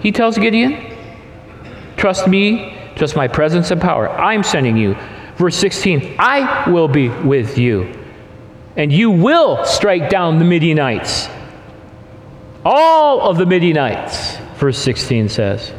He 0.00 0.12
tells 0.12 0.36
Gideon. 0.36 0.94
Trust 1.96 2.28
me, 2.28 2.76
trust 2.96 3.16
my 3.16 3.28
presence 3.28 3.70
and 3.70 3.80
power. 3.80 4.10
I'm 4.10 4.42
sending 4.42 4.76
you. 4.76 4.94
Verse 5.36 5.56
16. 5.56 6.16
I 6.18 6.68
will 6.70 6.88
be 6.88 7.08
with 7.08 7.56
you, 7.56 7.94
and 8.76 8.92
you 8.92 9.10
will 9.10 9.64
strike 9.64 10.10
down 10.10 10.38
the 10.38 10.44
Midianites. 10.44 11.28
All 12.64 13.20
of 13.22 13.38
the 13.38 13.46
Midianites, 13.46 14.36
verse 14.58 14.78
16 14.78 15.28
says. 15.28 15.72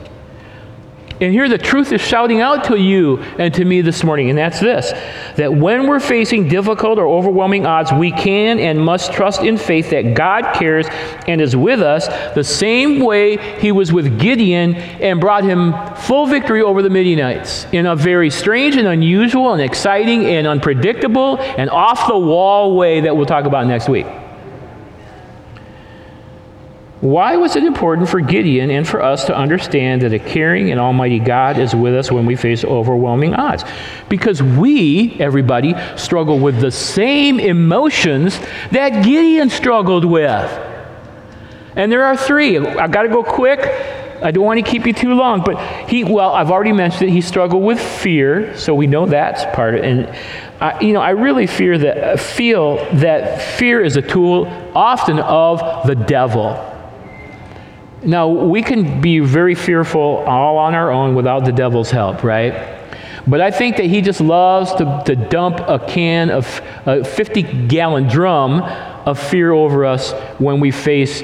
And 1.21 1.31
here 1.31 1.47
the 1.47 1.59
truth 1.59 1.91
is 1.91 2.01
shouting 2.01 2.41
out 2.41 2.63
to 2.65 2.77
you 2.77 3.19
and 3.37 3.53
to 3.53 3.63
me 3.63 3.81
this 3.81 4.03
morning, 4.03 4.29
and 4.29 4.37
that's 4.37 4.59
this 4.59 4.91
that 5.35 5.53
when 5.53 5.87
we're 5.87 5.99
facing 5.99 6.47
difficult 6.47 6.97
or 6.97 7.05
overwhelming 7.05 7.65
odds, 7.65 7.91
we 7.93 8.11
can 8.11 8.59
and 8.59 8.83
must 8.83 9.13
trust 9.13 9.41
in 9.41 9.57
faith 9.57 9.91
that 9.91 10.15
God 10.15 10.55
cares 10.55 10.87
and 11.27 11.39
is 11.39 11.55
with 11.55 11.79
us 11.79 12.07
the 12.33 12.43
same 12.43 12.99
way 12.99 13.37
He 13.59 13.71
was 13.71 13.93
with 13.93 14.19
Gideon 14.19 14.75
and 14.75 15.21
brought 15.21 15.43
him 15.43 15.73
full 15.95 16.25
victory 16.25 16.63
over 16.63 16.81
the 16.81 16.89
Midianites 16.89 17.67
in 17.71 17.85
a 17.85 17.95
very 17.95 18.31
strange 18.31 18.75
and 18.75 18.87
unusual 18.87 19.53
and 19.53 19.61
exciting 19.61 20.25
and 20.25 20.47
unpredictable 20.47 21.37
and 21.39 21.69
off 21.69 22.07
the 22.07 22.17
wall 22.17 22.75
way 22.75 23.01
that 23.01 23.15
we'll 23.15 23.27
talk 23.27 23.45
about 23.45 23.67
next 23.67 23.87
week. 23.87 24.07
Why 27.01 27.35
was 27.35 27.55
it 27.55 27.63
important 27.63 28.07
for 28.09 28.19
Gideon 28.19 28.69
and 28.69 28.87
for 28.87 29.01
us 29.01 29.25
to 29.25 29.35
understand 29.35 30.03
that 30.03 30.13
a 30.13 30.19
caring 30.19 30.69
and 30.69 30.79
almighty 30.79 31.17
God 31.17 31.57
is 31.57 31.75
with 31.75 31.95
us 31.95 32.11
when 32.11 32.27
we 32.27 32.35
face 32.35 32.63
overwhelming 32.63 33.33
odds? 33.33 33.63
Because 34.07 34.43
we, 34.43 35.17
everybody, 35.19 35.73
struggle 35.97 36.37
with 36.37 36.61
the 36.61 36.69
same 36.69 37.39
emotions 37.39 38.39
that 38.69 39.03
Gideon 39.03 39.49
struggled 39.49 40.05
with. 40.05 40.67
And 41.75 41.91
there 41.91 42.03
are 42.03 42.15
three. 42.15 42.59
I've 42.59 42.91
got 42.91 43.01
to 43.01 43.09
go 43.09 43.23
quick. 43.23 43.61
I 44.21 44.29
don't 44.29 44.45
want 44.45 44.63
to 44.63 44.71
keep 44.71 44.85
you 44.85 44.93
too 44.93 45.15
long, 45.15 45.41
but 45.43 45.89
he, 45.89 46.03
well, 46.03 46.31
I've 46.31 46.51
already 46.51 46.73
mentioned 46.73 47.09
it. 47.09 47.13
He 47.13 47.21
struggled 47.21 47.63
with 47.63 47.81
fear, 47.81 48.55
so 48.55 48.75
we 48.75 48.85
know 48.85 49.07
that's 49.07 49.43
part 49.55 49.73
of 49.73 49.83
it. 49.83 49.85
And, 49.85 50.15
I, 50.61 50.79
you 50.79 50.93
know, 50.93 51.01
I 51.01 51.11
really 51.11 51.47
fear 51.47 51.79
that, 51.79 52.19
feel 52.19 52.75
that 52.97 53.41
fear 53.57 53.83
is 53.83 53.97
a 53.97 54.03
tool 54.03 54.45
often 54.75 55.17
of 55.17 55.87
the 55.87 55.95
devil. 55.95 56.67
Now, 58.03 58.27
we 58.27 58.63
can 58.63 58.99
be 58.99 59.19
very 59.19 59.53
fearful 59.53 60.23
all 60.25 60.57
on 60.57 60.73
our 60.73 60.91
own 60.91 61.13
without 61.13 61.45
the 61.45 61.51
devil's 61.51 61.91
help, 61.91 62.23
right? 62.23 62.79
But 63.27 63.41
I 63.41 63.51
think 63.51 63.77
that 63.77 63.85
he 63.85 64.01
just 64.01 64.19
loves 64.19 64.73
to, 64.75 65.03
to 65.05 65.15
dump 65.15 65.59
a 65.59 65.77
can 65.77 66.31
of 66.31 66.61
a 66.87 67.03
50 67.03 67.67
gallon 67.67 68.07
drum 68.07 68.61
of 69.05 69.19
fear 69.19 69.51
over 69.51 69.85
us 69.85 70.13
when 70.39 70.59
we 70.59 70.71
face 70.71 71.21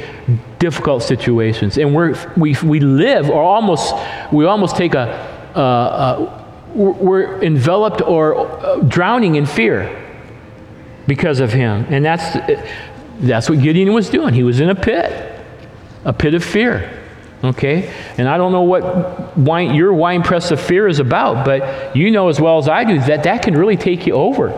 difficult 0.60 1.02
situations. 1.02 1.80
And 1.80 1.96
we're, 1.96 2.16
we, 2.36 2.56
we 2.64 2.80
live, 2.80 3.30
or 3.30 3.42
almost, 3.42 3.96
we 4.32 4.46
almost 4.46 4.76
take 4.76 4.94
a, 4.94 5.10
uh, 5.56 5.60
uh, 5.60 6.44
we're 6.76 7.42
enveloped 7.42 8.02
or 8.02 8.38
uh, 8.38 8.76
drowning 8.82 9.36
in 9.36 9.48
fear 9.48 10.04
because 11.08 11.40
of 11.40 11.52
him. 11.52 11.88
And 11.90 12.06
that's, 12.06 12.38
that's 13.20 13.50
what 13.50 13.62
Gideon 13.62 13.94
was 13.94 14.12
doing. 14.12 14.36
He 14.36 14.44
was 14.44 14.60
in 14.60 14.70
a 14.70 14.76
pit 14.76 15.37
a 16.08 16.14
pit 16.14 16.34
of 16.34 16.44
fear. 16.44 17.04
Okay? 17.44 17.94
And 18.18 18.28
I 18.28 18.38
don't 18.38 18.52
know 18.52 18.64
what 18.64 19.38
wine, 19.38 19.76
your 19.76 19.94
wine 19.94 20.24
press 20.24 20.50
of 20.50 20.60
fear 20.60 20.88
is 20.88 21.00
about, 21.00 21.46
but 21.46 21.96
you 21.96 22.10
know 22.10 22.30
as 22.30 22.42
well 22.42 22.58
as 22.58 22.68
I 22.68 22.84
do 22.84 23.00
that 23.02 23.24
that 23.24 23.44
can 23.44 23.56
really 23.56 23.78
take 23.78 24.08
you 24.08 24.14
over. 24.14 24.50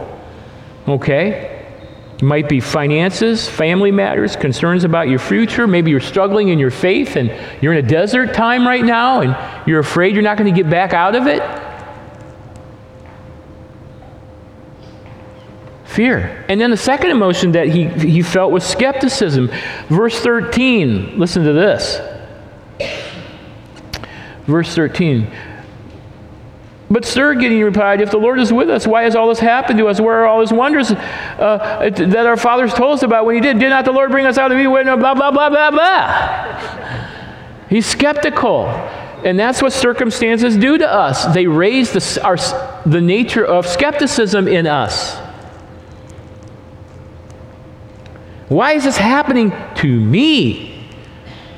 Okay? 0.87 1.57
It 2.13 2.23
might 2.23 2.47
be 2.47 2.59
finances, 2.59 3.49
family 3.49 3.91
matters, 3.91 4.35
concerns 4.35 4.83
about 4.83 5.09
your 5.09 5.19
future. 5.19 5.67
Maybe 5.67 5.91
you're 5.91 5.99
struggling 5.99 6.49
in 6.49 6.59
your 6.59 6.71
faith 6.71 7.15
and 7.15 7.33
you're 7.61 7.73
in 7.73 7.83
a 7.83 7.87
desert 7.87 8.33
time 8.33 8.67
right 8.67 8.83
now 8.83 9.21
and 9.21 9.67
you're 9.67 9.79
afraid 9.79 10.13
you're 10.13 10.23
not 10.23 10.37
going 10.37 10.53
to 10.53 10.63
get 10.63 10.69
back 10.69 10.93
out 10.93 11.15
of 11.15 11.27
it. 11.27 11.41
Fear. 15.99 16.45
And 16.47 16.61
then 16.61 16.71
the 16.71 16.77
second 16.77 17.11
emotion 17.11 17.51
that 17.51 17.67
he, 17.67 17.89
he 17.89 18.21
felt 18.21 18.53
was 18.53 18.63
skepticism. 18.63 19.49
Verse 19.89 20.17
13, 20.21 21.19
listen 21.19 21.43
to 21.43 21.51
this. 21.51 21.99
Verse 24.45 24.73
13. 24.73 25.29
But 26.89 27.03
Sir 27.03 27.33
Gideon 27.33 27.65
replied, 27.65 27.99
If 27.99 28.11
the 28.11 28.17
Lord 28.17 28.39
is 28.39 28.53
with 28.53 28.69
us, 28.69 28.87
why 28.87 29.03
has 29.03 29.13
all 29.13 29.27
this 29.27 29.39
happened 29.39 29.77
to 29.79 29.87
us? 29.89 29.99
Where 29.99 30.21
are 30.21 30.25
all 30.25 30.39
his 30.39 30.53
wonders 30.53 30.89
uh, 30.89 31.89
that 31.93 32.25
our 32.25 32.37
fathers 32.37 32.73
told 32.73 32.93
us 32.93 33.03
about 33.03 33.25
when 33.25 33.35
he 33.35 33.41
did? 33.41 33.59
Did 33.59 33.67
not 33.67 33.83
the 33.83 33.91
Lord 33.91 34.09
bring 34.09 34.25
us 34.25 34.37
out 34.37 34.53
of 34.53 34.57
Egypt? 34.57 34.71
Blah, 34.71 35.15
blah, 35.15 35.31
blah, 35.31 35.49
blah, 35.49 35.71
blah. 35.71 37.67
He's 37.69 37.85
skeptical. 37.85 38.67
And 39.25 39.37
that's 39.37 39.61
what 39.61 39.73
circumstances 39.73 40.55
do 40.55 40.77
to 40.77 40.89
us. 40.89 41.25
They 41.33 41.45
raise 41.45 41.91
the, 41.91 42.21
our, 42.23 42.37
the 42.89 43.01
nature 43.01 43.43
of 43.43 43.67
skepticism 43.67 44.47
in 44.47 44.65
us. 44.65 45.28
Why 48.49 48.73
is 48.73 48.83
this 48.83 48.97
happening 48.97 49.53
to 49.75 49.87
me? 49.87 50.87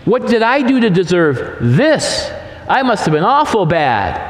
What 0.05 0.27
did 0.27 0.41
I 0.41 0.61
do 0.61 0.79
to 0.81 0.89
deserve 0.89 1.57
this? 1.59 2.31
I 2.67 2.83
must 2.83 3.05
have 3.05 3.13
been 3.13 3.23
awful 3.23 3.65
bad. 3.65 4.29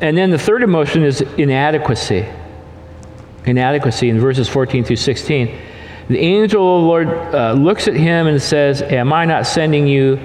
And 0.00 0.16
then 0.16 0.30
the 0.30 0.38
third 0.38 0.62
emotion 0.62 1.02
is 1.02 1.22
inadequacy. 1.22 2.26
Inadequacy 3.46 4.10
in 4.10 4.20
verses 4.20 4.48
14 4.48 4.84
through 4.84 4.96
16. 4.96 5.58
The 6.08 6.18
angel 6.18 6.76
of 6.76 6.82
the 6.82 6.86
Lord 6.86 7.08
uh, 7.08 7.52
looks 7.52 7.88
at 7.88 7.94
him 7.94 8.26
and 8.26 8.40
says, 8.40 8.82
Am 8.82 9.12
I 9.12 9.24
not 9.24 9.46
sending 9.46 9.86
you? 9.86 10.18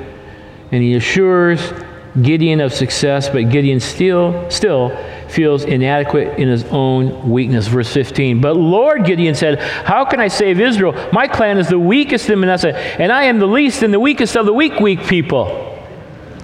and 0.72 0.82
he 0.82 0.95
assures 0.95 1.74
Gideon 2.22 2.62
of 2.62 2.74
success, 2.74 3.30
but 3.30 3.49
Gideon 3.49 3.80
still, 3.80 4.49
still 4.49 4.89
feels 5.32 5.64
inadequate 5.64 6.38
in 6.38 6.48
his 6.48 6.64
own 6.66 7.30
weakness. 7.30 7.68
Verse 7.68 7.92
15. 7.92 8.42
But 8.42 8.58
Lord, 8.58 9.06
Gideon 9.06 9.34
said, 9.34 9.60
How 9.60 10.06
can 10.06 10.20
I 10.20 10.28
save 10.28 10.60
Israel? 10.60 10.94
My 11.14 11.28
clan 11.28 11.58
is 11.58 11.70
the 11.70 11.80
weakest 11.80 12.30
in 12.30 12.40
Manasseh, 12.40 12.76
and 12.76 13.12
I 13.12 13.24
am 13.24 13.40
the 13.40 13.48
least 13.48 13.82
and 13.84 13.94
the 13.94 14.00
weakest 14.00 14.36
of 14.36 14.46
the 14.46 14.54
weak, 14.54 14.80
weak 14.80 15.04
people. 15.06 15.68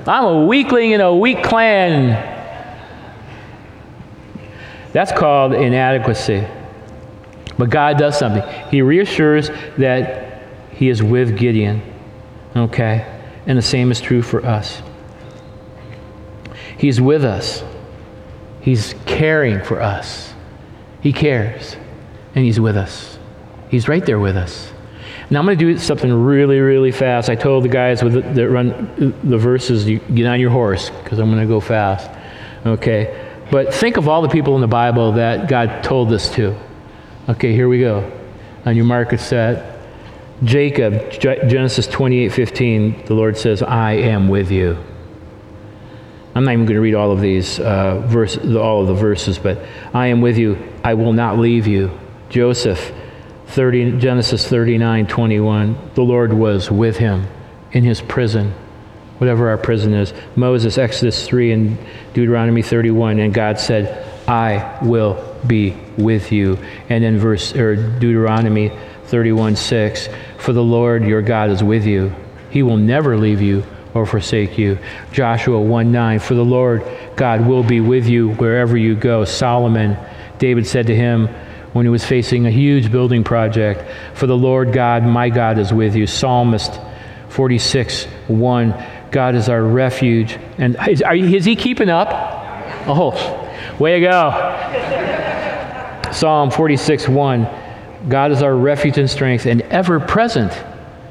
I'm 0.08 0.24
a 0.24 0.46
weakling 0.46 0.92
in 0.92 1.02
a 1.02 1.14
weak 1.14 1.44
clan. 1.44 2.36
That's 4.94 5.12
called 5.12 5.54
inadequacy. 5.54 6.48
But 7.58 7.70
God 7.70 7.98
does 7.98 8.18
something. 8.18 8.44
He 8.70 8.82
reassures 8.82 9.50
that 9.78 10.44
He 10.72 10.90
is 10.90 11.04
with 11.04 11.38
Gideon. 11.38 11.82
Okay? 12.56 13.06
And 13.46 13.58
the 13.58 13.64
same 13.64 13.92
is 13.92 14.00
true 14.00 14.22
for 14.22 14.46
us. 14.46 14.82
He's 16.78 17.02
with 17.02 17.26
us. 17.26 17.64
He's 18.68 18.95
caring 19.05 19.63
for 19.63 19.82
us. 19.82 20.34
He 20.99 21.13
cares. 21.13 21.78
And 22.36 22.43
He's 22.43 22.59
with 22.59 22.76
us. 22.76 23.18
He's 23.70 23.88
right 23.88 24.05
there 24.05 24.20
with 24.20 24.36
us. 24.36 24.74
Now 25.30 25.39
I'm 25.39 25.45
going 25.45 25.57
to 25.57 25.74
do 25.74 25.80
something 25.80 26.11
really, 26.11 26.59
really 26.59 26.91
fast. 26.91 27.30
I 27.30 27.36
told 27.36 27.63
the 27.63 27.70
guys 27.70 28.03
with 28.03 28.15
the, 28.15 28.22
that 28.24 28.49
run 28.49 29.15
the 29.24 29.38
verses, 29.38 29.88
you 29.88 29.99
get 29.99 30.26
on 30.26 30.41
your 30.41 30.49
horse 30.49 30.89
because 30.89 31.18
I'm 31.18 31.32
going 31.32 31.39
to 31.39 31.47
go 31.47 31.61
fast. 31.61 32.11
Okay? 32.65 33.45
But 33.49 33.74
think 33.74 33.95
of 33.95 34.09
all 34.09 34.22
the 34.22 34.28
people 34.28 34.55
in 34.55 34.59
the 34.61 34.68
Bible 34.68 35.13
that 35.13 35.47
God 35.47 35.82
told 35.82 36.09
this 36.09 36.30
to. 36.32 36.53
Okay, 37.30 37.53
here 37.53 37.70
we 37.70 37.80
go. 37.80 38.11
On 38.65 38.76
your 38.76 38.84
market 38.84 39.22
set. 39.22 39.80
Jacob, 40.43 41.09
Genesis 41.22 41.88
28 41.88 42.34
15, 42.34 43.05
the 43.05 43.13
Lord 43.13 43.38
says, 43.38 43.61
I 43.61 43.93
am 43.93 44.28
with 44.28 44.51
you. 44.51 44.78
I'm 46.38 46.44
not 46.44 46.54
even 46.54 46.66
going 46.66 46.76
to 46.76 46.82
read 46.82 46.94
all 46.94 47.12
of 47.12 47.20
these 47.20 47.60
uh, 47.60 47.98
verse, 48.06 48.38
all 48.38 48.82
of 48.82 48.88
the 48.88 48.94
verses, 48.94 49.40
but 49.40 49.58
I 49.92 50.06
am 50.08 50.22
with 50.22 50.38
you. 50.38 50.72
I 50.84 50.94
will 50.94 51.12
not 51.12 51.40
leave 51.40 51.66
you. 51.66 52.00
Joseph, 52.30 52.94
30, 53.48 53.98
Genesis 53.98 54.48
39 54.48 55.08
21, 55.08 55.92
the 55.96 56.04
Lord 56.04 56.32
was 56.32 56.70
with 56.70 56.98
him 56.98 57.26
in 57.72 57.84
his 57.84 58.02
prison, 58.02 58.54
whatever 59.18 59.50
our 59.50 59.58
prison 59.58 59.96
is. 59.96 60.14
Moses, 60.36 60.78
Exodus 60.78 61.26
3 61.26 61.54
and 61.54 61.78
Deuteronomy 62.14 62.62
31, 62.62 63.18
and 63.18 63.34
God 63.34 63.60
said, 63.60 64.08
I 64.30 64.78
will 64.84 65.40
be 65.48 65.76
with 65.98 66.32
you. 66.32 66.60
And 66.90 67.04
in 67.04 67.18
verse 67.18 67.56
or 67.56 67.76
Deuteronomy 67.76 68.72
31 69.06 69.56
6, 69.56 70.08
for 70.38 70.54
the 70.54 70.64
Lord 70.64 71.04
your 71.04 71.24
God 71.24 71.50
is 71.50 71.64
with 71.64 71.88
you. 71.88 72.14
He 72.52 72.62
will 72.62 72.78
never 72.78 73.18
leave 73.18 73.42
you 73.42 73.66
or 73.98 74.06
forsake 74.06 74.58
you. 74.58 74.78
Joshua 75.12 75.60
1 75.60 75.91
9, 75.91 76.20
for 76.20 76.36
the 76.36 76.45
Lord 76.45 76.84
God 77.16 77.45
will 77.48 77.64
be 77.64 77.82
with 77.82 78.08
you 78.08 78.30
wherever 78.36 78.78
you 78.78 78.95
go. 78.95 79.26
Solomon, 79.26 79.98
David 80.38 80.68
said 80.68 80.88
to 80.88 80.95
him 80.95 81.28
when 81.74 81.86
he 81.86 81.89
was 81.89 82.06
facing 82.06 82.45
a 82.45 82.52
huge 82.52 82.91
building 82.91 83.24
project, 83.24 83.84
for 84.14 84.28
the 84.28 84.38
Lord 84.38 84.72
God, 84.72 85.04
my 85.04 85.30
God, 85.30 85.58
is 85.58 85.74
with 85.74 85.95
you. 85.95 86.06
Psalmist 86.08 86.80
46 87.30 88.06
1, 88.28 88.86
God 89.12 89.36
is 89.36 89.50
our 89.50 89.64
refuge. 89.64 90.38
And 90.58 90.78
is, 90.88 91.02
are, 91.02 91.16
is 91.16 91.45
he 91.45 91.56
keeping 91.56 91.89
up? 91.89 92.10
Oh, 92.88 93.50
way 93.80 94.00
to 94.00 94.06
go. 94.06 94.32
Psalm 96.12 96.52
46 96.52 97.08
1, 97.08 97.48
God 98.10 98.32
is 98.32 98.43
our 98.43 98.56
refuge 98.56 98.98
and 98.98 99.10
strength 99.10 99.45
and 99.45 99.62
ever 99.64 100.00
present 100.00 100.54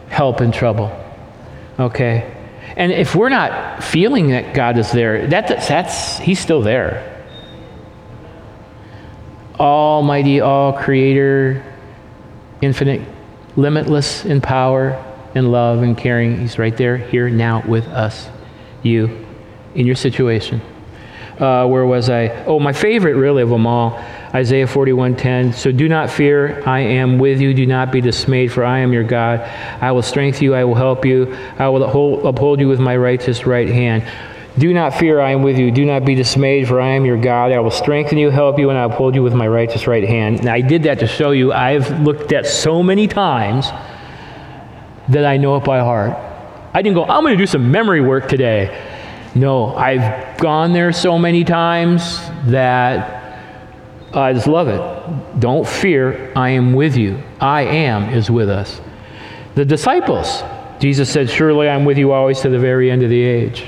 help 0.09 0.41
in 0.41 0.53
trouble. 0.53 0.93
Okay? 1.79 2.36
And 2.77 2.93
if 2.93 3.15
we're 3.15 3.31
not 3.31 3.83
feeling 3.83 4.29
that 4.29 4.55
God 4.55 4.77
is 4.77 4.93
there, 4.93 5.27
that, 5.29 5.49
that's, 5.67 6.19
He's 6.19 6.39
still 6.39 6.61
there. 6.61 7.15
Almighty, 9.59 10.41
all 10.41 10.75
creator, 10.75 11.65
infinite, 12.61 13.01
limitless 13.57 14.27
in 14.27 14.43
power 14.43 15.03
and 15.35 15.51
love 15.51 15.83
and 15.83 15.97
caring. 15.97 16.39
He's 16.39 16.59
right 16.59 16.77
there, 16.77 16.99
here, 16.99 17.31
now 17.31 17.63
with 17.67 17.87
us, 17.89 18.29
you, 18.83 19.27
in 19.75 19.87
your 19.87 19.97
situation. 19.97 20.61
Uh, 21.39 21.67
where 21.67 21.87
was 21.87 22.11
I? 22.11 22.29
Oh, 22.45 22.59
my 22.59 22.73
favorite, 22.75 23.15
really, 23.15 23.43
of 23.43 23.49
them 23.49 23.67
all 23.67 24.03
Isaiah 24.37 24.67
41:10. 24.67 25.55
So 25.55 25.73
do 25.73 25.89
not 25.89 26.11
fear, 26.11 26.63
I 26.67 26.81
am 26.81 27.19
with 27.19 27.41
you. 27.41 27.55
Do 27.55 27.65
not 27.65 27.91
be 27.91 28.03
dismayed, 28.03 28.53
for 28.53 28.65
I 28.65 28.81
am 28.81 28.93
your 28.93 29.03
God. 29.03 29.41
I 29.81 29.93
will 29.93 30.03
strengthen 30.03 30.45
you, 30.45 30.55
I 30.55 30.65
will 30.65 30.75
help 30.75 31.07
you. 31.07 31.35
I 31.59 31.69
will 31.69 31.83
uphold 32.27 32.61
you 32.61 32.69
with 32.69 32.79
my 32.79 32.95
righteous 32.99 33.47
right 33.47 33.67
hand. 33.67 34.05
Do 34.59 34.75
not 34.75 34.93
fear, 34.93 35.21
I 35.21 35.31
am 35.31 35.43
with 35.43 35.59
you. 35.59 35.71
Do 35.71 35.87
not 35.87 36.05
be 36.05 36.15
dismayed, 36.15 36.69
for 36.69 36.83
I 36.83 36.89
am 36.89 37.07
your 37.07 37.17
God. 37.17 37.51
I 37.53 37.61
will 37.61 37.71
strengthen 37.71 38.19
you, 38.19 38.29
help 38.29 38.59
you, 38.59 38.69
and 38.69 38.79
I 38.79 38.85
will 38.85 38.93
uphold 38.93 39.15
you 39.15 39.23
with 39.23 39.33
my 39.33 39.49
righteous 39.49 39.87
right 39.87 40.05
hand. 40.05 40.45
Now, 40.45 40.53
I 40.53 40.61
did 40.61 40.83
that 40.83 40.99
to 40.99 41.07
show 41.07 41.31
you 41.31 41.53
I've 41.53 42.01
looked 42.01 42.33
at 42.33 42.47
so 42.47 42.83
many 42.83 43.07
times 43.09 43.71
that 45.09 45.25
I 45.25 45.39
know 45.39 45.57
it 45.57 45.65
by 45.65 45.79
heart. 45.79 46.13
I 46.75 46.83
didn't 46.83 46.97
go, 46.97 47.05
I'm 47.05 47.23
going 47.23 47.33
to 47.33 47.43
do 47.43 47.47
some 47.47 47.71
memory 47.71 48.03
work 48.03 48.29
today. 48.29 48.71
No, 49.35 49.75
I've 49.75 50.39
gone 50.39 50.75
there 50.75 50.93
so 50.93 51.19
many 51.19 51.45
times 51.45 52.19
that 52.47 53.26
I 54.17 54.33
just 54.33 54.47
love 54.47 54.69
it. 54.69 55.41
Don't 55.41 55.67
fear, 55.67 56.33
I 56.35 56.51
am 56.51 56.73
with 56.73 56.97
you. 56.97 57.23
I 57.41 57.63
am 57.63 58.09
is 58.09 58.31
with 58.31 58.49
us. 58.49 58.81
The 59.55 59.65
disciples, 59.65 60.43
Jesus 60.81 61.11
said, 61.11 61.29
Surely 61.29 61.69
I'm 61.69 61.85
with 61.85 61.99
you 61.99 62.13
always 62.13 62.41
to 62.41 62.49
the 62.49 62.59
very 62.59 62.91
end 62.91 63.03
of 63.03 63.11
the 63.11 63.23
age. 63.23 63.65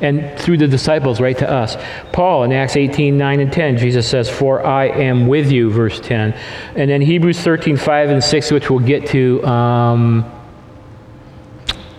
And 0.00 0.38
through 0.38 0.58
the 0.58 0.68
disciples, 0.68 1.20
right 1.20 1.36
to 1.38 1.50
us. 1.50 1.76
Paul 2.12 2.44
in 2.44 2.52
Acts 2.52 2.76
18, 2.76 3.16
9 3.16 3.40
and 3.40 3.52
10, 3.52 3.78
Jesus 3.78 4.06
says, 4.06 4.28
For 4.28 4.64
I 4.64 4.88
am 4.88 5.26
with 5.26 5.50
you, 5.50 5.70
verse 5.70 6.00
10. 6.00 6.32
And 6.74 6.90
then 6.90 7.00
Hebrews 7.00 7.40
13, 7.40 7.78
5 7.78 8.10
and 8.10 8.22
6, 8.22 8.50
which 8.50 8.68
we'll 8.68 8.80
get 8.80 9.06
to, 9.08 9.42
um, 9.46 10.30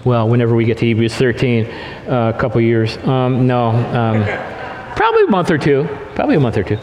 well, 0.05 0.29
whenever 0.29 0.55
we 0.55 0.65
get 0.65 0.77
to 0.79 0.85
Hebrews 0.85 1.15
13, 1.15 1.65
uh, 1.65 2.33
a 2.35 2.39
couple 2.39 2.61
years. 2.61 2.97
Um, 2.97 3.47
no. 3.47 3.69
Um, 3.69 4.57
Probably 4.97 5.25
a 5.25 5.27
month 5.27 5.51
or 5.51 5.59
two. 5.59 5.87
Probably 6.17 6.33
a 6.33 6.39
month 6.39 6.57
or 6.57 6.63
two. 6.63 6.77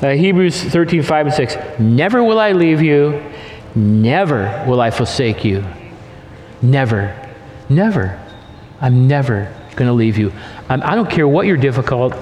Uh, 0.00 0.14
Hebrews 0.14 0.62
13, 0.62 1.02
5 1.02 1.26
and 1.26 1.34
6. 1.34 1.78
Never 1.78 2.24
will 2.24 2.40
I 2.40 2.52
leave 2.52 2.80
you. 2.80 3.22
Never 3.74 4.64
will 4.66 4.80
I 4.80 4.90
forsake 4.90 5.44
you. 5.44 5.62
Never. 6.62 7.14
Never. 7.68 8.18
I'm 8.80 9.06
never 9.06 9.54
going 9.76 9.88
to 9.88 9.92
leave 9.92 10.16
you. 10.16 10.32
I'm, 10.70 10.82
I 10.82 10.92
do 10.94 11.02
not 11.02 11.10
care 11.10 11.28
what 11.28 11.46
your 11.46 11.58
difficult, 11.58 12.14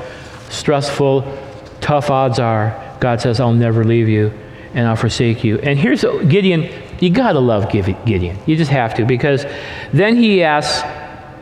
stressful, 0.49 1.39
tough 1.81 2.11
odds 2.11 2.41
are. 2.41 2.97
God 2.99 3.21
says, 3.21 3.39
I'll 3.39 3.53
never 3.53 3.85
leave 3.85 4.09
you 4.09 4.37
and 4.75 4.89
I'll 4.89 4.97
forsake 4.97 5.45
you. 5.45 5.59
And 5.59 5.79
here's 5.79 6.03
Gideon. 6.03 6.69
You 6.99 7.11
got 7.11 7.35
to 7.35 7.39
love 7.39 7.71
Gideon. 7.71 8.39
You 8.45 8.57
just 8.57 8.73
have 8.73 8.93
to 8.97 9.05
because 9.05 9.47
then 9.93 10.17
he 10.17 10.43
asks, 10.43 10.83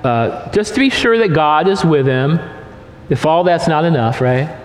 uh, 0.05 0.51
just 0.53 0.75
to 0.75 0.81
be 0.81 0.91
sure 0.91 1.17
that 1.17 1.33
God 1.33 1.67
is 1.67 1.83
with 1.83 2.05
him 2.05 2.39
if 3.09 3.25
all 3.25 3.43
that's 3.45 3.67
not 3.67 3.87
enough, 3.87 4.21
right? 4.21 4.61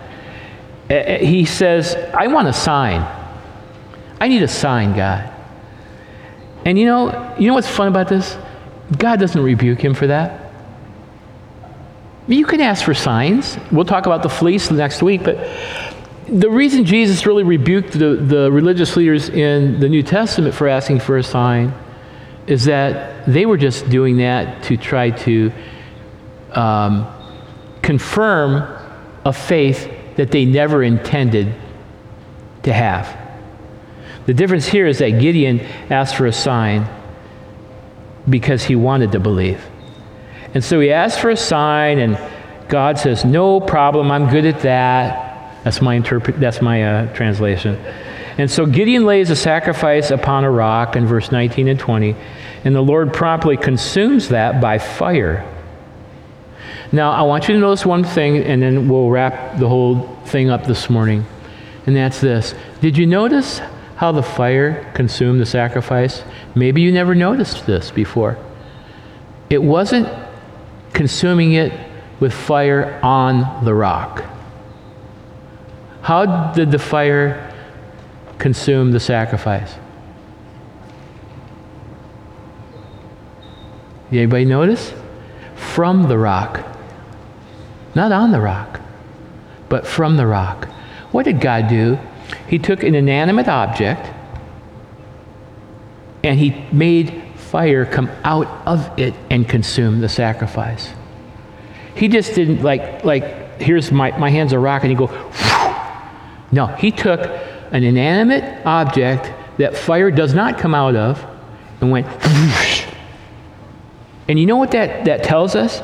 Eh, 0.90 0.94
eh, 0.94 1.24
he 1.24 1.44
says, 1.44 1.94
I 2.12 2.26
want 2.26 2.48
a 2.48 2.52
sign. 2.52 3.00
I 4.20 4.26
need 4.26 4.42
a 4.42 4.48
sign, 4.48 4.94
God. 4.94 5.32
And 6.64 6.78
you 6.78 6.84
know, 6.84 7.34
you 7.38 7.46
know 7.46 7.54
what's 7.54 7.68
fun 7.68 7.88
about 7.88 8.08
this? 8.08 8.36
God 8.98 9.20
doesn't 9.20 9.40
rebuke 9.40 9.80
him 9.80 9.94
for 9.94 10.08
that. 10.08 10.50
You 12.26 12.44
can 12.44 12.60
ask 12.60 12.84
for 12.84 12.92
signs. 12.92 13.56
We'll 13.70 13.84
talk 13.84 14.06
about 14.06 14.22
the 14.22 14.28
fleece 14.28 14.70
next 14.70 15.02
week, 15.02 15.22
but 15.22 15.38
the 16.28 16.50
reason 16.50 16.84
Jesus 16.84 17.24
really 17.24 17.44
rebuked 17.44 17.92
the, 17.92 18.16
the 18.16 18.52
religious 18.52 18.96
leaders 18.96 19.28
in 19.28 19.80
the 19.80 19.88
New 19.88 20.02
Testament 20.02 20.54
for 20.54 20.68
asking 20.68 21.00
for 21.00 21.18
a 21.18 21.22
sign 21.22 21.72
is 22.46 22.64
that 22.64 23.26
they 23.26 23.46
were 23.46 23.56
just 23.56 23.88
doing 23.88 24.16
that 24.18 24.62
to 24.64 24.76
try 24.76 25.10
to 25.10 25.52
um, 26.52 27.06
confirm 27.80 28.76
a 29.24 29.32
faith 29.32 29.88
that 30.20 30.30
they 30.32 30.44
never 30.44 30.82
intended 30.82 31.54
to 32.62 32.74
have. 32.74 33.18
The 34.26 34.34
difference 34.34 34.66
here 34.66 34.86
is 34.86 34.98
that 34.98 35.18
Gideon 35.18 35.60
asked 35.88 36.14
for 36.14 36.26
a 36.26 36.32
sign 36.32 36.86
because 38.28 38.62
he 38.62 38.76
wanted 38.76 39.12
to 39.12 39.18
believe. 39.18 39.64
And 40.52 40.62
so 40.62 40.78
he 40.78 40.92
asked 40.92 41.20
for 41.20 41.30
a 41.30 41.38
sign, 41.38 41.98
and 41.98 42.18
God 42.68 42.98
says, 42.98 43.24
No 43.24 43.60
problem, 43.62 44.10
I'm 44.10 44.28
good 44.28 44.44
at 44.44 44.60
that. 44.60 45.64
That's 45.64 45.80
my, 45.80 45.94
interpret- 45.94 46.38
that's 46.38 46.60
my 46.60 46.84
uh, 46.84 47.14
translation. 47.14 47.76
And 48.36 48.50
so 48.50 48.66
Gideon 48.66 49.06
lays 49.06 49.30
a 49.30 49.36
sacrifice 49.36 50.10
upon 50.10 50.44
a 50.44 50.50
rock 50.50 50.96
in 50.96 51.06
verse 51.06 51.32
19 51.32 51.66
and 51.66 51.80
20, 51.80 52.14
and 52.64 52.74
the 52.74 52.82
Lord 52.82 53.14
promptly 53.14 53.56
consumes 53.56 54.28
that 54.28 54.60
by 54.60 54.76
fire. 54.76 55.46
Now, 56.92 57.12
I 57.12 57.22
want 57.22 57.48
you 57.48 57.54
to 57.54 57.60
notice 57.60 57.86
one 57.86 58.02
thing, 58.02 58.38
and 58.38 58.60
then 58.60 58.88
we'll 58.88 59.10
wrap 59.10 59.58
the 59.58 59.68
whole 59.68 60.16
thing 60.24 60.50
up 60.50 60.66
this 60.66 60.90
morning. 60.90 61.24
And 61.86 61.96
that's 61.96 62.20
this 62.20 62.54
Did 62.80 62.98
you 62.98 63.06
notice 63.06 63.60
how 63.96 64.12
the 64.12 64.22
fire 64.22 64.90
consumed 64.94 65.40
the 65.40 65.46
sacrifice? 65.46 66.22
Maybe 66.54 66.82
you 66.82 66.90
never 66.90 67.14
noticed 67.14 67.66
this 67.66 67.90
before. 67.90 68.38
It 69.48 69.62
wasn't 69.62 70.08
consuming 70.92 71.52
it 71.52 71.72
with 72.18 72.32
fire 72.32 73.00
on 73.02 73.64
the 73.64 73.74
rock. 73.74 74.24
How 76.02 76.52
did 76.52 76.70
the 76.70 76.78
fire 76.78 77.54
consume 78.38 78.90
the 78.90 79.00
sacrifice? 79.00 79.74
Anybody 84.10 84.44
notice? 84.44 84.92
From 85.54 86.08
the 86.08 86.18
rock. 86.18 86.69
Not 87.94 88.12
on 88.12 88.32
the 88.32 88.40
rock, 88.40 88.80
but 89.68 89.86
from 89.86 90.16
the 90.16 90.26
rock. 90.26 90.66
What 91.10 91.24
did 91.24 91.40
God 91.40 91.68
do? 91.68 91.98
He 92.48 92.58
took 92.58 92.82
an 92.82 92.94
inanimate 92.94 93.48
object 93.48 94.08
and 96.22 96.38
he 96.38 96.64
made 96.70 97.22
fire 97.36 97.84
come 97.84 98.10
out 98.22 98.46
of 98.66 98.98
it 98.98 99.14
and 99.30 99.48
consume 99.48 100.00
the 100.00 100.08
sacrifice. 100.08 100.92
He 101.94 102.08
just 102.08 102.34
didn't 102.34 102.62
like 102.62 103.04
like 103.04 103.60
here's 103.60 103.90
my, 103.90 104.16
my 104.18 104.30
hands 104.30 104.52
are 104.52 104.60
rock, 104.60 104.82
and 104.82 104.90
he 104.90 104.96
go 104.96 105.08
no, 106.52 106.66
he 106.66 106.90
took 106.90 107.20
an 107.72 107.84
inanimate 107.84 108.64
object 108.66 109.32
that 109.58 109.76
fire 109.76 110.10
does 110.10 110.34
not 110.34 110.58
come 110.58 110.74
out 110.74 110.96
of 110.96 111.24
and 111.80 111.90
went. 111.90 112.06
And 114.28 114.38
you 114.38 114.46
know 114.46 114.56
what 114.56 114.70
that, 114.72 115.06
that 115.06 115.24
tells 115.24 115.56
us? 115.56 115.82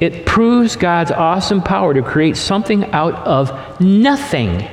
It 0.00 0.24
proves 0.24 0.76
God's 0.76 1.12
awesome 1.12 1.62
power 1.62 1.92
to 1.92 2.02
create 2.02 2.38
something 2.38 2.86
out 2.92 3.14
of 3.26 3.80
nothing. 3.80 4.66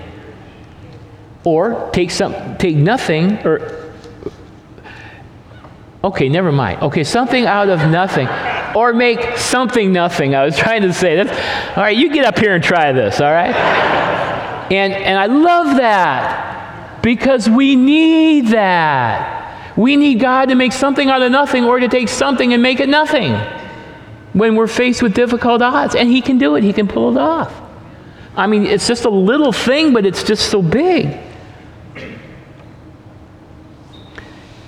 Or 1.44 1.90
take 1.92 2.12
some 2.12 2.58
take 2.58 2.76
nothing 2.76 3.46
or 3.46 3.86
Okay, 6.04 6.30
never 6.30 6.54
mind. 6.54 6.82
Okay, 6.84 7.04
something 7.04 7.46
out 7.46 7.68
of 7.68 7.80
nothing. 7.90 8.28
Or 8.76 8.94
make 8.94 9.38
something 9.38 9.92
nothing. 9.92 10.36
I 10.36 10.46
was 10.46 10.58
trying 10.58 10.84
to 10.84 10.94
say 10.94 11.22
that. 11.22 11.78
All 11.78 11.84
right, 11.84 11.98
you 11.98 12.14
get 12.14 12.24
up 12.24 12.40
here 12.40 12.54
and 12.54 12.64
try 12.64 12.94
this, 12.94 13.20
all 13.20 13.32
right? 13.32 13.54
And, 14.72 14.94
and 14.94 15.20
I 15.20 15.26
love 15.26 15.78
that 15.78 17.02
because 17.02 17.50
we 17.50 17.76
need 17.76 18.48
that. 18.48 19.76
We 19.78 19.98
need 19.98 20.20
God 20.20 20.50
to 20.50 20.56
make 20.56 20.72
something 20.72 21.10
out 21.10 21.22
of 21.22 21.32
nothing 21.32 21.66
or 21.66 21.80
to 21.80 21.88
take 21.88 22.10
something 22.10 22.54
and 22.54 22.62
make 22.62 22.80
it 22.80 22.88
nothing 22.88 23.34
when 24.38 24.56
we're 24.56 24.68
faced 24.68 25.02
with 25.02 25.14
difficult 25.14 25.62
odds. 25.62 25.96
And 25.96 26.10
He 26.10 26.22
can 26.22 26.38
do 26.38 26.56
it, 26.56 26.64
He 26.64 26.74
can 26.74 26.88
pull 26.88 27.18
it 27.18 27.20
off. 27.20 27.54
I 28.36 28.46
mean, 28.46 28.66
it's 28.66 28.88
just 28.88 29.06
a 29.06 29.10
little 29.10 29.52
thing, 29.52 29.94
but 29.94 30.06
it's 30.06 30.24
just 30.24 30.50
so 30.52 30.62
big. 30.62 31.18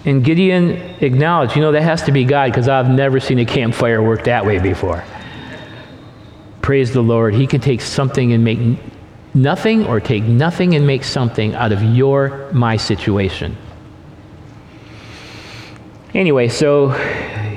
And 0.06 0.24
Gideon 0.24 0.72
acknowledged, 1.02 1.56
you 1.56 1.62
know, 1.62 1.72
that 1.74 1.84
has 1.84 2.04
to 2.04 2.12
be 2.12 2.24
God 2.24 2.52
because 2.52 2.68
I've 2.68 2.90
never 2.90 3.20
seen 3.20 3.38
a 3.38 3.46
campfire 3.46 4.02
work 4.02 4.24
that 4.24 4.44
way 4.44 4.58
before. 4.58 5.04
Praise 6.62 6.94
the 6.94 7.02
Lord. 7.02 7.36
He 7.36 7.46
can 7.46 7.62
take 7.62 7.82
something 7.82 8.34
and 8.34 8.44
make 8.44 8.60
nothing 9.36 9.86
or 9.86 10.00
take 10.00 10.24
nothing 10.24 10.76
and 10.76 10.88
make 10.88 11.04
something 11.04 11.54
out 11.54 11.72
of 11.72 11.84
your, 11.84 12.50
my 12.54 12.76
situation. 12.78 13.56
Anyway, 16.16 16.48
so 16.48 16.90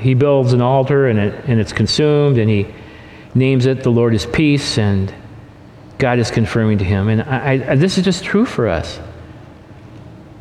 he 0.03 0.13
builds 0.13 0.51
an 0.51 0.61
altar 0.61 1.07
and, 1.07 1.17
it, 1.17 1.45
and 1.45 1.61
it's 1.61 1.71
consumed 1.71 2.37
and 2.37 2.49
he 2.49 2.67
names 3.33 3.65
it 3.65 3.83
the 3.83 3.89
Lord 3.89 4.13
is 4.13 4.25
peace 4.25 4.77
and 4.77 5.13
God 5.97 6.19
is 6.19 6.29
confirming 6.29 6.79
to 6.79 6.83
him. 6.83 7.07
And 7.07 7.21
I, 7.21 7.71
I, 7.71 7.75
this 7.77 7.97
is 7.97 8.03
just 8.03 8.25
true 8.25 8.45
for 8.45 8.67
us. 8.67 8.99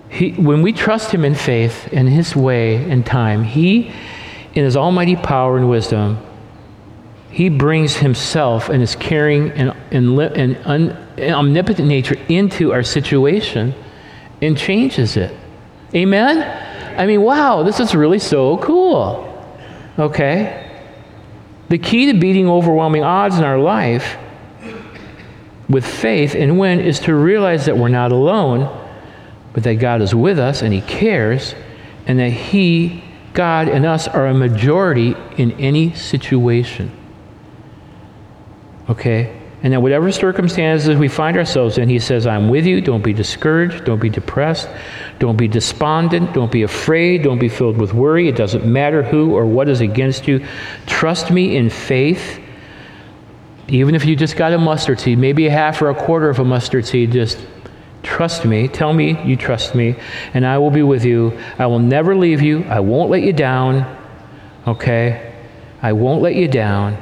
He, 0.09 0.33
when 0.33 0.63
we 0.63 0.73
trust 0.73 1.13
him 1.13 1.25
in 1.25 1.37
faith 1.37 1.93
in 1.93 2.09
his 2.09 2.35
way 2.35 2.91
and 2.91 3.07
time, 3.07 3.45
he, 3.45 3.93
in 4.55 4.65
his 4.65 4.77
almighty 4.77 5.15
power 5.15 5.57
and 5.57 5.71
wisdom, 5.71 6.19
he 7.31 7.49
brings 7.49 7.95
himself 7.95 8.69
and 8.69 8.81
his 8.81 8.97
caring 8.97 9.53
and, 9.53 9.77
and, 9.93 10.19
and, 10.19 10.59
un, 10.65 10.91
and 11.17 11.35
omnipotent 11.37 11.87
nature 11.87 12.17
into 12.29 12.73
our 12.73 12.83
situation 12.83 13.75
and 14.43 14.59
changes 14.59 15.17
it. 15.17 15.35
Amen? 15.95 16.99
I 16.99 17.07
mean, 17.07 17.23
wow, 17.23 17.63
this 17.63 17.79
is 17.79 17.95
really 17.95 18.19
so 18.19 18.59
cool. 18.59 19.32
Okay? 19.99 20.71
The 21.69 21.79
key 21.79 22.07
to 22.13 22.19
beating 22.19 22.49
overwhelming 22.49 23.03
odds 23.03 23.39
in 23.39 23.45
our 23.45 23.59
life 23.59 24.17
with 25.69 25.87
faith 25.87 26.35
and 26.35 26.59
win 26.59 26.81
is 26.81 27.01
to 27.01 27.15
realize 27.15 27.67
that 27.67 27.77
we're 27.77 27.89
not 27.89 28.13
alone, 28.13 28.79
but 29.53 29.63
that 29.65 29.75
God 29.77 30.03
is 30.03 30.15
with 30.15 30.39
us 30.39 30.63
and 30.63 30.73
He 30.73 30.81
cares, 30.83 31.55
and 32.07 32.19
that 32.19 32.31
He, 32.31 33.05
God, 33.33 33.69
and 33.69 33.87
us 33.87 34.09
are 34.09 34.27
a 34.27 34.35
majority 34.35 35.15
in 35.37 35.53
any 35.53 35.95
situation. 35.95 36.91
Okay? 38.89 39.42
And 39.63 39.73
that 39.73 39.81
whatever 39.81 40.11
circumstances 40.11 40.97
we 40.97 41.07
find 41.07 41.37
ourselves 41.37 41.79
in, 41.79 41.89
he 41.89 42.01
says, 42.01 42.27
I'm 42.27 42.49
with 42.49 42.67
you. 42.67 42.81
Don't 42.81 43.03
be 43.03 43.13
discouraged. 43.13 43.85
Don't 43.85 44.01
be 44.01 44.11
depressed. 44.11 44.69
Don't 45.21 45.37
be 45.37 45.47
despondent. 45.47 46.33
Don't 46.33 46.51
be 46.51 46.65
afraid. 46.65 47.23
Don't 47.23 47.39
be 47.39 47.49
filled 47.49 47.77
with 47.77 47.95
worry. 47.95 48.29
It 48.29 48.35
doesn't 48.35 48.67
matter 48.67 49.05
who 49.05 49.37
or 49.37 49.47
what 49.47 49.69
is 49.69 49.81
against 49.81 50.27
you. 50.27 50.45
Trust 50.87 51.31
me 51.31 51.57
in 51.57 51.71
faith. 51.71 52.41
Even 53.69 53.95
if 53.95 54.05
you 54.05 54.17
just 54.17 54.37
got 54.37 54.53
a 54.53 54.59
mustard 54.59 54.99
seed, 54.99 55.19
maybe 55.19 55.47
a 55.47 55.51
half 55.51 55.81
or 55.81 55.91
a 55.91 55.95
quarter 55.95 56.29
of 56.29 56.41
a 56.41 56.45
mustard 56.45 56.85
seed, 56.85 57.13
just 57.13 57.39
trust 58.03 58.45
me. 58.45 58.67
Tell 58.67 58.93
me 58.93 59.23
you 59.25 59.37
trust 59.37 59.77
me, 59.77 59.95
and 60.35 60.45
I 60.45 60.59
will 60.59 60.73
be 60.73 60.83
with 60.83 61.05
you. 61.05 61.39
I 61.59 61.67
will 61.67 61.79
never 61.79 62.17
leave 62.17 62.43
you. 62.43 62.65
I 62.65 62.81
won't 62.81 63.11
let 63.11 63.23
you 63.23 63.33
down. 63.33 63.97
Okay? 64.67 65.33
I 65.81 65.93
won't 65.93 66.21
let 66.21 66.35
you 66.35 66.49
down. 66.49 67.01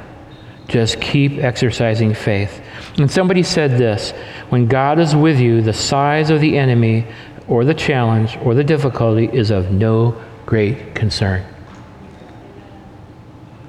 Just 0.71 1.01
keep 1.01 1.33
exercising 1.33 2.13
faith. 2.13 2.61
And 2.97 3.11
somebody 3.11 3.43
said 3.43 3.71
this 3.71 4.11
when 4.47 4.67
God 4.67 4.99
is 4.99 5.13
with 5.13 5.37
you, 5.37 5.61
the 5.61 5.73
size 5.73 6.29
of 6.29 6.39
the 6.39 6.57
enemy 6.57 7.05
or 7.49 7.65
the 7.65 7.73
challenge 7.73 8.37
or 8.37 8.55
the 8.55 8.63
difficulty 8.63 9.25
is 9.25 9.51
of 9.51 9.69
no 9.69 10.19
great 10.45 10.95
concern. 10.95 11.45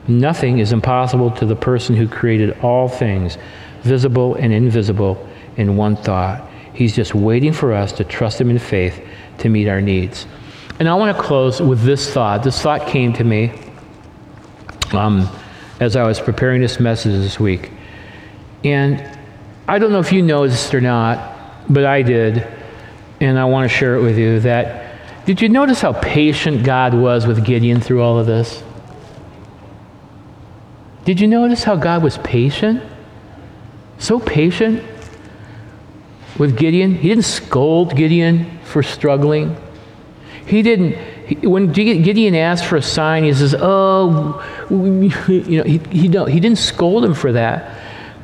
Nothing 0.07 0.61
is 0.61 0.72
impossible 0.72 1.32
to 1.32 1.44
the 1.44 1.57
person 1.57 1.96
who 1.96 2.07
created 2.07 2.57
all 2.61 2.88
things, 2.88 3.36
visible 3.82 4.36
and 4.36 4.53
invisible, 4.53 5.28
in 5.57 5.76
one 5.76 5.96
thought. 5.96 6.48
He's 6.72 6.94
just 6.94 7.16
waiting 7.16 7.53
for 7.53 7.72
us 7.72 7.90
to 7.94 8.05
trust 8.05 8.40
Him 8.40 8.48
in 8.48 8.61
faith 8.61 9.05
to 9.38 9.48
meet 9.48 9.66
our 9.66 9.80
needs. 9.80 10.28
And 10.78 10.88
I 10.88 10.94
want 10.94 11.16
to 11.16 11.20
close 11.20 11.61
with 11.61 11.82
this 11.82 12.12
thought. 12.12 12.44
This 12.44 12.62
thought 12.62 12.86
came 12.86 13.12
to 13.14 13.24
me. 13.24 13.53
Um, 14.92 15.28
as 15.82 15.96
I 15.96 16.04
was 16.04 16.20
preparing 16.20 16.60
this 16.60 16.78
message 16.78 17.12
this 17.12 17.40
week. 17.40 17.72
And 18.62 19.18
I 19.66 19.80
don't 19.80 19.90
know 19.90 19.98
if 19.98 20.12
you 20.12 20.22
this 20.22 20.72
or 20.72 20.80
not, 20.80 21.34
but 21.68 21.84
I 21.84 22.02
did. 22.02 22.46
And 23.20 23.36
I 23.36 23.44
want 23.46 23.68
to 23.68 23.76
share 23.76 23.96
it 23.96 24.02
with 24.02 24.16
you 24.16 24.38
that 24.40 25.24
did 25.26 25.40
you 25.40 25.48
notice 25.48 25.80
how 25.80 25.92
patient 25.92 26.64
God 26.64 26.94
was 26.94 27.26
with 27.26 27.44
Gideon 27.44 27.80
through 27.80 28.00
all 28.00 28.18
of 28.18 28.26
this? 28.26 28.62
Did 31.04 31.20
you 31.20 31.26
notice 31.26 31.64
how 31.64 31.74
God 31.74 32.02
was 32.02 32.18
patient? 32.18 32.82
So 33.98 34.20
patient 34.20 34.84
with 36.38 36.56
Gideon. 36.56 36.94
He 36.94 37.08
didn't 37.08 37.24
scold 37.24 37.96
Gideon 37.96 38.60
for 38.64 38.84
struggling. 38.84 39.56
He 40.46 40.62
didn't 40.62 40.96
when 41.42 41.72
Gideon 41.72 42.34
asked 42.34 42.64
for 42.64 42.76
a 42.76 42.82
sign, 42.82 43.24
he 43.24 43.32
says, 43.32 43.54
"Oh, 43.58 44.42
you 44.70 45.58
know, 45.58 45.64
he, 45.64 45.78
he, 45.78 46.08
he 46.08 46.08
didn't 46.08 46.56
scold 46.56 47.04
him 47.04 47.14
for 47.14 47.32
that." 47.32 47.78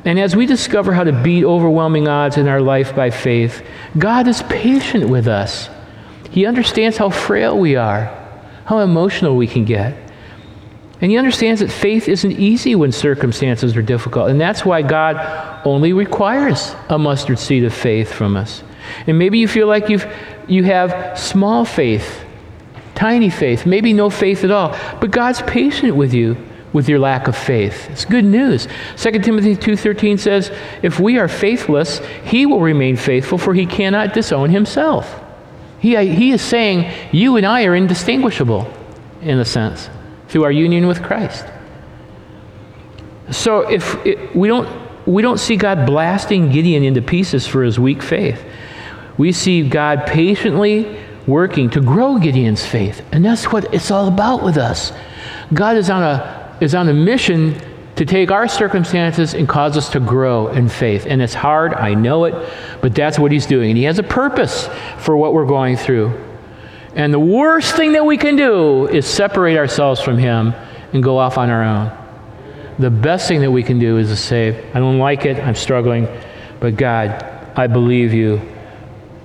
And 0.05 0.19
as 0.19 0.35
we 0.35 0.45
discover 0.45 0.93
how 0.93 1.03
to 1.03 1.11
beat 1.11 1.43
overwhelming 1.43 2.07
odds 2.07 2.37
in 2.37 2.47
our 2.47 2.61
life 2.61 2.95
by 2.95 3.09
faith, 3.09 3.65
God 3.97 4.27
is 4.27 4.41
patient 4.43 5.09
with 5.09 5.27
us. 5.27 5.69
He 6.31 6.45
understands 6.45 6.97
how 6.97 7.09
frail 7.09 7.57
we 7.57 7.75
are, 7.75 8.05
how 8.65 8.79
emotional 8.79 9.35
we 9.35 9.47
can 9.47 9.65
get. 9.65 9.95
And 11.01 11.11
he 11.11 11.17
understands 11.17 11.61
that 11.61 11.71
faith 11.71 12.07
isn't 12.07 12.31
easy 12.31 12.75
when 12.75 12.91
circumstances 12.91 13.75
are 13.75 13.81
difficult. 13.81 14.29
And 14.29 14.39
that's 14.39 14.65
why 14.65 14.81
God 14.81 15.65
only 15.65 15.93
requires 15.93 16.75
a 16.89 16.97
mustard 16.97 17.39
seed 17.39 17.63
of 17.63 17.73
faith 17.73 18.11
from 18.11 18.35
us. 18.35 18.63
And 19.07 19.17
maybe 19.17 19.39
you 19.39 19.47
feel 19.47 19.67
like 19.67 19.89
you've, 19.89 20.05
you 20.47 20.63
have 20.65 21.17
small 21.17 21.65
faith 21.65 22.25
tiny 22.99 23.29
faith, 23.29 23.65
maybe 23.65 23.93
no 23.93 24.09
faith 24.09 24.43
at 24.43 24.51
all. 24.51 24.77
But 24.99 25.11
God's 25.11 25.41
patient 25.43 25.95
with 25.95 26.13
you 26.13 26.35
with 26.73 26.89
your 26.89 26.99
lack 26.99 27.27
of 27.27 27.35
faith. 27.35 27.89
It's 27.89 28.03
good 28.03 28.25
news. 28.25 28.67
2 28.97 29.23
Timothy 29.23 29.55
2:13 29.55 30.17
says, 30.17 30.51
"If 30.83 30.99
we 30.99 31.17
are 31.17 31.29
faithless, 31.29 32.01
he 32.25 32.45
will 32.45 32.59
remain 32.59 32.97
faithful 32.97 33.37
for 33.37 33.53
he 33.53 33.65
cannot 33.65 34.13
disown 34.13 34.49
himself." 34.49 35.19
He, 35.79 35.95
uh, 35.95 36.01
he 36.01 36.31
is 36.31 36.41
saying 36.41 36.87
you 37.11 37.37
and 37.37 37.45
I 37.45 37.63
are 37.63 37.73
indistinguishable 37.73 38.67
in 39.21 39.39
a 39.39 39.45
sense 39.45 39.89
through 40.27 40.43
our 40.43 40.51
union 40.51 40.85
with 40.85 41.01
Christ. 41.01 41.45
So 43.31 43.61
if 43.61 43.95
it, 44.05 44.35
we 44.35 44.49
don't 44.49 44.67
we 45.05 45.21
don't 45.21 45.39
see 45.39 45.55
God 45.55 45.85
blasting 45.87 46.51
Gideon 46.51 46.83
into 46.83 47.01
pieces 47.01 47.47
for 47.47 47.63
his 47.63 47.79
weak 47.79 48.03
faith. 48.03 48.43
We 49.17 49.31
see 49.31 49.67
God 49.67 50.05
patiently 50.05 50.85
working 51.27 51.69
to 51.71 51.81
grow 51.81 52.17
Gideon's 52.17 52.65
faith. 52.65 53.05
And 53.11 53.23
that's 53.23 53.51
what 53.51 53.73
it's 53.73 53.91
all 53.91 54.07
about 54.07 54.43
with 54.43 54.57
us. 54.57 54.91
God 55.53 55.77
is 55.77 55.89
on 55.89 56.03
a, 56.03 56.57
is 56.61 56.75
on 56.75 56.89
a 56.89 56.93
mission 56.93 57.59
to 57.95 58.05
take 58.05 58.31
our 58.31 58.47
circumstances 58.47 59.33
and 59.33 59.47
cause 59.47 59.75
us 59.75 59.89
to 59.89 59.99
grow 59.99 60.47
in 60.47 60.69
faith. 60.69 61.05
And 61.05 61.21
it's 61.21 61.33
hard, 61.33 61.73
I 61.73 61.95
know 61.95 62.23
it, 62.25 62.49
but 62.81 62.95
that's 62.95 63.19
what 63.19 63.31
He's 63.31 63.45
doing. 63.45 63.71
And 63.71 63.77
He 63.77 63.83
has 63.83 63.99
a 63.99 64.03
purpose 64.03 64.69
for 64.99 65.17
what 65.17 65.33
we're 65.33 65.45
going 65.45 65.75
through. 65.75 66.17
And 66.95 67.13
the 67.13 67.19
worst 67.19 67.75
thing 67.75 67.91
that 67.93 68.05
we 68.05 68.17
can 68.17 68.35
do 68.35 68.87
is 68.87 69.05
separate 69.05 69.57
ourselves 69.57 70.01
from 70.01 70.17
Him 70.17 70.53
and 70.93 71.03
go 71.03 71.17
off 71.17 71.37
on 71.37 71.49
our 71.49 71.63
own. 71.63 71.91
The 72.79 72.89
best 72.89 73.27
thing 73.27 73.41
that 73.41 73.51
we 73.51 73.63
can 73.63 73.79
do 73.79 73.97
is 73.97 74.07
to 74.07 74.15
say, 74.15 74.71
I 74.73 74.79
don't 74.79 74.99
like 74.99 75.25
it, 75.25 75.37
I'm 75.37 75.55
struggling, 75.55 76.07
but 76.61 76.77
God, 76.77 77.21
I 77.55 77.67
believe 77.67 78.13
you 78.13 78.41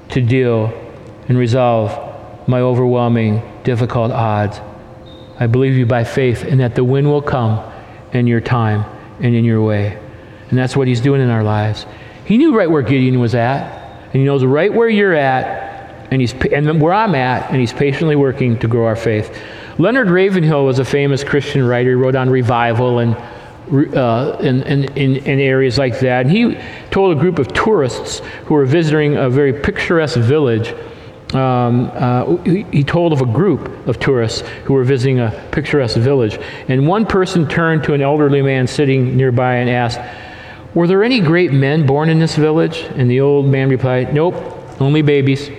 to 0.09 0.21
deal 0.21 0.84
and 1.29 1.39
resolve 1.39 2.49
my 2.49 2.61
overwhelming, 2.61 3.43
difficult 3.63 4.13
odds. 4.13 4.61
I 5.39 5.47
believe 5.47 5.75
you 5.75 5.87
by 5.87 6.05
faith, 6.05 6.45
and 6.45 6.61
that 6.61 6.75
the 6.75 6.85
wind 6.85 7.09
will 7.09 7.23
come 7.23 7.73
in 8.13 8.27
your 8.27 8.41
time 8.41 8.85
and 9.21 9.35
in 9.35 9.45
your 9.45 9.63
way. 9.63 9.99
And 10.51 10.59
that's 10.59 10.77
what 10.77 10.87
he's 10.87 11.01
doing 11.01 11.21
in 11.21 11.31
our 11.31 11.43
lives. 11.43 11.87
He 12.25 12.39
knew 12.39 12.57
right 12.57 12.71
where 12.71 12.83
Gideon 12.83 13.19
was 13.21 13.35
at, 13.35 13.63
and 14.05 14.15
he 14.15 14.25
knows 14.25 14.45
right 14.45 14.73
where 14.73 14.89
you're 14.89 15.15
at, 15.15 16.13
and, 16.13 16.21
he's, 16.21 16.33
and 16.53 16.81
where 16.81 16.93
I'm 16.93 17.15
at, 17.15 17.51
and 17.51 17.59
he's 17.59 17.73
patiently 17.73 18.17
working 18.17 18.59
to 18.61 18.69
grow 18.69 18.87
our 18.87 18.97
faith. 18.97 19.37
Leonard 19.79 20.09
Ravenhill 20.09 20.65
was 20.65 20.79
a 20.79 20.85
famous 20.85 21.25
Christian 21.25 21.67
writer. 21.67 21.91
He 21.91 21.95
wrote 21.95 22.15
on 22.15 22.31
revival 22.31 23.01
and 23.01 23.17
uh, 23.73 24.37
in, 24.41 24.63
in, 24.63 25.17
in, 25.17 25.41
areas 25.41 25.79
like 25.79 25.99
that. 26.01 26.27
And 26.27 26.31
he 26.31 26.59
told 26.91 27.17
a 27.17 27.21
group 27.21 27.39
of 27.39 27.49
tourists 27.55 28.21
who 28.45 28.55
were 28.55 28.67
visiting 28.67 29.17
a 29.17 29.31
very 29.31 29.55
picturesque 29.55 30.19
village. 30.19 30.75
Um, 31.33 31.91
uh, 31.95 32.37
he, 32.45 32.85
told 32.85 33.13
of 33.13 33.21
a 33.21 33.27
group 33.27 33.89
of 33.89 33.99
tourists 33.99 34.43
who 34.67 34.75
were 34.75 34.85
visiting 34.85 35.19
a 35.19 35.49
picturesque 35.51 35.97
village. 35.97 36.39
And 36.69 36.87
one 36.87 37.07
person 37.07 37.49
turned 37.49 37.83
to 37.85 37.95
an 37.95 38.03
elderly 38.03 38.41
man 38.41 38.69
sitting 38.69 39.17
nearby 39.17 39.57
and 39.57 39.69
asked, 39.69 39.99
Were 40.75 40.87
there 40.87 41.03
any 41.03 41.21
great 41.21 41.53
men 41.53 41.87
born 41.87 42.09
in 42.09 42.21
this 42.21 42.37
village? 42.37 42.83
And 42.95 43.11
the 43.11 43.21
old 43.21 43.47
man 43.47 43.69
replied, 43.69 44.15
Nope, 44.15 44.35
only 44.81 45.03
babies. 45.03 45.51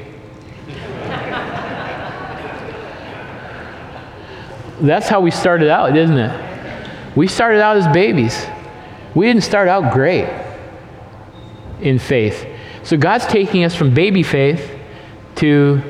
That's 4.80 5.08
how 5.08 5.22
we 5.22 5.32
started 5.32 5.70
out, 5.70 5.96
isn't 5.98 6.18
it? 6.18 6.88
We 7.16 7.28
started 7.28 7.62
out 7.62 7.78
as 7.78 7.88
babies. 7.94 8.46
We 9.14 9.26
didn't 9.26 9.44
start 9.44 9.68
out 9.68 9.94
great 9.94 10.30
in 11.82 11.98
faith. 11.98 12.46
So 12.84 12.98
God's 12.98 13.26
taking 13.26 13.64
us 13.64 13.74
from 13.74 13.94
baby 13.94 14.22
faith 14.22 14.75
to 15.36 15.82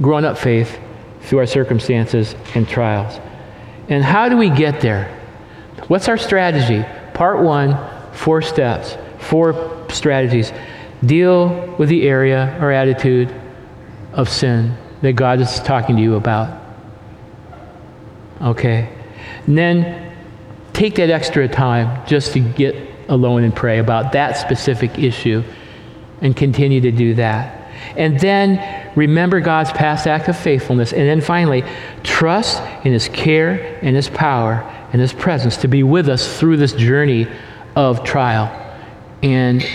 grown 0.00 0.24
up 0.24 0.38
faith 0.38 0.78
through 1.22 1.38
our 1.38 1.46
circumstances 1.46 2.34
and 2.54 2.68
trials. 2.68 3.20
And 3.88 4.02
how 4.04 4.28
do 4.28 4.36
we 4.36 4.50
get 4.50 4.80
there? 4.80 5.16
What's 5.88 6.08
our 6.08 6.16
strategy? 6.16 6.84
Part 7.14 7.40
one, 7.42 7.76
four 8.12 8.42
steps, 8.42 8.96
four 9.18 9.86
strategies. 9.90 10.52
Deal 11.04 11.74
with 11.76 11.88
the 11.88 12.08
area 12.08 12.56
or 12.60 12.70
attitude 12.70 13.34
of 14.12 14.28
sin 14.28 14.76
that 15.02 15.12
God 15.12 15.40
is 15.40 15.60
talking 15.60 15.96
to 15.96 16.02
you 16.02 16.14
about. 16.14 16.60
Okay? 18.40 18.88
And 19.46 19.56
then 19.56 20.16
take 20.72 20.94
that 20.96 21.10
extra 21.10 21.48
time 21.48 22.06
just 22.06 22.32
to 22.34 22.40
get 22.40 22.76
alone 23.08 23.42
and 23.44 23.54
pray 23.54 23.78
about 23.78 24.12
that 24.12 24.36
specific 24.36 24.98
issue 24.98 25.42
and 26.20 26.36
continue 26.36 26.80
to 26.80 26.92
do 26.92 27.14
that. 27.14 27.59
And 27.96 28.18
then 28.20 28.92
remember 28.96 29.40
God's 29.40 29.72
past 29.72 30.06
act 30.06 30.28
of 30.28 30.36
faithfulness. 30.36 30.92
And 30.92 31.02
then 31.02 31.20
finally, 31.20 31.64
trust 32.02 32.62
in 32.84 32.92
His 32.92 33.08
care 33.08 33.78
and 33.82 33.96
His 33.96 34.08
power 34.08 34.62
and 34.92 35.00
His 35.00 35.12
presence 35.12 35.56
to 35.58 35.68
be 35.68 35.82
with 35.82 36.08
us 36.08 36.38
through 36.38 36.56
this 36.56 36.72
journey 36.72 37.26
of 37.76 38.04
trial. 38.04 38.48
And 39.22 39.66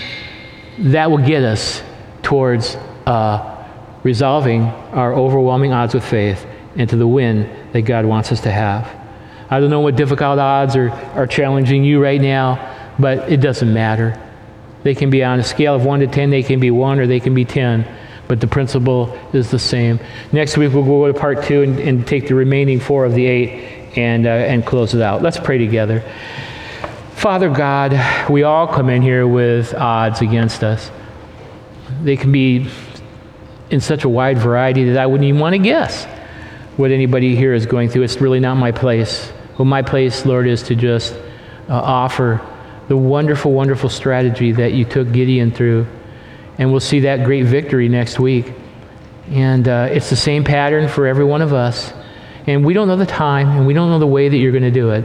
that 0.78 1.10
will 1.10 1.24
get 1.24 1.42
us 1.42 1.82
towards 2.22 2.76
uh, 3.06 3.64
resolving 4.02 4.62
our 4.62 5.14
overwhelming 5.14 5.72
odds 5.72 5.94
with 5.94 6.04
faith 6.04 6.46
into 6.76 6.96
the 6.96 7.06
win 7.06 7.50
that 7.72 7.82
God 7.82 8.04
wants 8.04 8.32
us 8.32 8.40
to 8.42 8.50
have. 8.50 8.88
I 9.48 9.60
don't 9.60 9.70
know 9.70 9.80
what 9.80 9.96
difficult 9.96 10.38
odds 10.38 10.76
are, 10.76 10.90
are 10.90 11.26
challenging 11.26 11.84
you 11.84 12.02
right 12.02 12.20
now, 12.20 12.74
but 12.98 13.30
it 13.30 13.38
doesn't 13.38 13.72
matter. 13.72 14.20
They 14.86 14.94
can 14.94 15.10
be 15.10 15.24
on 15.24 15.40
a 15.40 15.42
scale 15.42 15.74
of 15.74 15.84
1 15.84 15.98
to 15.98 16.06
10, 16.06 16.30
they 16.30 16.44
can 16.44 16.60
be 16.60 16.70
1 16.70 17.00
or 17.00 17.08
they 17.08 17.18
can 17.18 17.34
be 17.34 17.44
10, 17.44 17.84
but 18.28 18.40
the 18.40 18.46
principle 18.46 19.18
is 19.32 19.50
the 19.50 19.58
same. 19.58 19.98
Next 20.30 20.56
week, 20.56 20.72
we'll 20.72 20.84
go 20.84 21.08
to 21.08 21.12
part 21.12 21.42
2 21.42 21.62
and, 21.62 21.80
and 21.80 22.06
take 22.06 22.28
the 22.28 22.36
remaining 22.36 22.78
four 22.78 23.04
of 23.04 23.12
the 23.12 23.26
eight 23.26 23.98
and, 23.98 24.28
uh, 24.28 24.30
and 24.30 24.64
close 24.64 24.94
it 24.94 25.02
out. 25.02 25.22
Let's 25.22 25.40
pray 25.40 25.58
together. 25.58 26.04
Father 27.16 27.50
God, 27.50 28.30
we 28.30 28.44
all 28.44 28.68
come 28.68 28.88
in 28.88 29.02
here 29.02 29.26
with 29.26 29.74
odds 29.74 30.20
against 30.20 30.62
us. 30.62 30.88
They 32.04 32.16
can 32.16 32.30
be 32.30 32.70
in 33.70 33.80
such 33.80 34.04
a 34.04 34.08
wide 34.08 34.38
variety 34.38 34.84
that 34.90 34.98
I 34.98 35.06
wouldn't 35.06 35.26
even 35.26 35.40
want 35.40 35.54
to 35.54 35.58
guess 35.58 36.04
what 36.76 36.92
anybody 36.92 37.34
here 37.34 37.54
is 37.54 37.66
going 37.66 37.88
through. 37.88 38.04
It's 38.04 38.20
really 38.20 38.38
not 38.38 38.54
my 38.54 38.70
place. 38.70 39.32
Well, 39.58 39.66
my 39.66 39.82
place, 39.82 40.24
Lord, 40.24 40.46
is 40.46 40.62
to 40.62 40.76
just 40.76 41.12
uh, 41.68 41.74
offer 41.74 42.40
the 42.88 42.96
wonderful, 42.96 43.52
wonderful 43.52 43.88
strategy 43.88 44.52
that 44.52 44.72
you 44.72 44.84
took 44.84 45.12
Gideon 45.12 45.50
through. 45.50 45.86
And 46.58 46.70
we'll 46.70 46.80
see 46.80 47.00
that 47.00 47.24
great 47.24 47.44
victory 47.44 47.88
next 47.88 48.18
week. 48.18 48.52
And 49.30 49.66
uh, 49.66 49.88
it's 49.90 50.08
the 50.10 50.16
same 50.16 50.44
pattern 50.44 50.88
for 50.88 51.06
every 51.06 51.24
one 51.24 51.42
of 51.42 51.52
us. 51.52 51.92
And 52.46 52.64
we 52.64 52.74
don't 52.74 52.86
know 52.86 52.96
the 52.96 53.06
time, 53.06 53.48
and 53.48 53.66
we 53.66 53.74
don't 53.74 53.90
know 53.90 53.98
the 53.98 54.06
way 54.06 54.28
that 54.28 54.36
you're 54.36 54.52
going 54.52 54.62
to 54.62 54.70
do 54.70 54.90
it, 54.90 55.04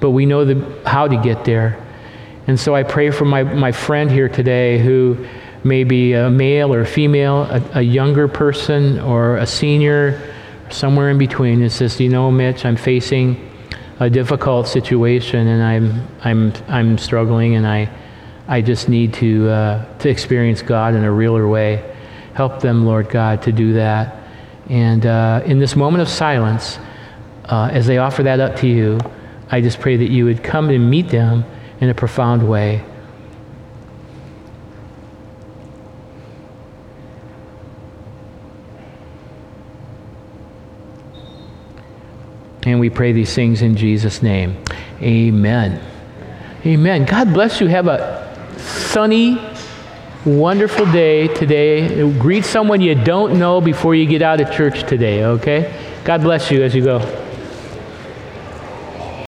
but 0.00 0.10
we 0.10 0.26
know 0.26 0.44
the, 0.44 0.88
how 0.88 1.08
to 1.08 1.16
get 1.16 1.44
there. 1.44 1.82
And 2.46 2.60
so 2.60 2.74
I 2.74 2.82
pray 2.82 3.10
for 3.10 3.24
my, 3.24 3.42
my 3.42 3.72
friend 3.72 4.10
here 4.10 4.28
today 4.28 4.78
who 4.78 5.26
may 5.64 5.82
be 5.82 6.12
a 6.12 6.28
male 6.28 6.74
or 6.74 6.82
a 6.82 6.86
female, 6.86 7.44
a, 7.44 7.78
a 7.78 7.80
younger 7.80 8.28
person 8.28 9.00
or 9.00 9.38
a 9.38 9.46
senior, 9.46 10.34
somewhere 10.68 11.08
in 11.08 11.16
between. 11.16 11.62
It 11.62 11.70
says, 11.70 11.98
you 11.98 12.10
know, 12.10 12.30
Mitch, 12.30 12.66
I'm 12.66 12.76
facing 12.76 13.50
a 14.00 14.10
difficult 14.10 14.66
situation 14.66 15.46
and 15.46 15.62
I'm, 15.62 16.08
I'm, 16.22 16.52
I'm 16.68 16.98
struggling 16.98 17.54
and 17.54 17.66
I, 17.66 17.88
I 18.48 18.60
just 18.60 18.88
need 18.88 19.14
to, 19.14 19.48
uh, 19.48 19.98
to 19.98 20.08
experience 20.08 20.62
God 20.62 20.94
in 20.94 21.04
a 21.04 21.12
realer 21.12 21.46
way. 21.46 21.96
Help 22.34 22.60
them, 22.60 22.84
Lord 22.84 23.08
God, 23.08 23.42
to 23.42 23.52
do 23.52 23.74
that. 23.74 24.16
And 24.68 25.06
uh, 25.06 25.42
in 25.44 25.58
this 25.58 25.76
moment 25.76 26.02
of 26.02 26.08
silence, 26.08 26.78
uh, 27.44 27.68
as 27.72 27.86
they 27.86 27.98
offer 27.98 28.22
that 28.24 28.40
up 28.40 28.56
to 28.56 28.66
you, 28.66 28.98
I 29.50 29.60
just 29.60 29.78
pray 29.78 29.96
that 29.96 30.10
you 30.10 30.24
would 30.24 30.42
come 30.42 30.70
and 30.70 30.90
meet 30.90 31.08
them 31.10 31.44
in 31.80 31.88
a 31.90 31.94
profound 31.94 32.48
way. 32.48 32.84
And 42.64 42.80
we 42.80 42.90
pray 42.90 43.12
these 43.12 43.34
things 43.34 43.62
in 43.62 43.76
Jesus' 43.76 44.22
name. 44.22 44.56
Amen. 45.02 45.80
Amen. 46.64 47.04
God 47.04 47.32
bless 47.34 47.60
you. 47.60 47.66
Have 47.66 47.88
a 47.88 48.56
sunny, 48.58 49.38
wonderful 50.24 50.90
day 50.92 51.28
today. 51.28 52.10
Greet 52.18 52.44
someone 52.44 52.80
you 52.80 52.94
don't 52.94 53.38
know 53.38 53.60
before 53.60 53.94
you 53.94 54.06
get 54.06 54.22
out 54.22 54.40
of 54.40 54.50
church 54.50 54.88
today, 54.88 55.24
okay? 55.24 55.78
God 56.04 56.22
bless 56.22 56.50
you 56.50 56.62
as 56.62 56.74
you 56.74 56.82
go. 56.82 57.23